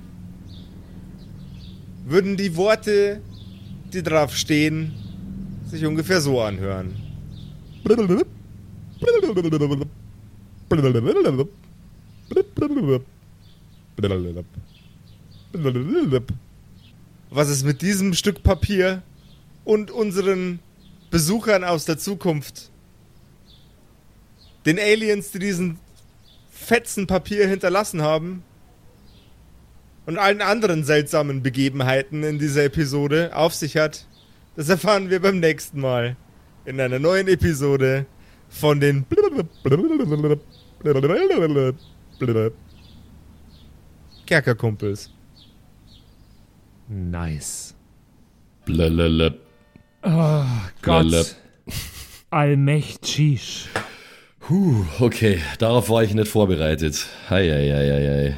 würden 2.03 2.35
die 2.35 2.55
Worte, 2.55 3.21
die 3.93 4.01
drauf 4.01 4.35
stehen, 4.35 4.91
sich 5.67 5.85
ungefähr 5.85 6.19
so 6.19 6.41
anhören. 6.41 6.95
Was 17.29 17.49
es 17.49 17.63
mit 17.63 17.83
diesem 17.83 18.15
Stück 18.15 18.41
Papier 18.41 19.03
und 19.65 19.91
unseren 19.91 20.59
Besuchern 21.09 21.63
aus 21.63 21.85
der 21.85 21.97
Zukunft, 21.97 22.71
den 24.65 24.79
Aliens, 24.79 25.31
die 25.31 25.39
diesen 25.39 25.79
Fetzen 26.49 27.07
Papier 27.07 27.47
hinterlassen 27.47 28.01
haben, 28.01 28.43
und 30.05 30.17
allen 30.17 30.41
anderen 30.41 30.83
seltsamen 30.83 31.43
Begebenheiten 31.43 32.23
in 32.23 32.39
dieser 32.39 32.65
Episode 32.65 33.35
auf 33.35 33.53
sich 33.53 33.77
hat, 33.77 34.05
das 34.55 34.69
erfahren 34.69 35.09
wir 35.09 35.21
beim 35.21 35.39
nächsten 35.39 35.79
Mal 35.79 36.17
in 36.65 36.79
einer 36.79 36.99
neuen 36.99 37.27
Episode 37.27 38.05
von 38.49 38.79
den 38.79 39.05
Kerkerkumpels. 44.25 45.09
Nice. 46.87 47.73
Blalalab. 48.65 49.42
Oh 50.03 50.43
Gott. 50.81 51.35
Allmächtig. 52.29 53.69
Puh, 54.39 54.85
okay, 54.99 55.39
darauf 55.59 55.89
war 55.89 56.03
ich 56.03 56.13
nicht 56.13 56.27
vorbereitet. 56.27 57.07
Hei, 57.29 57.47
hei, 57.49 57.69
hei, 57.69 58.35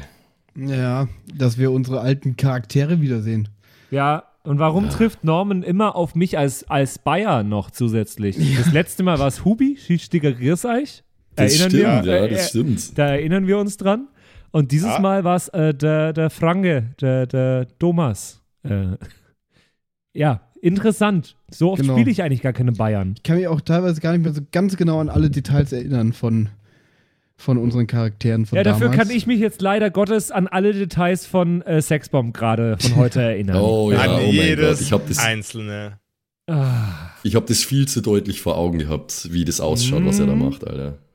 hei. 0.56 0.74
Ja, 0.74 1.08
dass 1.34 1.58
wir 1.58 1.72
unsere 1.72 2.00
alten 2.00 2.36
Charaktere 2.36 3.00
wiedersehen. 3.00 3.48
Ja, 3.90 4.24
und 4.44 4.60
warum 4.60 4.88
trifft 4.90 5.24
Norman 5.24 5.64
immer 5.64 5.96
auf 5.96 6.14
mich 6.14 6.38
als, 6.38 6.70
als 6.70 7.00
Bayer 7.00 7.42
noch 7.42 7.72
zusätzlich? 7.72 8.36
Das 8.56 8.72
letzte 8.72 9.02
Mal 9.02 9.18
war 9.18 9.26
es 9.26 9.44
Hubi, 9.44 9.76
Schießstiger 9.76 10.32
Grierseich. 10.32 11.02
Das 11.34 11.52
Erinnern 11.52 11.70
stimmt, 11.70 12.04
wir, 12.06 12.14
ja, 12.14 12.24
äh, 12.24 12.28
das 12.28 12.46
äh, 12.46 12.48
stimmt. 12.48 12.98
Da 12.98 13.08
erinnern 13.08 13.46
wir 13.48 13.58
uns 13.58 13.76
dran. 13.76 14.08
Und 14.52 14.70
dieses 14.70 14.92
Ja. 14.92 15.00
Mal 15.00 15.24
war 15.24 15.36
es 15.36 15.48
äh, 15.48 15.74
der, 15.74 16.12
der 16.12 16.30
Franke, 16.30 16.94
der, 17.00 17.26
der 17.26 17.66
Thomas. 17.78 18.40
Äh, 18.62 18.96
ja, 20.14 20.40
interessant. 20.66 21.36
So 21.50 21.72
oft 21.72 21.80
Genau. 21.82 21.94
spiele 21.94 22.10
ich 22.10 22.22
eigentlich 22.22 22.42
gar 22.42 22.52
keine 22.52 22.72
Bayern. 22.72 23.14
Ich 23.16 23.22
kann 23.22 23.36
mich 23.36 23.46
auch 23.48 23.60
teilweise 23.60 24.00
gar 24.00 24.12
nicht 24.12 24.22
mehr 24.24 24.32
so 24.34 24.40
ganz 24.52 24.76
genau 24.76 25.00
an 25.00 25.08
alle 25.08 25.30
Details 25.30 25.72
erinnern 25.72 26.12
von, 26.12 26.48
von 27.36 27.58
unseren 27.58 27.86
Charakteren 27.86 28.46
von 28.46 28.56
Ja, 28.56 28.62
dafür 28.64 28.88
damals. 28.88 29.08
kann 29.08 29.16
ich 29.16 29.26
mich 29.26 29.40
jetzt 29.40 29.62
leider 29.62 29.90
Gottes 29.90 30.30
an 30.30 30.46
alle 30.48 30.72
Details 30.72 31.26
von 31.26 31.62
äh, 31.62 31.80
Sexbomb 31.82 32.34
gerade 32.34 32.76
von 32.78 32.96
heute 32.96 33.20
erinnern. 33.22 33.56
Oh 33.62 33.92
ja, 33.92 34.00
An 34.00 34.10
oh 34.10 34.16
mein 34.26 34.32
jedes 34.32 34.78
Gott, 34.78 34.80
ich 34.86 34.92
habe 34.92 35.04
das, 35.08 35.18
einzelne. 35.18 35.98
Ah, 36.48 37.10
ich 37.24 37.34
hab 37.34 37.46
das 37.46 37.62
viel 37.64 37.88
zu 37.88 38.00
deutlich 38.02 38.40
vor 38.40 38.56
Augen 38.56 38.78
gehabt, 38.78 39.28
wie 39.32 39.44
das 39.44 39.60
ausschaut, 39.60 40.04
was 40.04 40.18
er 40.20 40.26
da 40.26 40.34
Mhm. 40.34 40.42
macht, 40.44 40.66
Alter. 40.66 40.98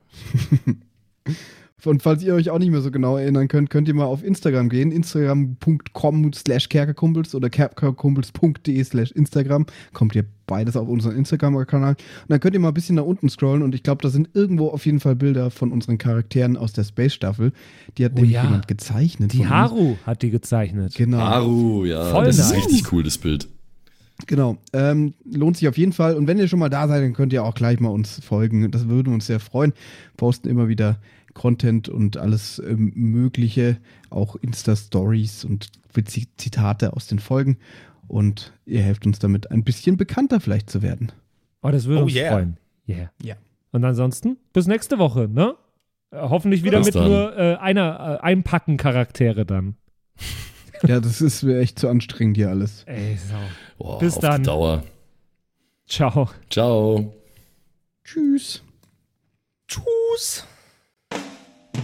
Und 1.84 2.02
falls 2.02 2.22
ihr 2.22 2.34
euch 2.34 2.50
auch 2.50 2.58
nicht 2.58 2.70
mehr 2.70 2.80
so 2.80 2.90
genau 2.90 3.16
erinnern 3.16 3.48
könnt, 3.48 3.70
könnt 3.70 3.88
ihr 3.88 3.94
mal 3.94 4.04
auf 4.04 4.22
Instagram 4.22 4.68
gehen. 4.68 4.92
Instagram.com 4.92 6.32
slash 6.32 6.68
kerkerkumpels 6.68 7.34
oder 7.34 7.50
kerkerkumpels.de 7.50 8.84
slash 8.84 9.10
Instagram. 9.12 9.66
Kommt 9.92 10.14
ihr 10.14 10.24
beides 10.46 10.76
auf 10.76 10.88
unseren 10.88 11.16
Instagram-Kanal. 11.16 11.90
Und 11.90 11.98
dann 12.28 12.40
könnt 12.40 12.54
ihr 12.54 12.60
mal 12.60 12.68
ein 12.68 12.74
bisschen 12.74 12.96
nach 12.96 13.04
unten 13.04 13.28
scrollen. 13.28 13.62
Und 13.62 13.74
ich 13.74 13.82
glaube, 13.82 14.02
da 14.02 14.10
sind 14.10 14.30
irgendwo 14.34 14.68
auf 14.68 14.86
jeden 14.86 15.00
Fall 15.00 15.16
Bilder 15.16 15.50
von 15.50 15.72
unseren 15.72 15.98
Charakteren 15.98 16.56
aus 16.56 16.72
der 16.72 16.84
Space-Staffel. 16.84 17.52
Die 17.98 18.04
hat 18.04 18.12
Oh 18.12 18.16
nämlich 18.16 18.32
ja. 18.32 18.44
jemand 18.44 18.68
gezeichnet. 18.68 19.32
die. 19.32 19.46
Haru 19.46 19.96
hat 20.06 20.22
die 20.22 20.30
gezeichnet. 20.30 20.94
Genau. 20.94 21.18
Haru, 21.18 21.84
ja, 21.84 22.04
Voll 22.10 22.24
das 22.26 22.38
nice. 22.38 22.50
ist 22.50 22.56
richtig 22.56 22.92
cool, 22.92 23.02
das 23.02 23.18
Bild. 23.18 23.48
Genau. 24.26 24.58
Ähm, 24.72 25.14
lohnt 25.24 25.56
sich 25.56 25.66
auf 25.68 25.76
jeden 25.76 25.92
Fall. 25.92 26.14
Und 26.16 26.28
wenn 26.28 26.38
ihr 26.38 26.46
schon 26.46 26.58
mal 26.60 26.68
da 26.68 26.86
seid, 26.86 27.02
dann 27.02 27.12
könnt 27.12 27.32
ihr 27.32 27.42
auch 27.44 27.54
gleich 27.54 27.80
mal 27.80 27.88
uns 27.88 28.20
folgen. 28.24 28.70
Das 28.70 28.88
würde 28.88 29.10
uns 29.10 29.26
sehr 29.26 29.40
freuen. 29.40 29.72
Posten 30.16 30.48
immer 30.48 30.68
wieder 30.68 30.98
Content 31.34 31.88
und 31.88 32.16
alles 32.16 32.60
ähm, 32.64 32.92
Mögliche, 32.94 33.78
auch 34.10 34.36
Insta-Stories 34.36 35.44
und 35.44 35.70
witzige 35.94 36.26
Zitate 36.36 36.92
aus 36.94 37.06
den 37.06 37.18
Folgen. 37.18 37.58
Und 38.08 38.52
ihr 38.66 38.82
helft 38.82 39.06
uns 39.06 39.18
damit, 39.18 39.50
ein 39.50 39.64
bisschen 39.64 39.96
bekannter 39.96 40.40
vielleicht 40.40 40.68
zu 40.68 40.82
werden. 40.82 41.12
Oh, 41.62 41.70
das 41.70 41.86
würde 41.86 42.00
Oh 42.02 42.04
uns 42.04 42.14
yeah. 42.14 42.32
freuen. 42.32 42.56
Yeah. 42.88 43.10
Ja. 43.22 43.36
Und 43.70 43.84
ansonsten, 43.84 44.36
bis 44.52 44.66
nächste 44.66 44.98
Woche, 44.98 45.28
ne? 45.28 45.54
Äh, 46.10 46.18
hoffentlich 46.20 46.62
wieder 46.62 46.78
Bis 46.78 46.86
mit 46.86 46.94
dann. 46.96 47.08
nur 47.08 47.36
äh, 47.36 47.56
einer, 47.56 48.18
äh, 48.20 48.24
einpacken 48.24 48.76
Charaktere 48.76 49.46
dann. 49.46 49.76
Ja, 50.84 50.98
das 50.98 51.20
ist 51.20 51.44
mir 51.44 51.60
echt 51.60 51.78
zu 51.78 51.88
anstrengend 51.88 52.36
hier 52.36 52.48
alles. 52.48 52.82
Ey, 52.86 53.16
so. 53.16 53.34
Boah, 53.78 54.00
Bis 54.00 54.16
auf 54.16 54.22
dann. 54.22 54.42
Die 54.42 54.46
Dauer. 54.48 54.82
Ciao. 55.86 56.28
Ciao. 56.50 57.14
Tschüss. 58.02 58.64
Tschüss. 59.68 60.44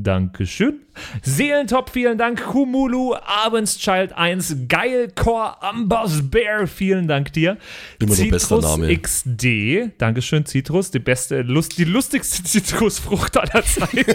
Dankeschön. 0.00 0.80
Seelentop, 1.22 1.90
vielen 1.90 2.18
Dank. 2.18 2.44
Kumulu, 2.44 3.14
Abendschild 3.14 4.12
1, 4.12 4.68
Geilcore, 4.68 5.60
Amboss 5.60 6.30
Bear, 6.30 6.68
vielen 6.68 7.08
Dank 7.08 7.32
dir. 7.32 7.58
Immer 7.98 8.14
Citrus 8.14 8.62
Name. 8.62 8.96
XD, 8.96 9.98
Dankeschön, 9.98 10.46
Citrus, 10.46 10.92
die 10.92 11.00
beste, 11.00 11.42
Lust, 11.42 11.78
die 11.78 11.84
lustigste 11.84 12.42
Zitrusfrucht 12.44 13.36
aller 13.36 13.64
Zeiten. 13.64 14.14